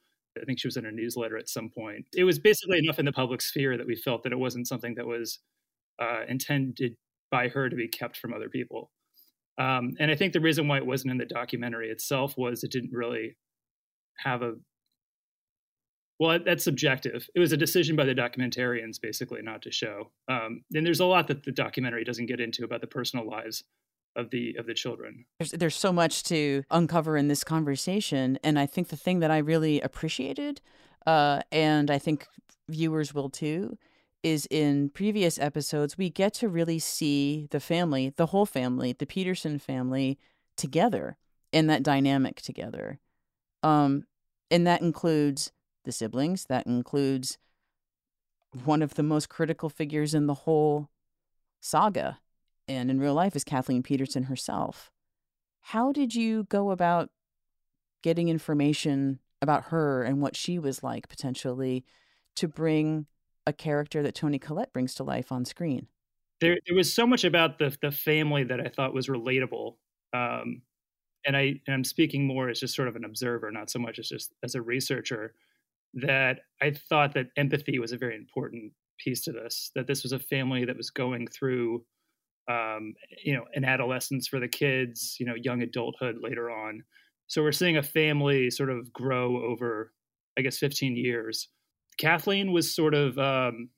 i 0.41 0.45
think 0.45 0.59
she 0.59 0.67
was 0.67 0.77
in 0.77 0.85
a 0.85 0.91
newsletter 0.91 1.37
at 1.37 1.49
some 1.49 1.69
point. 1.69 2.05
It 2.15 2.23
was 2.23 2.39
basically 2.39 2.79
enough 2.79 2.99
in 2.99 3.05
the 3.05 3.11
public 3.11 3.41
sphere 3.41 3.77
that 3.77 3.87
we 3.87 3.95
felt 3.95 4.23
that 4.23 4.31
it 4.31 4.39
wasn't 4.39 4.67
something 4.67 4.95
that 4.95 5.07
was 5.07 5.39
uh, 5.99 6.21
intended 6.27 6.95
by 7.31 7.47
her 7.49 7.69
to 7.69 7.75
be 7.75 7.87
kept 7.87 8.17
from 8.17 8.33
other 8.33 8.49
people. 8.49 8.91
Um, 9.59 9.93
and 9.99 10.11
i 10.11 10.15
think 10.15 10.33
the 10.33 10.39
reason 10.39 10.67
why 10.67 10.77
it 10.77 10.85
wasn't 10.85 11.11
in 11.11 11.17
the 11.17 11.25
documentary 11.25 11.89
itself 11.89 12.37
was 12.37 12.63
it 12.63 12.71
didn't 12.71 12.93
really 12.93 13.35
have 14.17 14.41
a 14.41 14.53
well 16.19 16.39
that's 16.43 16.63
subjective. 16.63 17.27
It 17.35 17.39
was 17.39 17.51
a 17.51 17.57
decision 17.57 17.95
by 17.95 18.05
the 18.05 18.15
documentarians 18.15 18.99
basically 19.01 19.41
not 19.41 19.61
to 19.63 19.71
show. 19.71 20.11
Um, 20.27 20.63
and 20.73 20.85
there's 20.85 20.99
a 20.99 21.05
lot 21.05 21.27
that 21.27 21.43
the 21.43 21.51
documentary 21.51 22.03
doesn't 22.03 22.25
get 22.25 22.39
into 22.39 22.63
about 22.63 22.81
the 22.81 22.87
personal 22.87 23.27
lives 23.27 23.63
of 24.17 24.29
the 24.31 24.55
of 24.57 24.65
the 24.65 24.73
children. 24.73 25.25
There's, 25.39 25.51
there's 25.51 25.75
so 25.75 25.93
much 25.93 26.23
to 26.23 26.63
uncover 26.69 27.15
in 27.15 27.29
this 27.29 27.43
conversation 27.43 28.37
and 28.43 28.59
i 28.59 28.65
think 28.65 28.89
the 28.89 28.97
thing 28.97 29.19
that 29.19 29.31
i 29.31 29.37
really 29.37 29.79
appreciated 29.79 30.59
uh, 31.05 31.41
and 31.51 31.89
i 31.89 31.97
think 31.97 32.27
viewers 32.67 33.13
will 33.13 33.29
too 33.29 33.77
is 34.23 34.47
in 34.51 34.89
previous 34.89 35.39
episodes 35.39 35.97
we 35.97 36.09
get 36.09 36.33
to 36.33 36.49
really 36.49 36.79
see 36.79 37.47
the 37.51 37.59
family 37.59 38.11
the 38.17 38.27
whole 38.27 38.45
family 38.45 38.91
the 38.91 39.05
peterson 39.05 39.59
family 39.59 40.17
together 40.57 41.15
in 41.51 41.67
that 41.67 41.83
dynamic 41.83 42.41
together. 42.41 42.99
Um, 43.63 44.05
and 44.51 44.65
that 44.67 44.81
includes 44.81 45.51
the 45.85 45.91
siblings, 45.91 46.45
that 46.45 46.67
includes 46.67 47.37
one 48.65 48.81
of 48.81 48.95
the 48.95 49.03
most 49.03 49.29
critical 49.29 49.69
figures 49.69 50.13
in 50.13 50.27
the 50.27 50.33
whole 50.33 50.89
saga 51.61 52.19
and 52.67 52.89
in 52.89 52.99
real 52.99 53.13
life 53.13 53.35
is 53.35 53.43
Kathleen 53.43 53.83
Peterson 53.83 54.23
herself. 54.23 54.91
How 55.61 55.91
did 55.91 56.15
you 56.15 56.45
go 56.45 56.71
about 56.71 57.09
getting 58.03 58.29
information 58.29 59.19
about 59.41 59.65
her 59.65 60.03
and 60.03 60.21
what 60.21 60.35
she 60.35 60.59
was 60.59 60.83
like 60.83 61.09
potentially 61.09 61.85
to 62.35 62.47
bring 62.47 63.05
a 63.45 63.53
character 63.53 64.03
that 64.03 64.15
Toni 64.15 64.39
Collette 64.39 64.73
brings 64.73 64.93
to 64.95 65.03
life 65.03 65.31
on 65.31 65.45
screen? 65.45 65.87
There, 66.39 66.57
there 66.67 66.75
was 66.75 66.93
so 66.93 67.07
much 67.07 67.23
about 67.23 67.57
the 67.57 67.75
the 67.81 67.91
family 67.91 68.43
that 68.43 68.59
I 68.61 68.69
thought 68.69 68.93
was 68.93 69.07
relatable. 69.07 69.75
Um, 70.13 70.61
and 71.25 71.35
I 71.35 71.59
and 71.65 71.73
I'm 71.73 71.83
speaking 71.83 72.25
more 72.25 72.49
as 72.49 72.59
just 72.59 72.75
sort 72.75 72.87
of 72.87 72.95
an 72.95 73.05
observer, 73.05 73.51
not 73.51 73.69
so 73.69 73.79
much 73.79 73.99
as 73.99 74.09
just 74.09 74.33
as 74.43 74.55
a 74.55 74.61
researcher, 74.61 75.33
that 75.95 76.41
I 76.61 76.71
thought 76.71 77.13
that 77.13 77.27
empathy 77.35 77.79
was 77.79 77.91
a 77.91 77.97
very 77.97 78.15
important 78.15 78.71
piece 78.97 79.21
to 79.23 79.31
this. 79.31 79.71
That 79.75 79.87
this 79.87 80.03
was 80.03 80.13
a 80.13 80.19
family 80.19 80.65
that 80.65 80.77
was 80.77 80.89
going 80.89 81.27
through, 81.27 81.83
um, 82.47 82.93
you 83.23 83.33
know, 83.33 83.45
an 83.53 83.65
adolescence 83.65 84.27
for 84.27 84.39
the 84.39 84.47
kids, 84.47 85.17
you 85.19 85.25
know, 85.25 85.35
young 85.35 85.61
adulthood 85.61 86.17
later 86.21 86.49
on. 86.49 86.83
So 87.27 87.41
we're 87.41 87.51
seeing 87.51 87.77
a 87.77 87.83
family 87.83 88.49
sort 88.49 88.69
of 88.69 88.91
grow 88.93 89.43
over, 89.43 89.91
I 90.37 90.41
guess, 90.41 90.57
15 90.57 90.95
years. 90.95 91.49
Kathleen 91.97 92.51
was 92.51 92.73
sort 92.73 92.93
of. 92.93 93.17
Um, 93.17 93.69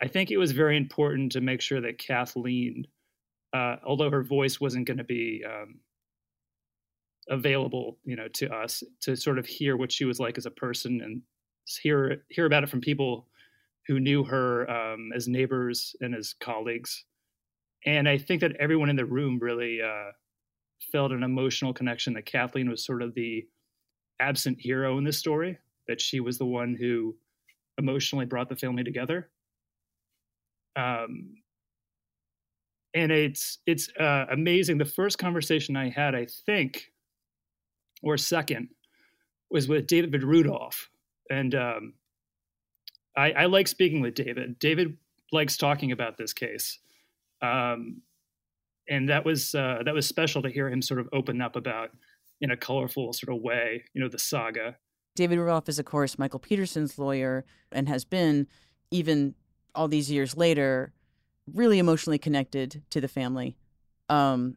I 0.00 0.08
think 0.08 0.30
it 0.30 0.36
was 0.36 0.52
very 0.52 0.76
important 0.76 1.32
to 1.32 1.40
make 1.40 1.62
sure 1.62 1.80
that 1.80 1.98
Kathleen 1.98 2.86
uh, 3.56 3.76
although 3.84 4.10
her 4.10 4.22
voice 4.22 4.60
wasn't 4.60 4.86
going 4.86 4.98
to 4.98 5.04
be 5.04 5.42
um, 5.46 5.76
available, 7.28 7.98
you 8.04 8.16
know, 8.16 8.28
to 8.34 8.52
us 8.54 8.82
to 9.00 9.16
sort 9.16 9.38
of 9.38 9.46
hear 9.46 9.76
what 9.76 9.92
she 9.92 10.04
was 10.04 10.20
like 10.20 10.36
as 10.36 10.46
a 10.46 10.50
person 10.50 11.00
and 11.00 11.22
hear 11.82 12.22
hear 12.28 12.46
about 12.46 12.62
it 12.62 12.68
from 12.68 12.80
people 12.80 13.28
who 13.86 14.00
knew 14.00 14.24
her 14.24 14.68
um, 14.70 15.10
as 15.14 15.28
neighbors 15.28 15.94
and 16.00 16.14
as 16.14 16.34
colleagues. 16.40 17.04
And 17.84 18.08
I 18.08 18.18
think 18.18 18.40
that 18.40 18.56
everyone 18.56 18.90
in 18.90 18.96
the 18.96 19.04
room 19.04 19.38
really 19.40 19.80
uh, 19.80 20.10
felt 20.92 21.12
an 21.12 21.22
emotional 21.22 21.72
connection 21.72 22.14
that 22.14 22.26
Kathleen 22.26 22.68
was 22.68 22.84
sort 22.84 23.02
of 23.02 23.14
the 23.14 23.46
absent 24.20 24.58
hero 24.60 24.98
in 24.98 25.04
this 25.04 25.18
story, 25.18 25.58
that 25.86 26.00
she 26.00 26.20
was 26.20 26.38
the 26.38 26.46
one 26.46 26.76
who 26.78 27.14
emotionally 27.78 28.26
brought 28.26 28.48
the 28.48 28.56
family 28.56 28.82
together. 28.82 29.30
Um, 30.74 31.36
and 32.94 33.12
it's 33.12 33.58
it's 33.66 33.88
uh, 34.00 34.24
amazing. 34.30 34.78
The 34.78 34.84
first 34.84 35.18
conversation 35.18 35.76
I 35.76 35.90
had, 35.90 36.14
I 36.14 36.26
think, 36.46 36.90
or 38.02 38.16
second, 38.16 38.68
was 39.50 39.68
with 39.68 39.86
David 39.86 40.22
Rudolph, 40.22 40.90
and 41.30 41.54
um, 41.54 41.94
I, 43.16 43.32
I, 43.32 43.46
like 43.46 43.66
speaking 43.68 44.00
with 44.00 44.14
David. 44.14 44.58
David 44.58 44.96
likes 45.32 45.56
talking 45.56 45.92
about 45.92 46.16
this 46.18 46.32
case, 46.32 46.78
um, 47.42 48.02
and 48.88 49.08
that 49.08 49.24
was 49.24 49.54
uh, 49.54 49.82
that 49.84 49.94
was 49.94 50.06
special 50.06 50.42
to 50.42 50.50
hear 50.50 50.68
him 50.68 50.82
sort 50.82 51.00
of 51.00 51.08
open 51.12 51.40
up 51.40 51.56
about 51.56 51.90
in 52.40 52.50
a 52.50 52.56
colorful 52.56 53.12
sort 53.12 53.34
of 53.34 53.42
way. 53.42 53.84
You 53.94 54.02
know, 54.02 54.08
the 54.08 54.18
saga. 54.18 54.76
David 55.14 55.38
Rudolph 55.38 55.68
is, 55.68 55.78
of 55.78 55.86
course, 55.86 56.18
Michael 56.18 56.40
Peterson's 56.40 56.98
lawyer, 56.98 57.44
and 57.72 57.88
has 57.88 58.04
been 58.04 58.46
even 58.90 59.34
all 59.74 59.88
these 59.88 60.10
years 60.10 60.36
later 60.36 60.92
really 61.52 61.78
emotionally 61.78 62.18
connected 62.18 62.82
to 62.90 63.00
the 63.00 63.08
family 63.08 63.56
um, 64.08 64.56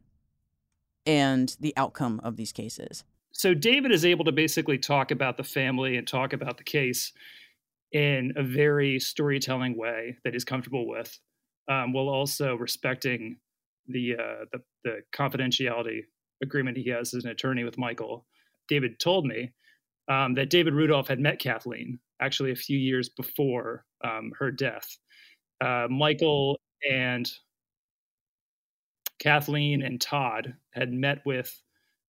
and 1.06 1.56
the 1.60 1.72
outcome 1.76 2.20
of 2.24 2.36
these 2.36 2.52
cases. 2.52 3.04
So 3.32 3.54
David 3.54 3.92
is 3.92 4.04
able 4.04 4.24
to 4.24 4.32
basically 4.32 4.78
talk 4.78 5.10
about 5.10 5.36
the 5.36 5.44
family 5.44 5.96
and 5.96 6.06
talk 6.06 6.32
about 6.32 6.58
the 6.58 6.64
case 6.64 7.12
in 7.92 8.32
a 8.36 8.42
very 8.42 9.00
storytelling 9.00 9.76
way 9.76 10.16
that 10.24 10.32
he's 10.32 10.44
comfortable 10.44 10.86
with, 10.88 11.18
um, 11.68 11.92
while 11.92 12.08
also 12.08 12.54
respecting 12.54 13.38
the, 13.88 14.14
uh, 14.14 14.44
the 14.52 14.60
the 14.84 15.00
confidentiality 15.14 16.02
agreement 16.42 16.76
he 16.76 16.88
has 16.90 17.14
as 17.14 17.24
an 17.24 17.30
attorney 17.30 17.64
with 17.64 17.78
Michael. 17.78 18.26
David 18.68 18.98
told 18.98 19.26
me 19.26 19.52
um, 20.08 20.34
that 20.34 20.50
David 20.50 20.74
Rudolph 20.74 21.08
had 21.08 21.20
met 21.20 21.38
Kathleen 21.38 21.98
actually 22.20 22.52
a 22.52 22.56
few 22.56 22.78
years 22.78 23.08
before 23.08 23.84
um, 24.04 24.32
her 24.38 24.50
death. 24.50 24.98
Uh, 25.60 25.86
Michael 25.90 26.58
and 26.90 27.30
Kathleen 29.18 29.82
and 29.82 30.00
Todd 30.00 30.54
had 30.72 30.92
met 30.92 31.18
with 31.26 31.62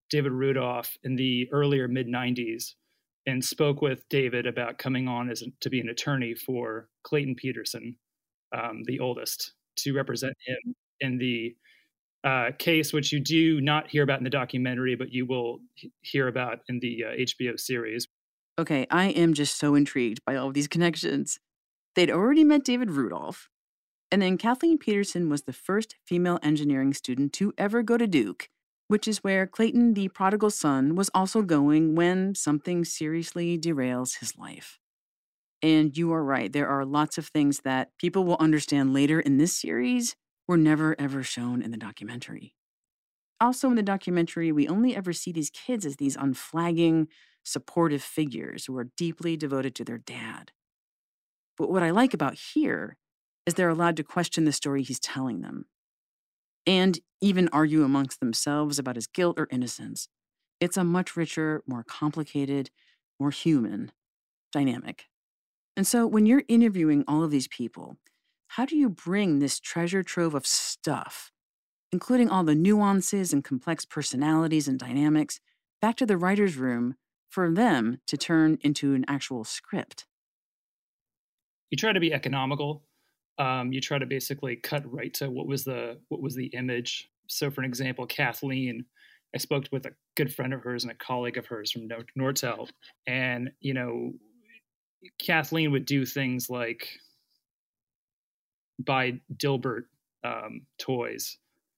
David 0.09 0.31
Rudolph 0.31 0.97
in 1.03 1.15
the 1.15 1.47
earlier 1.51 1.87
mid 1.87 2.07
90s 2.07 2.73
and 3.25 3.43
spoke 3.43 3.81
with 3.81 4.07
David 4.09 4.47
about 4.47 4.77
coming 4.77 5.07
on 5.07 5.29
as 5.29 5.43
to 5.61 5.69
be 5.69 5.79
an 5.79 5.89
attorney 5.89 6.33
for 6.33 6.89
Clayton 7.03 7.35
Peterson, 7.35 7.95
um, 8.55 8.83
the 8.85 8.99
oldest, 8.99 9.53
to 9.77 9.93
represent 9.93 10.33
him 10.45 10.75
in 10.99 11.17
the 11.17 11.55
uh, 12.23 12.51
case, 12.57 12.93
which 12.93 13.11
you 13.11 13.19
do 13.19 13.61
not 13.61 13.89
hear 13.89 14.03
about 14.03 14.19
in 14.19 14.23
the 14.23 14.29
documentary, 14.29 14.95
but 14.95 15.11
you 15.11 15.25
will 15.25 15.59
hear 16.01 16.27
about 16.27 16.59
in 16.67 16.79
the 16.79 17.03
uh, 17.05 17.15
HBO 17.15 17.59
series. 17.59 18.07
Okay, 18.59 18.85
I 18.91 19.07
am 19.07 19.33
just 19.33 19.57
so 19.57 19.75
intrigued 19.75 20.23
by 20.25 20.35
all 20.35 20.47
of 20.47 20.53
these 20.53 20.67
connections. 20.67 21.39
They'd 21.95 22.11
already 22.11 22.43
met 22.43 22.63
David 22.63 22.91
Rudolph, 22.91 23.49
and 24.11 24.21
then 24.21 24.37
Kathleen 24.37 24.77
Peterson 24.77 25.29
was 25.29 25.43
the 25.43 25.53
first 25.53 25.95
female 26.05 26.39
engineering 26.43 26.93
student 26.93 27.33
to 27.33 27.53
ever 27.57 27.81
go 27.81 27.97
to 27.97 28.07
Duke, 28.07 28.49
which 28.91 29.07
is 29.07 29.23
where 29.23 29.47
Clayton, 29.47 29.93
the 29.93 30.09
prodigal 30.09 30.49
son, 30.49 30.95
was 30.95 31.09
also 31.15 31.41
going 31.41 31.95
when 31.95 32.35
something 32.35 32.83
seriously 32.83 33.57
derails 33.57 34.19
his 34.19 34.37
life. 34.37 34.79
And 35.61 35.97
you 35.97 36.11
are 36.11 36.21
right, 36.21 36.51
there 36.51 36.67
are 36.67 36.83
lots 36.83 37.17
of 37.17 37.27
things 37.27 37.61
that 37.61 37.97
people 37.97 38.25
will 38.25 38.35
understand 38.41 38.93
later 38.93 39.21
in 39.21 39.37
this 39.37 39.53
series 39.53 40.17
were 40.45 40.57
never 40.57 40.93
ever 40.99 41.23
shown 41.23 41.61
in 41.61 41.71
the 41.71 41.77
documentary. 41.77 42.53
Also, 43.39 43.69
in 43.69 43.75
the 43.75 43.81
documentary, 43.81 44.51
we 44.51 44.67
only 44.67 44.93
ever 44.93 45.13
see 45.13 45.31
these 45.31 45.51
kids 45.51 45.85
as 45.85 45.95
these 45.95 46.17
unflagging, 46.17 47.07
supportive 47.45 48.03
figures 48.03 48.65
who 48.65 48.75
are 48.75 48.89
deeply 48.97 49.37
devoted 49.37 49.73
to 49.75 49.85
their 49.85 49.99
dad. 49.99 50.51
But 51.57 51.71
what 51.71 51.81
I 51.81 51.91
like 51.91 52.13
about 52.13 52.37
here 52.53 52.97
is 53.45 53.53
they're 53.53 53.69
allowed 53.69 53.95
to 53.95 54.03
question 54.03 54.43
the 54.43 54.51
story 54.51 54.83
he's 54.83 54.99
telling 54.99 55.39
them 55.39 55.67
and 56.65 56.99
even 57.21 57.49
argue 57.49 57.83
amongst 57.83 58.19
themselves 58.19 58.79
about 58.79 58.95
his 58.95 59.07
guilt 59.07 59.39
or 59.39 59.47
innocence. 59.51 60.07
It's 60.59 60.77
a 60.77 60.83
much 60.83 61.15
richer, 61.15 61.63
more 61.67 61.83
complicated, 61.83 62.69
more 63.19 63.31
human 63.31 63.91
dynamic. 64.51 65.07
And 65.77 65.87
so 65.87 66.05
when 66.07 66.25
you're 66.25 66.43
interviewing 66.47 67.03
all 67.07 67.23
of 67.23 67.31
these 67.31 67.47
people, 67.47 67.97
how 68.49 68.65
do 68.65 68.75
you 68.75 68.89
bring 68.89 69.39
this 69.39 69.59
treasure 69.59 70.03
trove 70.03 70.35
of 70.35 70.45
stuff, 70.45 71.31
including 71.91 72.29
all 72.29 72.43
the 72.43 72.55
nuances 72.55 73.33
and 73.33 73.43
complex 73.43 73.85
personalities 73.85 74.67
and 74.67 74.79
dynamics, 74.79 75.39
back 75.81 75.95
to 75.97 76.05
the 76.05 76.17
writer's 76.17 76.57
room 76.57 76.95
for 77.29 77.51
them 77.51 78.01
to 78.07 78.17
turn 78.17 78.57
into 78.61 78.93
an 78.93 79.05
actual 79.07 79.43
script? 79.43 80.05
You 81.71 81.77
try 81.77 81.93
to 81.93 81.99
be 81.99 82.13
economical. 82.13 82.83
Um, 83.37 83.71
you 83.71 83.81
try 83.81 83.97
to 83.97 84.05
basically 84.05 84.55
cut 84.55 84.83
right 84.91 85.13
to 85.15 85.29
what 85.29 85.47
was 85.47 85.63
the 85.63 85.99
what 86.09 86.21
was 86.21 86.35
the 86.35 86.47
image. 86.47 87.09
So, 87.27 87.49
for 87.49 87.61
an 87.61 87.67
example, 87.67 88.05
Kathleen, 88.05 88.85
I 89.33 89.37
spoke 89.37 89.65
with 89.71 89.85
a 89.85 89.93
good 90.15 90.33
friend 90.33 90.53
of 90.53 90.61
hers 90.61 90.83
and 90.83 90.91
a 90.91 90.95
colleague 90.95 91.37
of 91.37 91.47
hers 91.47 91.71
from 91.71 91.87
Nortel, 92.17 92.69
and 93.07 93.51
you 93.59 93.73
know, 93.73 94.11
Kathleen 95.19 95.71
would 95.71 95.85
do 95.85 96.05
things 96.05 96.49
like 96.49 96.87
buy 98.79 99.19
Dilbert 99.35 99.83
um, 100.23 100.65
toys 100.79 101.37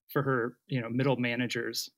for 0.09 0.21
her, 0.21 0.57
you 0.67 0.81
know, 0.81 0.89
middle 0.89 1.17
managers 1.17 1.89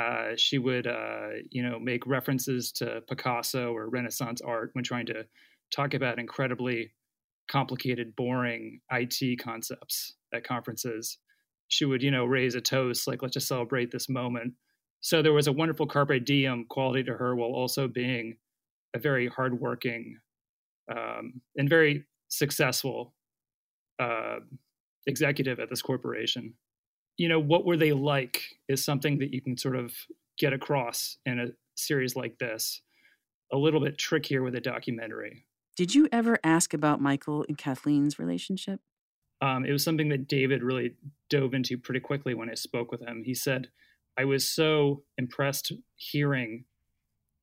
uh, 0.00 0.32
she 0.36 0.58
would, 0.58 0.86
uh, 0.86 1.28
you 1.50 1.62
know, 1.62 1.78
make 1.78 2.06
references 2.06 2.72
to 2.72 3.02
Picasso 3.08 3.72
or 3.72 3.88
Renaissance 3.88 4.40
art 4.40 4.70
when 4.72 4.84
trying 4.84 5.06
to 5.06 5.26
talk 5.70 5.94
about 5.94 6.18
incredibly 6.18 6.92
complicated, 7.50 8.16
boring 8.16 8.80
IT 8.90 9.38
concepts 9.40 10.14
at 10.32 10.44
conferences. 10.44 11.18
She 11.68 11.84
would, 11.84 12.02
you 12.02 12.10
know, 12.10 12.24
raise 12.24 12.54
a 12.54 12.60
toast 12.60 13.06
like, 13.06 13.22
"Let's 13.22 13.34
just 13.34 13.48
celebrate 13.48 13.90
this 13.90 14.08
moment." 14.08 14.54
So 15.00 15.22
there 15.22 15.32
was 15.32 15.46
a 15.46 15.52
wonderful 15.52 15.86
carpe 15.86 16.24
diem 16.24 16.66
quality 16.68 17.04
to 17.04 17.14
her, 17.14 17.36
while 17.36 17.50
also 17.50 17.88
being 17.88 18.38
a 18.94 18.98
very 18.98 19.28
hardworking 19.28 20.18
um, 20.94 21.40
and 21.56 21.68
very 21.68 22.04
successful 22.28 23.14
uh, 23.98 24.40
executive 25.06 25.60
at 25.60 25.70
this 25.70 25.82
corporation 25.82 26.54
you 27.20 27.28
know, 27.28 27.38
what 27.38 27.66
were 27.66 27.76
they 27.76 27.92
like 27.92 28.42
is 28.66 28.82
something 28.82 29.18
that 29.18 29.30
you 29.30 29.42
can 29.42 29.54
sort 29.54 29.76
of 29.76 29.92
get 30.38 30.54
across 30.54 31.18
in 31.26 31.38
a 31.38 31.48
series 31.74 32.16
like 32.16 32.38
this. 32.38 32.80
A 33.52 33.58
little 33.58 33.78
bit 33.78 33.98
trickier 33.98 34.42
with 34.42 34.54
a 34.54 34.60
documentary. 34.60 35.44
Did 35.76 35.94
you 35.94 36.08
ever 36.12 36.38
ask 36.44 36.74
about 36.74 37.00
Michael 37.00 37.44
and 37.48 37.56
Kathleen's 37.56 38.18
relationship? 38.18 38.80
Um, 39.40 39.64
it 39.64 39.72
was 39.72 39.82
something 39.82 40.10
that 40.10 40.28
David 40.28 40.62
really 40.62 40.96
dove 41.30 41.54
into 41.54 41.78
pretty 41.78 42.00
quickly 42.00 42.34
when 42.34 42.50
I 42.50 42.54
spoke 42.54 42.90
with 42.92 43.00
him. 43.00 43.22
He 43.24 43.34
said, 43.34 43.68
I 44.18 44.24
was 44.24 44.46
so 44.46 45.02
impressed 45.16 45.72
hearing 45.96 46.64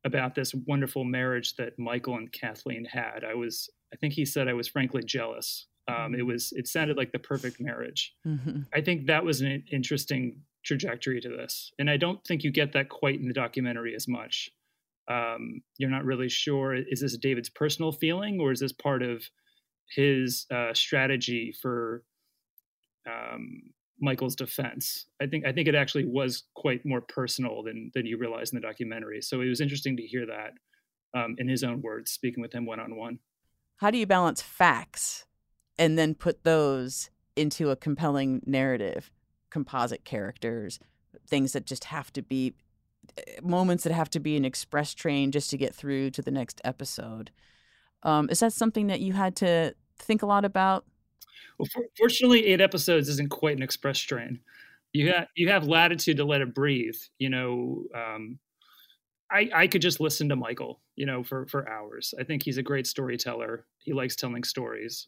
about 0.03 0.35
this 0.35 0.53
wonderful 0.53 1.03
marriage 1.03 1.55
that 1.55 1.79
Michael 1.79 2.15
and 2.15 2.31
Kathleen 2.31 2.85
had. 2.85 3.23
I 3.23 3.33
was, 3.33 3.69
I 3.91 3.95
think 3.97 4.13
he 4.13 4.25
said, 4.25 4.47
I 4.47 4.53
was 4.53 4.67
frankly 4.67 5.03
jealous. 5.03 5.65
Um, 5.87 6.13
it 6.13 6.19
mm-hmm. 6.19 6.27
was 6.27 6.51
it 6.51 6.67
sounded 6.67 6.97
like 6.97 7.11
the 7.11 7.19
perfect 7.19 7.61
marriage. 7.61 8.13
Mm-hmm. 8.25 8.61
I 8.73 8.81
think 8.81 9.07
that 9.07 9.23
was 9.23 9.41
an 9.41 9.63
interesting 9.71 10.41
trajectory 10.63 11.21
to 11.21 11.29
this, 11.29 11.71
and 11.79 11.89
I 11.89 11.95
don't 11.95 12.23
think 12.25 12.43
you 12.43 12.51
get 12.51 12.73
that 12.73 12.89
quite 12.89 13.19
in 13.19 13.27
the 13.27 13.33
documentary 13.33 13.95
as 13.95 14.07
much. 14.07 14.49
Um, 15.09 15.61
you're 15.77 15.89
not 15.89 16.05
really 16.05 16.29
sure 16.29 16.75
is 16.75 17.01
this 17.01 17.17
David's 17.17 17.49
personal 17.49 17.91
feeling 17.91 18.39
or 18.41 18.51
is 18.51 18.59
this 18.59 18.73
part 18.73 19.01
of 19.01 19.23
his 19.95 20.45
uh, 20.53 20.73
strategy 20.73 21.53
for 21.61 22.03
um, 23.09 23.61
Michael's 23.99 24.35
defense. 24.35 25.05
I 25.21 25.27
think 25.27 25.45
I 25.45 25.51
think 25.51 25.67
it 25.67 25.75
actually 25.75 26.05
was 26.05 26.43
quite 26.55 26.85
more 26.85 27.01
personal 27.01 27.63
than 27.63 27.91
than 27.93 28.05
you 28.05 28.17
realize 28.17 28.51
in 28.51 28.59
the 28.59 28.67
documentary. 28.67 29.21
So 29.21 29.41
it 29.41 29.49
was 29.49 29.61
interesting 29.61 29.97
to 29.97 30.03
hear 30.03 30.25
that 30.25 30.53
um, 31.19 31.35
in 31.37 31.47
his 31.47 31.63
own 31.63 31.81
words, 31.81 32.11
speaking 32.11 32.41
with 32.41 32.53
him 32.53 32.65
one 32.65 32.79
on 32.79 32.95
one. 32.95 33.19
How 33.77 33.91
do 33.91 33.97
you 33.97 34.05
balance 34.05 34.41
facts 34.41 35.25
and 35.77 35.97
then 35.97 36.15
put 36.15 36.43
those 36.43 37.09
into 37.35 37.69
a 37.69 37.75
compelling 37.75 38.41
narrative, 38.45 39.11
composite 39.51 40.03
characters, 40.03 40.79
things 41.27 41.53
that 41.53 41.65
just 41.65 41.85
have 41.85 42.11
to 42.13 42.21
be 42.21 42.55
moments 43.41 43.83
that 43.83 43.93
have 43.93 44.09
to 44.11 44.19
be 44.19 44.35
an 44.37 44.45
express 44.45 44.93
train 44.93 45.31
just 45.31 45.49
to 45.51 45.57
get 45.57 45.73
through 45.73 46.11
to 46.11 46.21
the 46.21 46.31
next 46.31 46.61
episode. 46.63 47.31
Um, 48.03 48.29
is 48.29 48.39
that 48.39 48.53
something 48.53 48.87
that 48.87 49.01
you 49.01 49.13
had 49.13 49.35
to 49.37 49.73
think 49.97 50.21
a 50.21 50.25
lot 50.25 50.45
about? 50.45 50.85
Well, 51.57 51.67
for, 51.73 51.83
fortunately, 51.97 52.45
eight 52.45 52.61
episodes 52.61 53.09
isn't 53.09 53.29
quite 53.29 53.57
an 53.57 53.63
express 53.63 53.99
train. 53.99 54.39
You 54.93 55.11
have 55.11 55.27
you 55.35 55.49
have 55.49 55.67
latitude 55.67 56.17
to 56.17 56.25
let 56.25 56.41
it 56.41 56.53
breathe. 56.53 56.95
You 57.19 57.29
know, 57.29 57.83
um, 57.95 58.39
I 59.31 59.49
I 59.53 59.67
could 59.67 59.81
just 59.81 59.99
listen 59.99 60.29
to 60.29 60.35
Michael. 60.35 60.81
You 60.95 61.05
know, 61.05 61.23
for 61.23 61.47
for 61.47 61.69
hours. 61.69 62.13
I 62.19 62.23
think 62.23 62.43
he's 62.43 62.57
a 62.57 62.63
great 62.63 62.87
storyteller. 62.87 63.65
He 63.79 63.93
likes 63.93 64.15
telling 64.15 64.43
stories. 64.43 65.07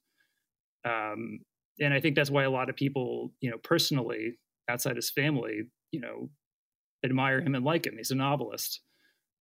Um, 0.85 1.39
and 1.79 1.93
I 1.93 1.99
think 1.99 2.15
that's 2.15 2.31
why 2.31 2.43
a 2.43 2.49
lot 2.49 2.69
of 2.69 2.75
people, 2.75 3.31
you 3.41 3.49
know, 3.49 3.57
personally 3.63 4.37
outside 4.69 4.95
his 4.95 5.09
family, 5.09 5.63
you 5.91 5.99
know, 5.99 6.29
admire 7.03 7.41
him 7.41 7.55
and 7.55 7.65
like 7.65 7.85
him. 7.85 7.95
He's 7.97 8.11
a 8.11 8.15
novelist. 8.15 8.81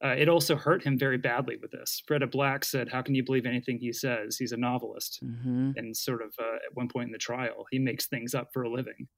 Uh, 0.05 0.15
it 0.17 0.29
also 0.29 0.55
hurt 0.55 0.85
him 0.85 0.97
very 0.97 1.19
badly 1.19 1.57
with 1.61 1.73
this. 1.73 2.03
Freda 2.09 2.31
Black 2.31 2.65
said, 2.65 2.89
"How 2.89 3.03
can 3.03 3.15
you 3.15 3.25
believe 3.25 3.47
anything 3.47 3.79
he 3.79 3.93
says? 3.93 4.37
He's 4.37 4.53
a 4.53 4.57
novelist." 4.57 5.19
Mm-hmm. 5.25 5.73
And 5.77 5.97
sort 5.97 6.23
of 6.23 6.33
uh, 6.39 6.57
at 6.57 6.75
one 6.75 6.89
point 6.89 7.07
in 7.07 7.13
the 7.13 7.19
trial, 7.19 7.67
he 7.71 7.79
makes 7.79 8.07
things 8.07 8.35
up 8.35 8.51
for 8.53 8.63
a 8.63 8.71
living. 8.71 9.09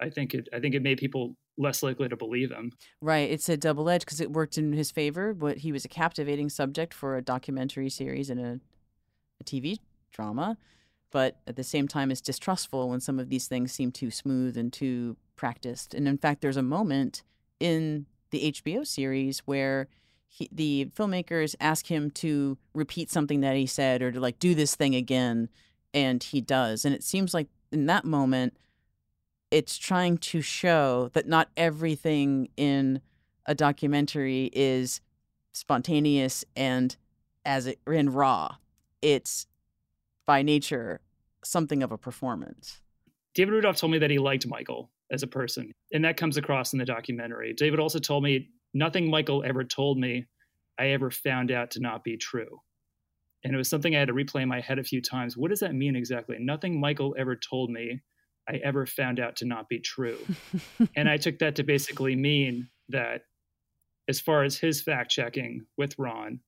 I 0.00 0.10
think 0.10 0.34
it. 0.34 0.48
I 0.52 0.58
think 0.58 0.74
it 0.74 0.82
made 0.82 0.98
people 0.98 1.36
less 1.56 1.82
likely 1.82 2.08
to 2.08 2.16
believe 2.16 2.50
him. 2.50 2.72
Right. 3.00 3.30
It's 3.30 3.48
a 3.48 3.56
double 3.56 3.88
edge 3.88 4.00
because 4.00 4.20
it 4.20 4.32
worked 4.32 4.58
in 4.58 4.72
his 4.72 4.90
favor. 4.90 5.32
But 5.32 5.58
he 5.58 5.70
was 5.70 5.84
a 5.84 5.88
captivating 5.88 6.48
subject 6.48 6.92
for 6.92 7.16
a 7.16 7.22
documentary 7.22 7.90
series 7.90 8.30
and 8.30 8.40
a, 8.40 8.60
a 9.40 9.44
TV 9.44 9.78
drama 10.10 10.56
but 11.10 11.40
at 11.46 11.56
the 11.56 11.64
same 11.64 11.88
time 11.88 12.10
it's 12.10 12.20
distrustful 12.20 12.88
when 12.88 13.00
some 13.00 13.18
of 13.18 13.28
these 13.28 13.46
things 13.46 13.72
seem 13.72 13.90
too 13.90 14.10
smooth 14.10 14.56
and 14.56 14.72
too 14.72 15.16
practiced. 15.36 15.94
And 15.94 16.06
in 16.06 16.18
fact, 16.18 16.40
there's 16.40 16.56
a 16.56 16.62
moment 16.62 17.22
in 17.60 18.06
the 18.30 18.52
HBO 18.52 18.86
series 18.86 19.40
where 19.40 19.88
he, 20.26 20.48
the 20.50 20.88
filmmakers 20.96 21.54
ask 21.60 21.86
him 21.86 22.10
to 22.12 22.56
repeat 22.74 23.10
something 23.10 23.40
that 23.40 23.56
he 23.56 23.66
said 23.66 24.02
or 24.02 24.10
to 24.12 24.20
like 24.20 24.38
do 24.38 24.54
this 24.54 24.74
thing 24.74 24.94
again, 24.94 25.48
and 25.92 26.22
he 26.22 26.40
does. 26.40 26.84
And 26.84 26.94
it 26.94 27.02
seems 27.04 27.34
like 27.34 27.48
in 27.70 27.86
that 27.86 28.04
moment, 28.04 28.56
it's 29.50 29.76
trying 29.76 30.18
to 30.18 30.40
show 30.40 31.10
that 31.12 31.26
not 31.26 31.48
everything 31.56 32.48
in 32.56 33.00
a 33.46 33.54
documentary 33.54 34.50
is 34.52 35.00
spontaneous 35.52 36.44
and 36.56 36.96
as 37.44 37.66
it 37.66 37.80
in 37.86 38.10
raw. 38.10 38.56
It's 39.02 39.46
by 40.26 40.42
nature 40.42 41.00
something 41.42 41.82
of 41.82 41.90
a 41.90 41.98
performance. 41.98 42.80
David 43.34 43.52
Rudolph 43.52 43.76
told 43.76 43.92
me 43.92 43.98
that 43.98 44.10
he 44.10 44.18
liked 44.18 44.46
Michael 44.46 44.90
as 45.10 45.22
a 45.22 45.26
person, 45.26 45.72
and 45.92 46.04
that 46.04 46.16
comes 46.16 46.36
across 46.36 46.72
in 46.72 46.78
the 46.78 46.84
documentary. 46.84 47.52
David 47.54 47.80
also 47.80 47.98
told 47.98 48.22
me 48.22 48.48
nothing 48.74 49.10
Michael 49.10 49.44
ever 49.44 49.64
told 49.64 49.98
me 49.98 50.26
I 50.78 50.88
ever 50.88 51.10
found 51.10 51.50
out 51.50 51.70
to 51.72 51.80
not 51.80 52.04
be 52.04 52.16
true. 52.16 52.60
And 53.44 53.54
it 53.54 53.58
was 53.58 53.68
something 53.68 53.94
I 53.94 54.00
had 54.00 54.08
to 54.08 54.14
replay 54.14 54.42
in 54.42 54.48
my 54.48 54.60
head 54.60 54.78
a 54.78 54.84
few 54.84 55.00
times. 55.00 55.36
What 55.36 55.50
does 55.50 55.60
that 55.60 55.74
mean 55.74 55.96
exactly? 55.96 56.36
Nothing 56.38 56.78
Michael 56.78 57.14
ever 57.18 57.36
told 57.36 57.70
me 57.70 58.00
I 58.48 58.56
ever 58.56 58.86
found 58.86 59.20
out 59.20 59.36
to 59.36 59.46
not 59.46 59.68
be 59.68 59.78
true. 59.78 60.18
and 60.96 61.08
I 61.08 61.16
took 61.16 61.38
that 61.38 61.56
to 61.56 61.62
basically 61.62 62.16
mean 62.16 62.68
that 62.88 63.22
as 64.08 64.20
far 64.20 64.42
as 64.42 64.58
his 64.58 64.82
fact 64.82 65.10
checking 65.10 65.66
with 65.76 65.98
Ron, 65.98 66.40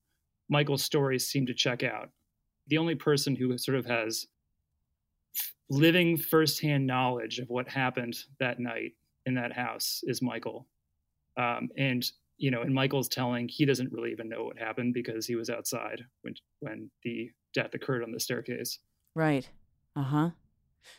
Michael's 0.49 0.83
stories 0.83 1.27
seem 1.27 1.45
to 1.45 1.53
check 1.53 1.83
out 1.83 2.09
the 2.67 2.77
only 2.77 2.95
person 2.95 3.35
who 3.35 3.57
sort 3.57 3.77
of 3.77 3.85
has 3.85 4.25
living 5.69 6.17
firsthand 6.17 6.85
knowledge 6.85 7.39
of 7.39 7.49
what 7.49 7.67
happened 7.67 8.15
that 8.39 8.59
night 8.59 8.93
in 9.25 9.35
that 9.35 9.53
house 9.53 10.01
is 10.03 10.21
Michael. 10.21 10.67
Um, 11.37 11.69
and 11.77 12.05
you 12.37 12.51
know, 12.51 12.61
and 12.61 12.73
Michael's 12.73 13.07
telling 13.07 13.47
he 13.47 13.65
doesn't 13.65 13.91
really 13.91 14.11
even 14.11 14.27
know 14.27 14.43
what 14.43 14.57
happened 14.57 14.93
because 14.93 15.25
he 15.25 15.35
was 15.35 15.49
outside 15.49 16.03
when 16.21 16.33
when 16.59 16.89
the 17.03 17.31
death 17.53 17.73
occurred 17.73 18.03
on 18.03 18.11
the 18.11 18.19
staircase. 18.19 18.79
Right. 19.15 19.49
Uh 19.95 20.03
huh. 20.03 20.29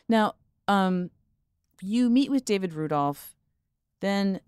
Now, 0.09 0.35
um, 0.67 1.11
you 1.81 2.09
meet 2.09 2.31
with 2.31 2.45
David 2.45 2.73
Rudolph. 2.73 3.35
Then, 4.01 4.39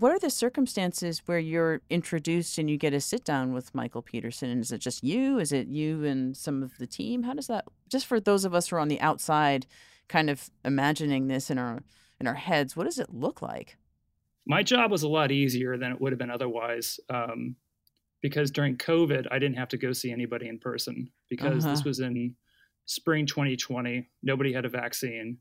what 0.00 0.12
are 0.12 0.18
the 0.18 0.30
circumstances 0.30 1.22
where 1.26 1.38
you're 1.38 1.80
introduced 1.90 2.58
and 2.58 2.68
you 2.68 2.76
get 2.76 2.92
a 2.92 3.00
sit 3.00 3.24
down 3.24 3.52
with 3.52 3.74
Michael 3.74 4.02
Peterson? 4.02 4.50
And 4.50 4.60
is 4.60 4.72
it 4.72 4.78
just 4.78 5.02
you? 5.02 5.38
Is 5.38 5.52
it 5.52 5.68
you 5.68 6.04
and 6.04 6.36
some 6.36 6.62
of 6.62 6.76
the 6.78 6.86
team? 6.86 7.22
How 7.22 7.34
does 7.34 7.46
that? 7.46 7.66
Just 7.88 8.06
for 8.06 8.20
those 8.20 8.44
of 8.44 8.54
us 8.54 8.68
who 8.68 8.76
are 8.76 8.80
on 8.80 8.88
the 8.88 9.00
outside, 9.00 9.66
kind 10.08 10.28
of 10.28 10.50
imagining 10.64 11.28
this 11.28 11.50
in 11.50 11.58
our 11.58 11.82
in 12.20 12.26
our 12.26 12.34
heads, 12.34 12.76
what 12.76 12.84
does 12.84 12.98
it 12.98 13.12
look 13.12 13.42
like? 13.42 13.76
My 14.46 14.62
job 14.62 14.90
was 14.90 15.02
a 15.02 15.08
lot 15.08 15.32
easier 15.32 15.76
than 15.76 15.92
it 15.92 16.00
would 16.00 16.12
have 16.12 16.18
been 16.18 16.30
otherwise. 16.30 16.98
Um, 17.10 17.56
because 18.22 18.50
during 18.50 18.76
COVID, 18.76 19.26
I 19.30 19.38
didn't 19.38 19.58
have 19.58 19.68
to 19.68 19.76
go 19.76 19.92
see 19.92 20.10
anybody 20.10 20.48
in 20.48 20.58
person 20.58 21.10
because 21.28 21.64
uh-huh. 21.64 21.74
this 21.74 21.84
was 21.84 22.00
in 22.00 22.34
spring 22.86 23.26
2020. 23.26 24.08
Nobody 24.22 24.52
had 24.52 24.64
a 24.64 24.68
vaccine. 24.68 25.38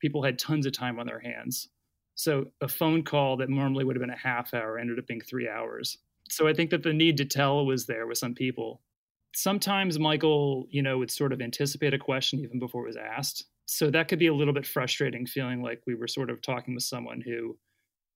People 0.00 0.22
had 0.22 0.38
tons 0.38 0.66
of 0.66 0.72
time 0.72 0.98
on 0.98 1.06
their 1.06 1.20
hands. 1.20 1.68
So 2.16 2.46
a 2.60 2.68
phone 2.68 3.04
call 3.04 3.36
that 3.36 3.50
normally 3.50 3.84
would 3.84 3.94
have 3.94 4.00
been 4.00 4.10
a 4.10 4.16
half 4.16 4.54
hour 4.54 4.78
ended 4.78 4.98
up 4.98 5.06
being 5.06 5.20
three 5.20 5.48
hours. 5.48 5.98
So 6.28 6.48
I 6.48 6.54
think 6.54 6.70
that 6.70 6.82
the 6.82 6.92
need 6.92 7.16
to 7.18 7.24
tell 7.24 7.64
was 7.64 7.86
there 7.86 8.06
with 8.06 8.18
some 8.18 8.34
people. 8.34 8.80
Sometimes 9.34 9.98
Michael, 9.98 10.66
you 10.70 10.82
know, 10.82 10.98
would 10.98 11.10
sort 11.10 11.32
of 11.32 11.42
anticipate 11.42 11.94
a 11.94 11.98
question 11.98 12.40
even 12.40 12.58
before 12.58 12.84
it 12.84 12.88
was 12.88 12.96
asked. 12.96 13.44
So 13.66 13.90
that 13.90 14.08
could 14.08 14.18
be 14.18 14.28
a 14.28 14.34
little 14.34 14.54
bit 14.54 14.66
frustrating, 14.66 15.26
feeling 15.26 15.62
like 15.62 15.82
we 15.86 15.94
were 15.94 16.08
sort 16.08 16.30
of 16.30 16.40
talking 16.40 16.74
with 16.74 16.84
someone 16.84 17.20
who 17.20 17.58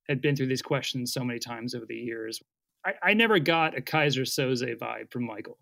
had 0.08 0.22
been 0.22 0.34
through 0.34 0.46
these 0.46 0.62
questions 0.62 1.12
so 1.12 1.22
many 1.22 1.38
times 1.38 1.74
over 1.74 1.84
the 1.86 1.94
years. 1.94 2.40
I, 2.84 2.94
I 3.02 3.14
never 3.14 3.38
got 3.38 3.76
a 3.76 3.82
Keyser 3.82 4.22
Söze 4.22 4.78
vibe 4.78 5.12
from 5.12 5.26
Michael. 5.26 5.58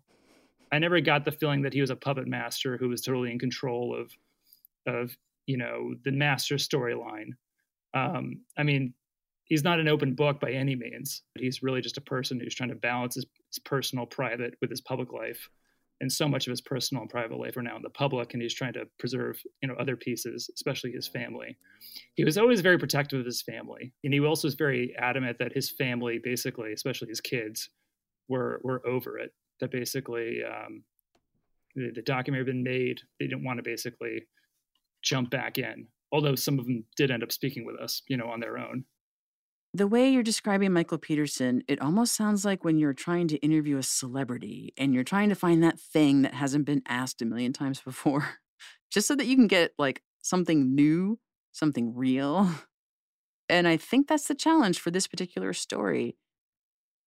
I 0.71 0.79
never 0.79 1.01
got 1.01 1.25
the 1.25 1.31
feeling 1.31 1.63
that 1.63 1.73
he 1.73 1.81
was 1.81 1.89
a 1.89 1.95
puppet 1.95 2.27
master 2.27 2.77
who 2.77 2.89
was 2.89 3.01
totally 3.01 3.31
in 3.31 3.39
control 3.39 3.95
of 3.95 4.11
of 4.87 5.17
you 5.45 5.57
know 5.57 5.93
the 6.05 6.11
master 6.11 6.55
storyline. 6.55 7.31
Um, 7.93 8.41
I 8.57 8.63
mean, 8.63 8.93
he's 9.49 9.63
not 9.63 9.79
an 9.79 9.87
open 9.87 10.13
book 10.13 10.39
by 10.39 10.51
any 10.51 10.75
means. 10.75 11.23
He's 11.37 11.61
really 11.61 11.81
just 11.81 11.97
a 11.97 12.01
person 12.01 12.39
who's 12.39 12.55
trying 12.55 12.69
to 12.69 12.75
balance 12.75 13.15
his, 13.15 13.25
his 13.47 13.59
personal, 13.59 14.05
private 14.05 14.55
with 14.61 14.69
his 14.69 14.81
public 14.81 15.11
life. 15.11 15.49
And 16.01 16.09
so 16.09 16.29
much 16.29 16.47
of 16.47 16.51
his 16.51 16.61
personal 16.61 17.01
and 17.01 17.09
private 17.09 17.37
life 17.37 17.57
are 17.57 17.61
now 17.61 17.75
in 17.75 17.81
the 17.81 17.89
public 17.89 18.33
and 18.33 18.41
he's 18.41 18.53
trying 18.53 18.71
to 18.73 18.87
preserve 18.99 19.41
you 19.61 19.67
know 19.67 19.75
other 19.77 19.97
pieces 19.97 20.49
especially 20.55 20.93
his 20.93 21.09
family. 21.09 21.57
He 22.13 22.23
was 22.23 22.37
always 22.37 22.61
very 22.61 22.77
protective 22.77 23.19
of 23.19 23.25
his 23.25 23.41
family 23.41 23.91
and 24.05 24.13
he 24.13 24.21
also 24.21 24.47
was 24.47 24.55
very 24.55 24.95
adamant 24.97 25.37
that 25.39 25.51
his 25.51 25.69
family 25.69 26.17
basically 26.23 26.71
especially 26.71 27.09
his 27.09 27.19
kids 27.19 27.69
were 28.29 28.61
were 28.63 28.81
over 28.87 29.17
it. 29.17 29.33
That 29.59 29.71
basically 29.71 30.41
um, 30.41 30.83
the, 31.75 31.91
the 31.93 32.01
documentary 32.01 32.45
had 32.45 32.53
been 32.55 32.63
made. 32.63 33.01
They 33.19 33.27
didn't 33.27 33.43
want 33.43 33.57
to 33.57 33.63
basically 33.63 34.25
jump 35.01 35.29
back 35.31 35.57
in 35.57 35.85
although 36.11 36.35
some 36.35 36.59
of 36.59 36.65
them 36.65 36.83
did 36.95 37.11
end 37.11 37.23
up 37.23 37.31
speaking 37.31 37.65
with 37.65 37.79
us 37.79 38.01
you 38.07 38.17
know 38.17 38.27
on 38.27 38.39
their 38.39 38.57
own 38.57 38.83
the 39.73 39.87
way 39.87 40.09
you're 40.09 40.23
describing 40.23 40.73
Michael 40.73 40.97
Peterson, 40.97 41.63
it 41.67 41.79
almost 41.79 42.15
sounds 42.15 42.43
like 42.43 42.63
when 42.63 42.79
you're 42.79 42.93
trying 42.93 43.27
to 43.27 43.37
interview 43.37 43.77
a 43.77 43.83
celebrity 43.83 44.73
and 44.77 44.95
you're 44.95 45.03
trying 45.03 45.29
to 45.29 45.35
find 45.35 45.61
that 45.61 45.79
thing 45.79 46.23
that 46.23 46.33
hasn't 46.33 46.65
been 46.65 46.81
asked 46.87 47.21
a 47.21 47.25
million 47.25 47.53
times 47.53 47.79
before, 47.79 48.39
just 48.91 49.07
so 49.07 49.15
that 49.15 49.27
you 49.27 49.35
can 49.35 49.47
get 49.47 49.73
like 49.77 50.01
something 50.21 50.73
new, 50.73 51.19
something 51.51 51.93
real. 51.95 52.49
And 53.47 53.67
I 53.67 53.77
think 53.77 54.07
that's 54.07 54.27
the 54.27 54.35
challenge 54.35 54.79
for 54.79 54.89
this 54.91 55.07
particular 55.07 55.53
story. 55.53 56.17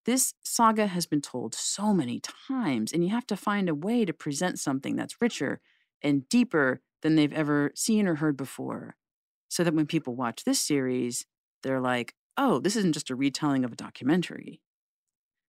This 0.05 0.35
saga 0.43 0.89
has 0.89 1.07
been 1.07 1.21
told 1.21 1.55
so 1.55 1.93
many 1.93 2.21
times, 2.49 2.93
and 2.93 3.05
you 3.05 3.11
have 3.11 3.27
to 3.29 3.37
find 3.37 3.69
a 3.69 3.75
way 3.75 4.05
to 4.05 4.13
present 4.13 4.59
something 4.59 4.97
that's 4.97 5.21
richer 5.21 5.61
and 6.03 6.29
deeper 6.29 6.81
than 7.03 7.17
they've 7.17 7.33
ever 7.33 7.73
seen 7.75 8.07
or 8.07 8.17
heard 8.17 8.37
before. 8.37 8.97
So 9.49 9.63
that 9.65 9.75
when 9.75 9.87
people 9.87 10.15
watch 10.15 10.45
this 10.45 10.61
series, 10.61 11.27
they're 11.63 11.81
like, 11.81 12.15
oh, 12.37 12.59
this 12.59 12.77
isn't 12.77 12.95
just 12.95 13.11
a 13.11 13.15
retelling 13.15 13.65
of 13.65 13.73
a 13.73 13.77
documentary. 13.77 14.63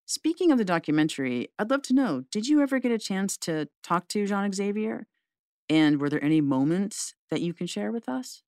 Speaking 0.05 0.51
of 0.51 0.57
the 0.57 0.65
documentary, 0.65 1.49
I'd 1.57 1.69
love 1.69 1.81
to 1.83 1.93
know 1.93 2.25
did 2.29 2.47
you 2.47 2.61
ever 2.61 2.79
get 2.79 2.91
a 2.91 2.97
chance 2.97 3.37
to 3.37 3.69
talk 3.81 4.09
to 4.09 4.25
Jean 4.25 4.51
Xavier? 4.51 5.07
And 5.69 6.01
were 6.01 6.09
there 6.09 6.23
any 6.23 6.41
moments 6.41 7.15
that 7.31 7.41
you 7.41 7.53
can 7.53 7.67
share 7.67 7.91
with 7.91 8.09
us? 8.09 8.43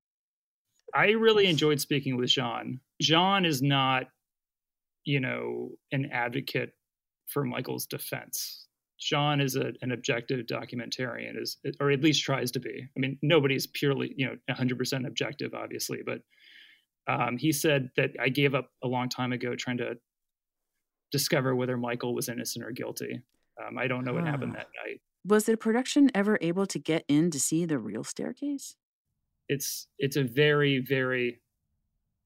I 0.94 1.08
really 1.10 1.46
enjoyed 1.46 1.80
speaking 1.80 2.16
with 2.16 2.28
Jean. 2.28 2.80
Jean 3.00 3.44
is 3.44 3.62
not, 3.62 4.04
you 5.04 5.20
know, 5.20 5.70
an 5.92 6.10
advocate 6.12 6.72
for 7.26 7.44
Michael's 7.44 7.86
defense. 7.86 8.66
Jean 8.98 9.40
is 9.40 9.56
a, 9.56 9.72
an 9.82 9.92
objective 9.92 10.46
documentarian, 10.46 11.40
is 11.40 11.58
or 11.80 11.90
at 11.90 12.02
least 12.02 12.22
tries 12.22 12.50
to 12.52 12.60
be. 12.60 12.86
I 12.96 13.00
mean, 13.00 13.18
nobody's 13.22 13.66
purely, 13.66 14.14
you 14.16 14.26
know, 14.26 14.36
100% 14.54 15.06
objective, 15.06 15.52
obviously, 15.54 16.00
but 16.04 16.20
um, 17.08 17.36
he 17.36 17.52
said 17.52 17.90
that 17.96 18.10
I 18.20 18.28
gave 18.28 18.54
up 18.54 18.70
a 18.82 18.88
long 18.88 19.08
time 19.08 19.32
ago 19.32 19.54
trying 19.54 19.78
to 19.78 19.96
discover 21.12 21.54
whether 21.54 21.76
Michael 21.76 22.14
was 22.14 22.28
innocent 22.28 22.64
or 22.64 22.72
guilty. 22.72 23.20
Um, 23.64 23.78
I 23.78 23.86
don't 23.86 24.04
know 24.04 24.12
what 24.12 24.26
happened 24.26 24.54
that 24.54 24.68
night. 24.84 25.00
Was 25.24 25.46
the 25.46 25.56
production 25.56 26.10
ever 26.14 26.38
able 26.40 26.66
to 26.66 26.78
get 26.78 27.04
in 27.08 27.30
to 27.30 27.40
see 27.40 27.64
the 27.64 27.78
real 27.78 28.04
staircase? 28.04 28.76
It's 29.48 29.86
it's 29.98 30.16
a 30.16 30.24
very 30.24 30.80
very 30.80 31.40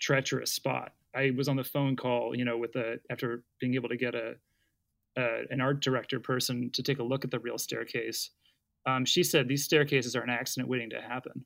treacherous 0.00 0.52
spot. 0.52 0.92
I 1.14 1.32
was 1.36 1.48
on 1.48 1.56
the 1.56 1.64
phone 1.64 1.96
call, 1.96 2.34
you 2.34 2.44
know, 2.44 2.56
with 2.56 2.74
a 2.76 2.98
after 3.10 3.42
being 3.60 3.74
able 3.74 3.88
to 3.90 3.96
get 3.96 4.14
a, 4.14 4.34
a 5.16 5.42
an 5.50 5.60
art 5.60 5.80
director 5.80 6.20
person 6.20 6.70
to 6.72 6.82
take 6.82 6.98
a 6.98 7.04
look 7.04 7.24
at 7.24 7.30
the 7.30 7.38
real 7.40 7.58
staircase. 7.58 8.30
Um, 8.86 9.04
she 9.04 9.22
said 9.22 9.46
these 9.46 9.64
staircases 9.64 10.16
are 10.16 10.22
an 10.22 10.30
accident 10.30 10.68
waiting 10.68 10.90
to 10.90 11.02
happen 11.02 11.44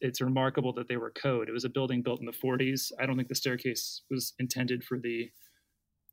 it's 0.00 0.20
remarkable 0.20 0.72
that 0.74 0.88
they 0.88 0.96
were 0.96 1.10
code. 1.10 1.48
It 1.48 1.52
was 1.52 1.64
a 1.64 1.68
building 1.68 2.02
built 2.02 2.20
in 2.20 2.26
the 2.26 2.32
40s. 2.32 2.92
I 3.00 3.06
don't 3.06 3.16
think 3.16 3.28
the 3.28 3.34
staircase 3.34 4.02
was 4.10 4.34
intended 4.38 4.84
for 4.84 4.98
the 4.98 5.30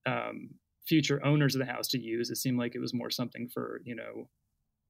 um, 0.05 0.49
future 0.87 1.23
owners 1.25 1.55
of 1.55 1.59
the 1.59 1.71
house 1.71 1.87
to 1.89 1.99
use. 1.99 2.29
It 2.29 2.37
seemed 2.37 2.57
like 2.57 2.75
it 2.75 2.79
was 2.79 2.93
more 2.93 3.09
something 3.09 3.49
for, 3.53 3.81
you 3.83 3.95
know, 3.95 4.29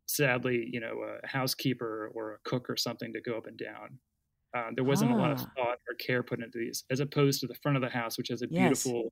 sadly, 0.07 0.67
you 0.71 0.79
know, 0.79 1.03
a 1.23 1.27
housekeeper 1.27 2.11
or 2.13 2.33
a 2.33 2.49
cook 2.49 2.69
or 2.69 2.77
something 2.77 3.13
to 3.13 3.21
go 3.21 3.37
up 3.37 3.47
and 3.47 3.57
down. 3.57 3.99
Uh, 4.55 4.69
there 4.75 4.83
wasn't 4.83 5.11
a 5.11 5.15
lot 5.15 5.31
of 5.31 5.39
ah. 5.39 5.47
thought 5.55 5.77
or 5.87 5.95
care 6.05 6.23
put 6.23 6.39
into 6.39 6.57
these, 6.57 6.83
as 6.91 6.99
opposed 6.99 7.39
to 7.39 7.47
the 7.47 7.55
front 7.63 7.77
of 7.77 7.81
the 7.81 7.89
house, 7.89 8.17
which 8.17 8.27
has 8.27 8.41
a 8.41 8.47
beautiful, 8.47 9.03
yes. 9.03 9.11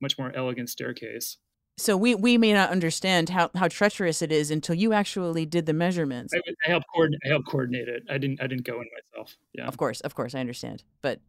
much 0.00 0.18
more 0.18 0.32
elegant 0.34 0.68
staircase. 0.68 1.38
So 1.78 1.96
we 1.96 2.14
we 2.14 2.36
may 2.36 2.52
not 2.52 2.70
understand 2.70 3.30
how, 3.30 3.50
how 3.56 3.68
treacherous 3.68 4.20
it 4.22 4.30
is 4.30 4.50
until 4.50 4.74
you 4.74 4.92
actually 4.92 5.46
did 5.46 5.66
the 5.66 5.72
measurements. 5.72 6.34
I, 6.34 6.40
I 6.66 6.70
helped 6.70 6.86
coordinate. 6.92 7.20
I 7.24 7.28
helped 7.28 7.48
coordinate 7.48 7.88
it. 7.88 8.02
I 8.10 8.18
didn't. 8.18 8.42
I 8.42 8.46
didn't 8.46 8.64
go 8.64 8.74
in 8.74 8.86
myself. 9.14 9.36
Yeah. 9.54 9.66
Of 9.66 9.78
course, 9.78 10.00
of 10.00 10.14
course, 10.14 10.34
I 10.34 10.40
understand. 10.40 10.84
But 11.00 11.20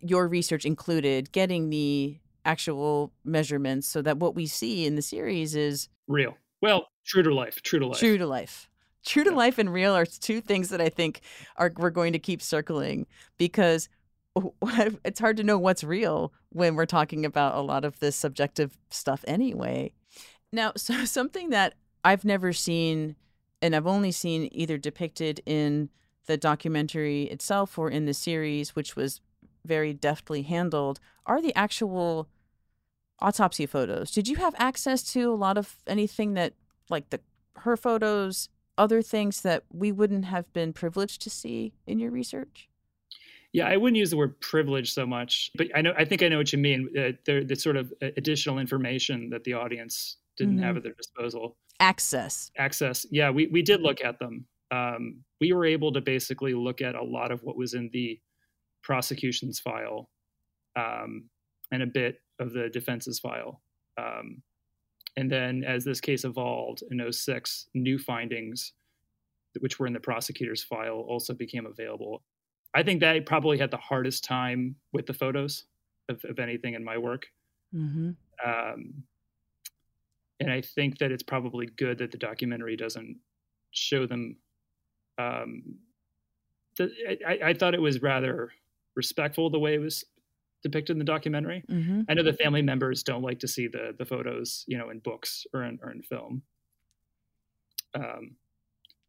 your 0.00 0.26
research 0.26 0.64
included 0.64 1.30
getting 1.32 1.70
the 1.70 2.18
actual 2.44 3.12
measurements 3.24 3.86
so 3.86 4.02
that 4.02 4.18
what 4.18 4.34
we 4.34 4.46
see 4.46 4.86
in 4.86 4.96
the 4.96 5.02
series 5.02 5.54
is 5.54 5.88
real. 6.08 6.36
Well, 6.60 6.88
true 7.04 7.22
to 7.22 7.34
life. 7.34 7.62
True 7.62 7.78
to 7.78 7.86
life. 7.86 7.98
True 7.98 8.18
to 8.18 8.26
life. 8.26 8.68
True 9.04 9.24
to 9.24 9.30
yeah. 9.30 9.36
life 9.36 9.58
and 9.58 9.72
real 9.72 9.94
are 9.94 10.06
two 10.06 10.40
things 10.40 10.70
that 10.70 10.80
I 10.80 10.88
think 10.88 11.20
are 11.56 11.72
we're 11.76 11.90
going 11.90 12.12
to 12.12 12.18
keep 12.18 12.42
circling 12.42 13.06
because 13.38 13.88
it's 15.04 15.20
hard 15.20 15.36
to 15.36 15.44
know 15.44 15.58
what's 15.58 15.84
real 15.84 16.32
when 16.50 16.74
we're 16.74 16.86
talking 16.86 17.24
about 17.24 17.54
a 17.54 17.60
lot 17.60 17.84
of 17.84 17.98
this 18.00 18.16
subjective 18.16 18.76
stuff 18.90 19.24
anyway. 19.26 19.92
Now, 20.52 20.72
so 20.76 21.04
something 21.04 21.50
that 21.50 21.74
I've 22.04 22.24
never 22.24 22.52
seen 22.52 23.16
and 23.62 23.74
I've 23.74 23.86
only 23.86 24.12
seen 24.12 24.48
either 24.52 24.78
depicted 24.78 25.40
in 25.46 25.88
the 26.26 26.36
documentary 26.36 27.24
itself 27.24 27.78
or 27.78 27.90
in 27.90 28.04
the 28.04 28.14
series, 28.14 28.76
which 28.76 28.96
was 28.96 29.20
very 29.64 29.92
deftly 29.92 30.42
handled, 30.42 31.00
are 31.24 31.40
the 31.40 31.56
actual 31.56 32.28
autopsy 33.20 33.66
photos. 33.66 34.10
Did 34.10 34.28
you 34.28 34.36
have 34.36 34.54
access 34.58 35.02
to 35.12 35.32
a 35.32 35.34
lot 35.34 35.56
of 35.56 35.76
anything 35.86 36.34
that, 36.34 36.52
like 36.90 37.10
the 37.10 37.20
her 37.60 37.76
photos, 37.76 38.50
other 38.76 39.00
things 39.00 39.40
that 39.40 39.64
we 39.72 39.90
wouldn't 39.90 40.26
have 40.26 40.52
been 40.52 40.72
privileged 40.72 41.22
to 41.22 41.30
see 41.30 41.72
in 41.86 41.98
your 41.98 42.10
research? 42.10 42.68
Yeah, 43.56 43.68
I 43.68 43.78
wouldn't 43.78 43.96
use 43.96 44.10
the 44.10 44.18
word 44.18 44.38
privilege 44.42 44.92
so 44.92 45.06
much, 45.06 45.50
but 45.54 45.68
I 45.74 45.80
know 45.80 45.94
I 45.96 46.04
think 46.04 46.22
I 46.22 46.28
know 46.28 46.36
what 46.36 46.52
you 46.52 46.58
mean. 46.58 46.90
Uh, 46.94 47.12
there, 47.24 47.42
the 47.42 47.56
sort 47.56 47.78
of 47.78 47.90
uh, 48.02 48.08
additional 48.18 48.58
information 48.58 49.30
that 49.30 49.44
the 49.44 49.54
audience 49.54 50.18
didn't 50.36 50.56
mm-hmm. 50.56 50.64
have 50.64 50.76
at 50.76 50.82
their 50.82 50.92
disposal. 50.92 51.56
Access. 51.80 52.50
Access. 52.58 53.06
Yeah, 53.10 53.30
we 53.30 53.46
we 53.46 53.62
did 53.62 53.80
look 53.80 54.04
at 54.04 54.18
them. 54.18 54.44
Um, 54.70 55.24
we 55.40 55.54
were 55.54 55.64
able 55.64 55.90
to 55.94 56.02
basically 56.02 56.52
look 56.52 56.82
at 56.82 56.96
a 56.96 57.02
lot 57.02 57.32
of 57.32 57.42
what 57.44 57.56
was 57.56 57.72
in 57.72 57.88
the 57.94 58.20
prosecution's 58.82 59.58
file, 59.58 60.10
um, 60.78 61.30
and 61.72 61.82
a 61.82 61.86
bit 61.86 62.20
of 62.38 62.52
the 62.52 62.68
defense's 62.68 63.18
file. 63.18 63.62
Um, 63.96 64.42
and 65.16 65.32
then, 65.32 65.64
as 65.64 65.82
this 65.82 66.02
case 66.02 66.26
evolved 66.26 66.82
in 66.90 67.10
06, 67.10 67.68
new 67.72 67.98
findings, 67.98 68.74
which 69.60 69.78
were 69.78 69.86
in 69.86 69.94
the 69.94 70.00
prosecutor's 70.00 70.62
file, 70.62 71.06
also 71.08 71.32
became 71.32 71.64
available. 71.64 72.22
I 72.76 72.82
think 72.82 73.00
they 73.00 73.20
probably 73.22 73.56
had 73.56 73.70
the 73.70 73.78
hardest 73.78 74.22
time 74.22 74.76
with 74.92 75.06
the 75.06 75.14
photos 75.14 75.64
of, 76.10 76.22
of 76.24 76.38
anything 76.38 76.74
in 76.74 76.84
my 76.84 76.98
work. 76.98 77.26
Mm-hmm. 77.74 78.10
Um, 78.46 79.02
and 80.40 80.52
I 80.52 80.60
think 80.60 80.98
that 80.98 81.10
it's 81.10 81.22
probably 81.22 81.66
good 81.78 81.96
that 81.98 82.10
the 82.10 82.18
documentary 82.18 82.76
doesn't 82.76 83.16
show 83.70 84.06
them. 84.06 84.36
Um, 85.16 85.62
the, 86.76 86.90
I, 87.26 87.48
I 87.48 87.54
thought 87.54 87.74
it 87.74 87.80
was 87.80 88.02
rather 88.02 88.50
respectful 88.94 89.48
the 89.48 89.58
way 89.58 89.76
it 89.76 89.80
was 89.80 90.04
depicted 90.62 90.94
in 90.94 90.98
the 90.98 91.04
documentary. 91.06 91.64
Mm-hmm. 91.70 92.02
I 92.10 92.12
know 92.12 92.22
the 92.22 92.34
family 92.34 92.60
members 92.60 93.02
don't 93.02 93.22
like 93.22 93.38
to 93.38 93.48
see 93.48 93.68
the 93.68 93.94
the 93.98 94.04
photos, 94.04 94.64
you 94.68 94.76
know, 94.76 94.90
in 94.90 94.98
books 94.98 95.46
or 95.54 95.62
in 95.64 95.78
or 95.82 95.90
in 95.90 96.02
film. 96.02 96.42
Um, 97.94 98.36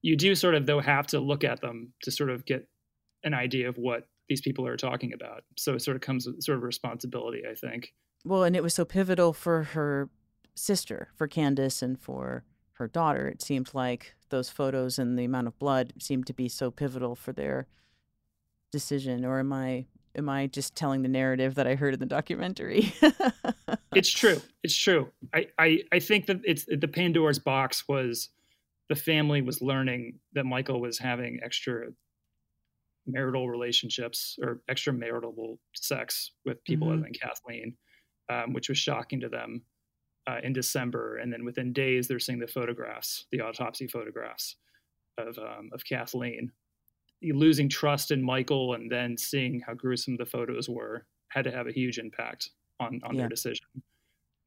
you 0.02 0.16
do 0.16 0.36
sort 0.36 0.56
of 0.56 0.66
though 0.66 0.80
have 0.80 1.08
to 1.08 1.20
look 1.20 1.44
at 1.44 1.60
them 1.60 1.92
to 2.04 2.12
sort 2.12 2.30
of 2.30 2.46
get 2.46 2.66
an 3.28 3.34
idea 3.34 3.70
of 3.70 3.78
what 3.78 4.08
these 4.28 4.42
people 4.42 4.66
are 4.66 4.78
talking 4.78 5.14
about. 5.14 5.44
So 5.56 5.74
it 5.74 5.82
sort 5.82 5.96
of 5.96 6.02
comes 6.02 6.28
with 6.28 6.42
sort 6.42 6.58
of 6.58 6.64
responsibility, 6.64 7.44
I 7.50 7.54
think. 7.54 7.94
Well, 8.26 8.44
and 8.44 8.56
it 8.56 8.64
was 8.64 8.74
so 8.74 8.86
pivotal 8.86 9.34
for 9.34 9.64
her 9.64 10.10
sister, 10.56 11.10
for 11.16 11.28
Candace, 11.28 11.82
and 11.82 12.00
for 12.00 12.44
her 12.74 12.88
daughter. 12.88 13.28
It 13.28 13.42
seemed 13.42 13.74
like 13.74 14.16
those 14.30 14.50
photos 14.50 15.00
and 15.00 15.18
the 15.18 15.26
amount 15.26 15.48
of 15.48 15.58
blood 15.60 15.94
seemed 16.00 16.28
to 16.28 16.34
be 16.34 16.50
so 16.50 16.72
pivotal 16.72 17.16
for 17.16 17.32
their 17.32 17.68
decision. 18.72 19.24
Or 19.24 19.40
am 19.40 19.54
I 19.54 19.86
am 20.16 20.30
I 20.30 20.48
just 20.48 20.76
telling 20.76 21.04
the 21.04 21.10
narrative 21.10 21.56
that 21.56 21.68
I 21.68 21.76
heard 21.76 21.94
in 21.94 22.00
the 22.00 22.06
documentary? 22.06 22.94
it's 23.96 24.10
true. 24.10 24.42
It's 24.64 24.76
true. 24.76 25.12
I, 25.34 25.48
I, 25.60 25.84
I 25.92 26.00
think 26.00 26.26
that 26.26 26.42
it's 26.44 26.66
the 26.66 26.88
Pandora's 26.88 27.40
box 27.40 27.88
was 27.88 28.30
the 28.90 28.96
family 28.96 29.42
was 29.42 29.62
learning 29.62 30.20
that 30.34 30.46
Michael 30.46 30.82
was 30.82 30.98
having 30.98 31.40
extra 31.44 31.90
marital 33.08 33.50
relationships 33.50 34.38
or 34.42 34.62
extramarital 34.70 35.58
sex 35.76 36.32
with 36.46 36.64
people 36.66 36.88
Mhm. 36.88 36.94
other 36.94 37.02
than 37.04 37.14
Kathleen, 37.14 37.78
um, 38.30 38.54
which 38.54 38.70
was 38.70 38.78
shocking 38.78 39.20
to 39.22 39.30
them 39.30 39.66
uh, 40.28 40.42
in 40.44 40.52
December. 40.52 41.18
And 41.18 41.32
then 41.32 41.46
within 41.46 41.72
days, 41.72 42.08
they're 42.08 42.20
seeing 42.20 42.40
the 42.40 42.48
photographs, 42.48 43.28
the 43.32 43.40
autopsy 43.42 43.88
photographs 43.88 44.58
of 45.18 45.38
um, 45.40 45.70
of 45.72 45.84
Kathleen. 45.86 46.52
Losing 47.24 47.68
trust 47.70 48.12
in 48.12 48.22
Michael 48.22 48.74
and 48.76 48.92
then 48.92 49.18
seeing 49.18 49.60
how 49.62 49.74
gruesome 49.74 50.18
the 50.18 50.26
photos 50.26 50.70
were 50.70 51.08
had 51.30 51.46
to 51.46 51.52
have 51.52 51.66
a 51.68 51.72
huge 51.72 51.98
impact 51.98 52.52
on 52.80 53.00
on 53.04 53.16
Yeah. 53.16 53.22
their 53.22 53.30
decision. 53.30 53.66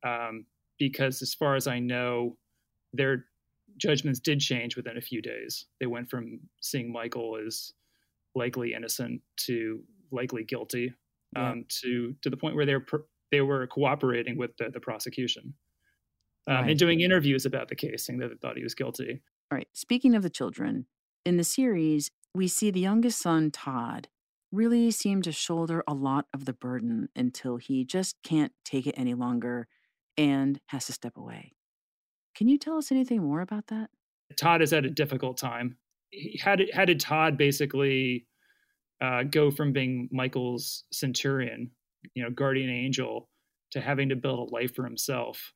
Um, 0.03 0.47
because 0.79 1.21
as 1.23 1.35
far 1.35 1.57
as 1.57 1.67
I 1.67 1.79
know, 1.81 2.39
their 2.93 3.27
judgments 3.77 4.21
did 4.21 4.41
change 4.41 4.77
within 4.77 4.97
a 4.99 5.01
few 5.01 5.21
days. 5.23 5.67
They 5.79 5.87
went 5.87 6.11
from 6.11 6.49
seeing 6.61 6.93
Michael 6.93 7.37
as 7.39 7.73
likely 8.35 8.75
innocent 8.75 9.21
to 9.47 9.83
likely 10.13 10.45
guilty, 10.45 10.93
Yeah. 11.35 11.51
um, 11.51 11.65
to 11.83 12.15
to 12.23 12.31
the 12.31 12.37
point 12.37 12.57
where 12.57 12.67
they 12.67 12.75
were 12.77 13.07
they 13.31 13.41
were 13.41 13.67
cooperating 13.69 14.37
with 14.37 14.57
the, 14.59 14.71
the 14.71 14.81
prosecution 14.81 15.55
um, 16.49 16.55
Right. 16.57 16.71
and 16.71 16.79
doing 16.79 17.01
interviews 17.01 17.47
about 17.47 17.69
the 17.69 17.77
case, 17.77 18.07
saying 18.07 18.19
that 18.21 18.29
they 18.29 18.35
thought 18.37 18.57
he 18.57 18.63
was 18.65 18.75
guilty. 18.75 19.23
All 19.53 19.57
right. 19.57 19.69
Speaking 19.73 20.15
of 20.15 20.23
the 20.23 20.31
children, 20.31 20.87
in 21.25 21.37
the 21.37 21.45
series, 21.45 22.11
we 22.35 22.49
see 22.49 22.71
the 22.71 22.81
youngest 22.81 23.21
son, 23.21 23.51
Todd, 23.51 24.09
really 24.53 24.91
seem 24.91 25.23
to 25.23 25.31
shoulder 25.33 25.85
a 25.87 25.95
lot 25.95 26.27
of 26.35 26.45
the 26.45 26.53
burden 26.53 27.09
until 27.15 27.57
he 27.59 27.85
just 27.85 28.17
can't 28.25 28.53
take 28.65 28.87
it 28.87 28.95
any 28.97 29.15
longer 29.15 29.69
and 30.17 30.61
has 30.67 30.87
to 30.87 30.93
step 30.93 31.17
away. 31.17 31.53
Can 32.35 32.49
you 32.49 32.59
tell 32.59 32.77
us 32.79 32.91
anything 32.91 33.23
more 33.23 33.41
about 33.43 33.69
that? 33.69 33.91
Todd 34.37 34.63
is 34.63 34.73
at 34.73 34.85
a 34.85 34.91
difficult 34.91 35.37
time. 35.37 35.77
He, 36.11 36.41
how 36.43 36.57
did 36.57 36.71
how 36.73 36.85
did 36.85 37.01
Todd 37.01 37.37
basically 37.37 38.27
uh, 39.01 39.23
go 39.25 39.51
from 39.51 39.73
being 39.73 40.09
Michael's 40.13 40.85
centurion, 40.93 41.71
you 42.15 42.23
know, 42.23 42.31
guardian 42.31 42.71
angel, 42.71 43.29
to 43.73 43.81
having 43.81 44.09
to 44.11 44.17
build 44.17 44.51
a 44.51 44.55
life 44.55 44.75
for 44.75 44.85
himself? 44.85 45.53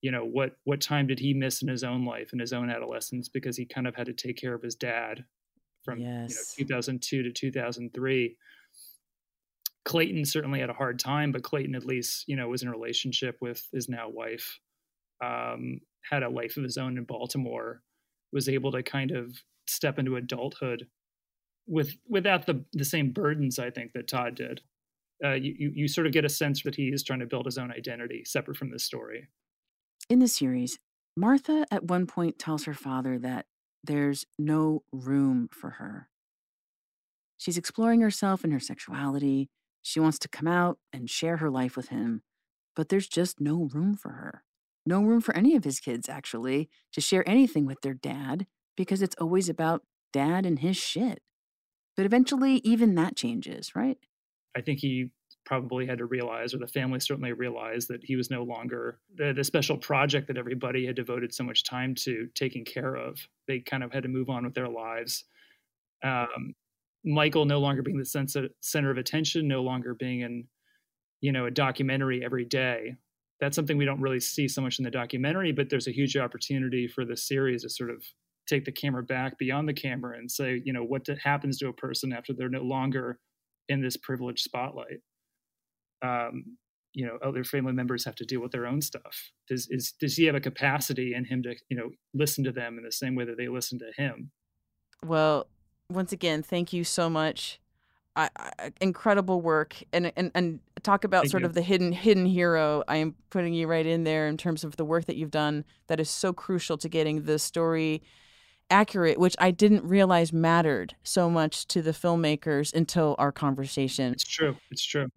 You 0.00 0.10
know, 0.10 0.24
what 0.24 0.56
what 0.64 0.80
time 0.80 1.06
did 1.06 1.18
he 1.18 1.34
miss 1.34 1.62
in 1.62 1.68
his 1.68 1.84
own 1.84 2.04
life 2.04 2.32
in 2.32 2.38
his 2.38 2.52
own 2.52 2.70
adolescence 2.70 3.28
because 3.28 3.56
he 3.56 3.64
kind 3.64 3.86
of 3.86 3.94
had 3.94 4.06
to 4.06 4.12
take 4.12 4.36
care 4.36 4.54
of 4.54 4.62
his 4.62 4.74
dad 4.74 5.24
from 5.84 6.00
Yes. 6.00 6.54
you 6.58 6.64
know 6.64 6.76
2002 6.80 7.22
to 7.22 7.32
2003. 7.32 8.36
Clayton 9.84 10.24
certainly 10.24 10.60
had 10.60 10.70
a 10.70 10.74
hard 10.74 10.98
time, 11.00 11.32
but 11.32 11.42
Clayton 11.42 11.74
at 11.74 11.84
least 11.84 12.24
you 12.28 12.36
know 12.36 12.48
was 12.48 12.62
in 12.62 12.68
a 12.68 12.72
relationship 12.72 13.36
with 13.40 13.66
his 13.72 13.88
now 13.88 14.08
wife, 14.08 14.58
um, 15.22 15.80
had 16.08 16.22
a 16.22 16.28
life 16.28 16.56
of 16.56 16.62
his 16.62 16.78
own 16.78 16.98
in 16.98 17.04
Baltimore, 17.04 17.82
was 18.32 18.48
able 18.48 18.72
to 18.72 18.82
kind 18.82 19.10
of 19.10 19.36
step 19.66 19.98
into 19.98 20.16
adulthood 20.16 20.86
with 21.66 21.96
without 22.08 22.46
the 22.46 22.64
the 22.72 22.84
same 22.84 23.12
burdens 23.12 23.58
I 23.58 23.70
think 23.70 23.92
that 23.92 24.08
Todd 24.08 24.34
did. 24.34 24.60
Uh, 25.24 25.34
you, 25.34 25.70
you 25.72 25.86
sort 25.86 26.08
of 26.08 26.12
get 26.12 26.24
a 26.24 26.28
sense 26.28 26.64
that 26.64 26.74
he 26.74 26.88
is 26.88 27.04
trying 27.04 27.20
to 27.20 27.26
build 27.26 27.46
his 27.46 27.56
own 27.56 27.70
identity 27.70 28.24
separate 28.24 28.56
from 28.56 28.70
this 28.70 28.82
story. 28.82 29.28
In 30.10 30.18
the 30.18 30.26
series, 30.26 30.80
Martha 31.16 31.64
at 31.70 31.84
one 31.84 32.08
point 32.08 32.40
tells 32.40 32.64
her 32.64 32.74
father 32.74 33.20
that 33.20 33.46
there's 33.84 34.26
no 34.36 34.82
room 34.92 35.48
for 35.52 35.70
her. 35.70 36.08
She's 37.38 37.56
exploring 37.56 38.00
herself 38.00 38.42
and 38.42 38.52
her 38.52 38.60
sexuality. 38.60 39.48
She 39.82 40.00
wants 40.00 40.18
to 40.20 40.28
come 40.28 40.48
out 40.48 40.78
and 40.92 41.08
share 41.08 41.36
her 41.36 41.50
life 41.50 41.76
with 41.76 41.88
him, 41.88 42.22
but 42.74 42.88
there's 42.88 43.08
just 43.08 43.40
no 43.40 43.68
room 43.72 43.94
for 43.94 44.10
her. 44.10 44.42
No 44.84 45.02
room 45.02 45.20
for 45.20 45.36
any 45.36 45.54
of 45.54 45.64
his 45.64 45.78
kids, 45.78 46.08
actually, 46.08 46.68
to 46.92 47.00
share 47.00 47.28
anything 47.28 47.66
with 47.66 47.80
their 47.82 47.94
dad 47.94 48.46
because 48.76 49.02
it's 49.02 49.16
always 49.20 49.48
about 49.48 49.82
dad 50.12 50.46
and 50.46 50.58
his 50.58 50.76
shit. 50.76 51.20
But 51.96 52.06
eventually, 52.06 52.56
even 52.64 52.94
that 52.94 53.16
changes, 53.16 53.74
right? 53.74 53.98
I 54.56 54.60
think 54.60 54.80
he 54.80 55.10
probably 55.44 55.86
had 55.86 55.98
to 55.98 56.06
realize, 56.06 56.54
or 56.54 56.58
the 56.58 56.66
family 56.66 57.00
certainly 57.00 57.32
realized, 57.32 57.88
that 57.88 58.04
he 58.04 58.16
was 58.16 58.30
no 58.30 58.42
longer 58.42 58.98
the, 59.14 59.32
the 59.32 59.44
special 59.44 59.76
project 59.76 60.28
that 60.28 60.38
everybody 60.38 60.86
had 60.86 60.96
devoted 60.96 61.34
so 61.34 61.44
much 61.44 61.64
time 61.64 61.94
to 61.96 62.28
taking 62.34 62.64
care 62.64 62.94
of. 62.94 63.18
They 63.48 63.58
kind 63.58 63.82
of 63.82 63.92
had 63.92 64.04
to 64.04 64.08
move 64.08 64.30
on 64.30 64.44
with 64.44 64.54
their 64.54 64.68
lives. 64.68 65.24
Um, 66.04 66.54
Michael 67.04 67.44
no 67.44 67.58
longer 67.58 67.82
being 67.82 67.98
the 67.98 68.04
sense 68.04 68.36
of, 68.36 68.46
center 68.60 68.90
of 68.90 68.98
attention, 68.98 69.48
no 69.48 69.62
longer 69.62 69.94
being 69.94 70.20
in, 70.20 70.44
you 71.20 71.32
know, 71.32 71.46
a 71.46 71.50
documentary 71.50 72.24
every 72.24 72.44
day. 72.44 72.96
That's 73.40 73.56
something 73.56 73.76
we 73.76 73.84
don't 73.84 74.00
really 74.00 74.20
see 74.20 74.46
so 74.46 74.62
much 74.62 74.78
in 74.78 74.84
the 74.84 74.90
documentary, 74.90 75.50
but 75.50 75.68
there's 75.68 75.88
a 75.88 75.92
huge 75.92 76.16
opportunity 76.16 76.86
for 76.86 77.04
the 77.04 77.16
series 77.16 77.62
to 77.62 77.70
sort 77.70 77.90
of 77.90 78.04
take 78.48 78.64
the 78.64 78.72
camera 78.72 79.02
back 79.02 79.38
beyond 79.38 79.68
the 79.68 79.74
camera 79.74 80.18
and 80.18 80.30
say, 80.30 80.60
you 80.64 80.72
know, 80.72 80.82
what 80.82 81.06
happens 81.22 81.58
to 81.58 81.68
a 81.68 81.72
person 81.72 82.12
after 82.12 82.32
they're 82.32 82.48
no 82.48 82.62
longer 82.62 83.18
in 83.68 83.80
this 83.80 83.96
privileged 83.96 84.42
spotlight. 84.42 85.00
Um, 86.02 86.56
you 86.94 87.06
know, 87.06 87.18
other 87.22 87.44
family 87.44 87.72
members 87.72 88.04
have 88.04 88.16
to 88.16 88.24
deal 88.24 88.40
with 88.40 88.52
their 88.52 88.66
own 88.66 88.82
stuff. 88.82 89.30
Does 89.48 89.66
is 89.70 89.94
does 89.98 90.16
he 90.16 90.24
have 90.24 90.34
a 90.34 90.40
capacity 90.40 91.14
in 91.14 91.24
him 91.24 91.42
to, 91.44 91.54
you 91.70 91.76
know, 91.76 91.90
listen 92.12 92.44
to 92.44 92.52
them 92.52 92.76
in 92.76 92.84
the 92.84 92.92
same 92.92 93.14
way 93.14 93.24
that 93.24 93.38
they 93.38 93.48
listen 93.48 93.78
to 93.78 93.92
him? 93.96 94.30
Well, 95.04 95.46
once 95.88 96.12
again, 96.12 96.42
thank 96.42 96.72
you 96.72 96.84
so 96.84 97.08
much. 97.08 97.60
I, 98.14 98.28
I, 98.36 98.72
incredible 98.80 99.40
work, 99.40 99.76
and 99.92 100.12
and 100.16 100.30
and 100.34 100.60
talk 100.82 101.04
about 101.04 101.22
Thank 101.22 101.30
sort 101.30 101.42
you. 101.42 101.46
of 101.46 101.54
the 101.54 101.62
hidden 101.62 101.92
hidden 101.92 102.26
hero. 102.26 102.82
I 102.86 102.96
am 102.96 103.14
putting 103.30 103.54
you 103.54 103.66
right 103.66 103.86
in 103.86 104.04
there 104.04 104.28
in 104.28 104.36
terms 104.36 104.64
of 104.64 104.76
the 104.76 104.84
work 104.84 105.06
that 105.06 105.16
you've 105.16 105.30
done. 105.30 105.64
That 105.86 105.98
is 105.98 106.10
so 106.10 106.32
crucial 106.32 106.76
to 106.78 106.88
getting 106.90 107.22
the 107.22 107.38
story 107.38 108.02
accurate, 108.72 109.20
which 109.20 109.36
I 109.38 109.52
didn't 109.52 109.84
realize 109.84 110.32
mattered 110.32 110.96
so 111.04 111.30
much 111.30 111.66
to 111.68 111.82
the 111.82 111.92
filmmakers 111.92 112.74
until 112.74 113.14
our 113.18 113.30
conversation. 113.30 114.12
It's 114.12 114.24
true. 114.24 114.56
It's 114.70 114.82
true. 114.82 115.08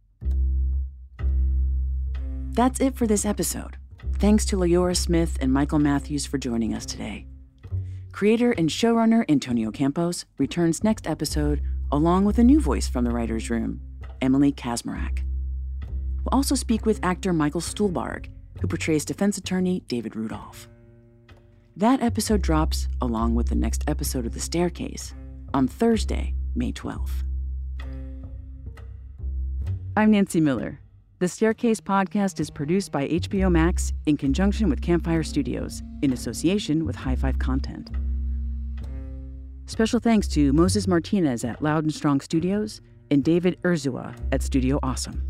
That's 2.51 2.79
it 2.79 2.95
for 2.95 3.07
this 3.07 3.25
episode. 3.25 3.77
Thanks 4.19 4.45
to 4.45 4.57
Leora 4.57 4.95
Smith 4.95 5.37
and 5.41 5.51
Michael 5.51 5.79
Matthews 5.79 6.25
for 6.25 6.37
joining 6.37 6.73
us 6.73 6.85
today. 6.85 7.25
Creator 8.11 8.51
and 8.53 8.69
showrunner 8.69 9.25
Antonio 9.29 9.71
Campos 9.71 10.25
returns 10.37 10.83
next 10.83 11.07
episode 11.07 11.61
along 11.91 12.25
with 12.25 12.39
a 12.39 12.43
new 12.43 12.61
voice 12.61 12.87
from 12.87 13.03
the 13.03 13.11
writer's 13.11 13.49
room, 13.49 13.81
Emily 14.21 14.51
Kazmarak. 14.51 15.19
We'll 16.23 16.37
also 16.39 16.55
speak 16.55 16.85
with 16.85 17.03
actor 17.03 17.33
Michael 17.33 17.61
Stuhlbarg, 17.61 18.29
who 18.61 18.67
portrays 18.67 19.05
defense 19.05 19.37
attorney 19.37 19.83
David 19.87 20.15
Rudolph. 20.15 20.67
That 21.77 22.01
episode 22.01 22.41
drops 22.41 22.87
along 23.01 23.35
with 23.35 23.49
the 23.49 23.55
next 23.55 23.83
episode 23.89 24.25
of 24.25 24.33
The 24.33 24.39
Staircase 24.39 25.13
on 25.53 25.67
Thursday, 25.67 26.33
May 26.55 26.71
12th. 26.71 27.25
I'm 29.97 30.11
Nancy 30.11 30.39
Miller. 30.39 30.79
The 31.19 31.27
Staircase 31.27 31.81
podcast 31.81 32.39
is 32.39 32.49
produced 32.49 32.93
by 32.93 33.09
HBO 33.09 33.51
Max 33.51 33.91
in 34.05 34.15
conjunction 34.15 34.69
with 34.69 34.81
Campfire 34.81 35.21
Studios 35.21 35.81
in 36.01 36.13
association 36.13 36.85
with 36.85 36.95
High 36.95 37.17
Five 37.17 37.39
Content. 37.39 37.89
Special 39.65 39.99
thanks 39.99 40.29
to 40.29 40.53
Moses 40.53 40.87
Martinez 40.87 41.43
at 41.43 41.61
Loud 41.61 41.83
and 41.83 41.93
Strong 41.93 42.21
Studios 42.21 42.79
and 43.11 43.21
David 43.21 43.61
Urzua 43.63 44.15
at 44.31 44.41
Studio 44.41 44.79
Awesome. 44.81 45.21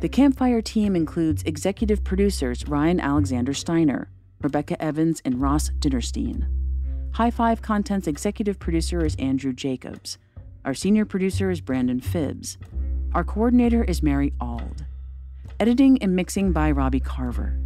The 0.00 0.10
Campfire 0.10 0.60
team 0.60 0.94
includes 0.94 1.42
executive 1.44 2.04
producers 2.04 2.68
Ryan 2.68 3.00
Alexander 3.00 3.54
Steiner, 3.54 4.10
Rebecca 4.44 4.80
Evans, 4.80 5.20
and 5.24 5.40
Ross 5.40 5.70
Dinnerstein. 5.80 6.46
High 7.14 7.30
Five 7.30 7.62
Content's 7.62 8.06
executive 8.06 8.58
producer 8.58 9.04
is 9.04 9.16
Andrew 9.16 9.52
Jacobs. 9.52 10.18
Our 10.64 10.74
senior 10.74 11.04
producer 11.04 11.50
is 11.50 11.60
Brandon 11.60 12.00
Phibbs. 12.00 12.56
Our 13.14 13.24
coordinator 13.24 13.82
is 13.84 14.02
Mary 14.02 14.32
Ald. 14.40 14.84
Editing 15.58 16.02
and 16.02 16.14
mixing 16.14 16.52
by 16.52 16.70
Robbie 16.70 17.00
Carver. 17.00 17.58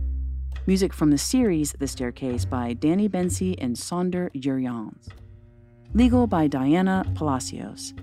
Music 0.66 0.92
from 0.92 1.10
the 1.10 1.18
series 1.18 1.72
The 1.72 1.88
Staircase 1.88 2.44
by 2.44 2.74
Danny 2.74 3.08
Bensi 3.08 3.56
and 3.58 3.74
Saunder 3.74 4.30
Jurriaans. 4.34 5.08
Legal 5.94 6.26
by 6.26 6.46
Diana 6.46 7.04
Palacios. 7.14 7.94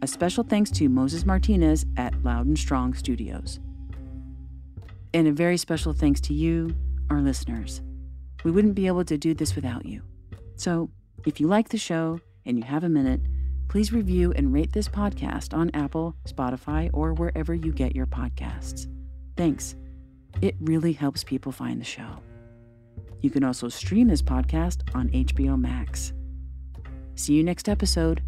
A 0.00 0.06
special 0.06 0.42
thanks 0.42 0.70
to 0.70 0.88
Moses 0.88 1.26
Martinez 1.26 1.84
at 1.98 2.24
Loud 2.24 2.46
and 2.46 2.58
Strong 2.58 2.94
Studios. 2.94 3.60
And 5.12 5.28
a 5.28 5.32
very 5.32 5.58
special 5.58 5.92
thanks 5.92 6.20
to 6.22 6.34
you, 6.34 6.74
our 7.10 7.20
listeners. 7.20 7.82
We 8.44 8.50
wouldn't 8.50 8.74
be 8.74 8.86
able 8.86 9.04
to 9.04 9.18
do 9.18 9.34
this 9.34 9.54
without 9.54 9.84
you. 9.84 10.02
So, 10.56 10.90
if 11.26 11.40
you 11.40 11.46
like 11.46 11.68
the 11.68 11.78
show 11.78 12.20
and 12.46 12.58
you 12.58 12.64
have 12.64 12.84
a 12.84 12.88
minute, 12.88 13.20
please 13.68 13.92
review 13.92 14.32
and 14.34 14.52
rate 14.52 14.72
this 14.72 14.88
podcast 14.88 15.56
on 15.56 15.70
Apple, 15.74 16.16
Spotify, 16.26 16.90
or 16.92 17.12
wherever 17.14 17.54
you 17.54 17.72
get 17.72 17.94
your 17.94 18.06
podcasts. 18.06 18.86
Thanks. 19.36 19.76
It 20.40 20.56
really 20.60 20.92
helps 20.92 21.24
people 21.24 21.52
find 21.52 21.80
the 21.80 21.84
show. 21.84 22.20
You 23.20 23.30
can 23.30 23.44
also 23.44 23.68
stream 23.68 24.08
this 24.08 24.22
podcast 24.22 24.94
on 24.94 25.08
HBO 25.10 25.60
Max. 25.60 26.12
See 27.14 27.34
you 27.34 27.44
next 27.44 27.68
episode. 27.68 28.22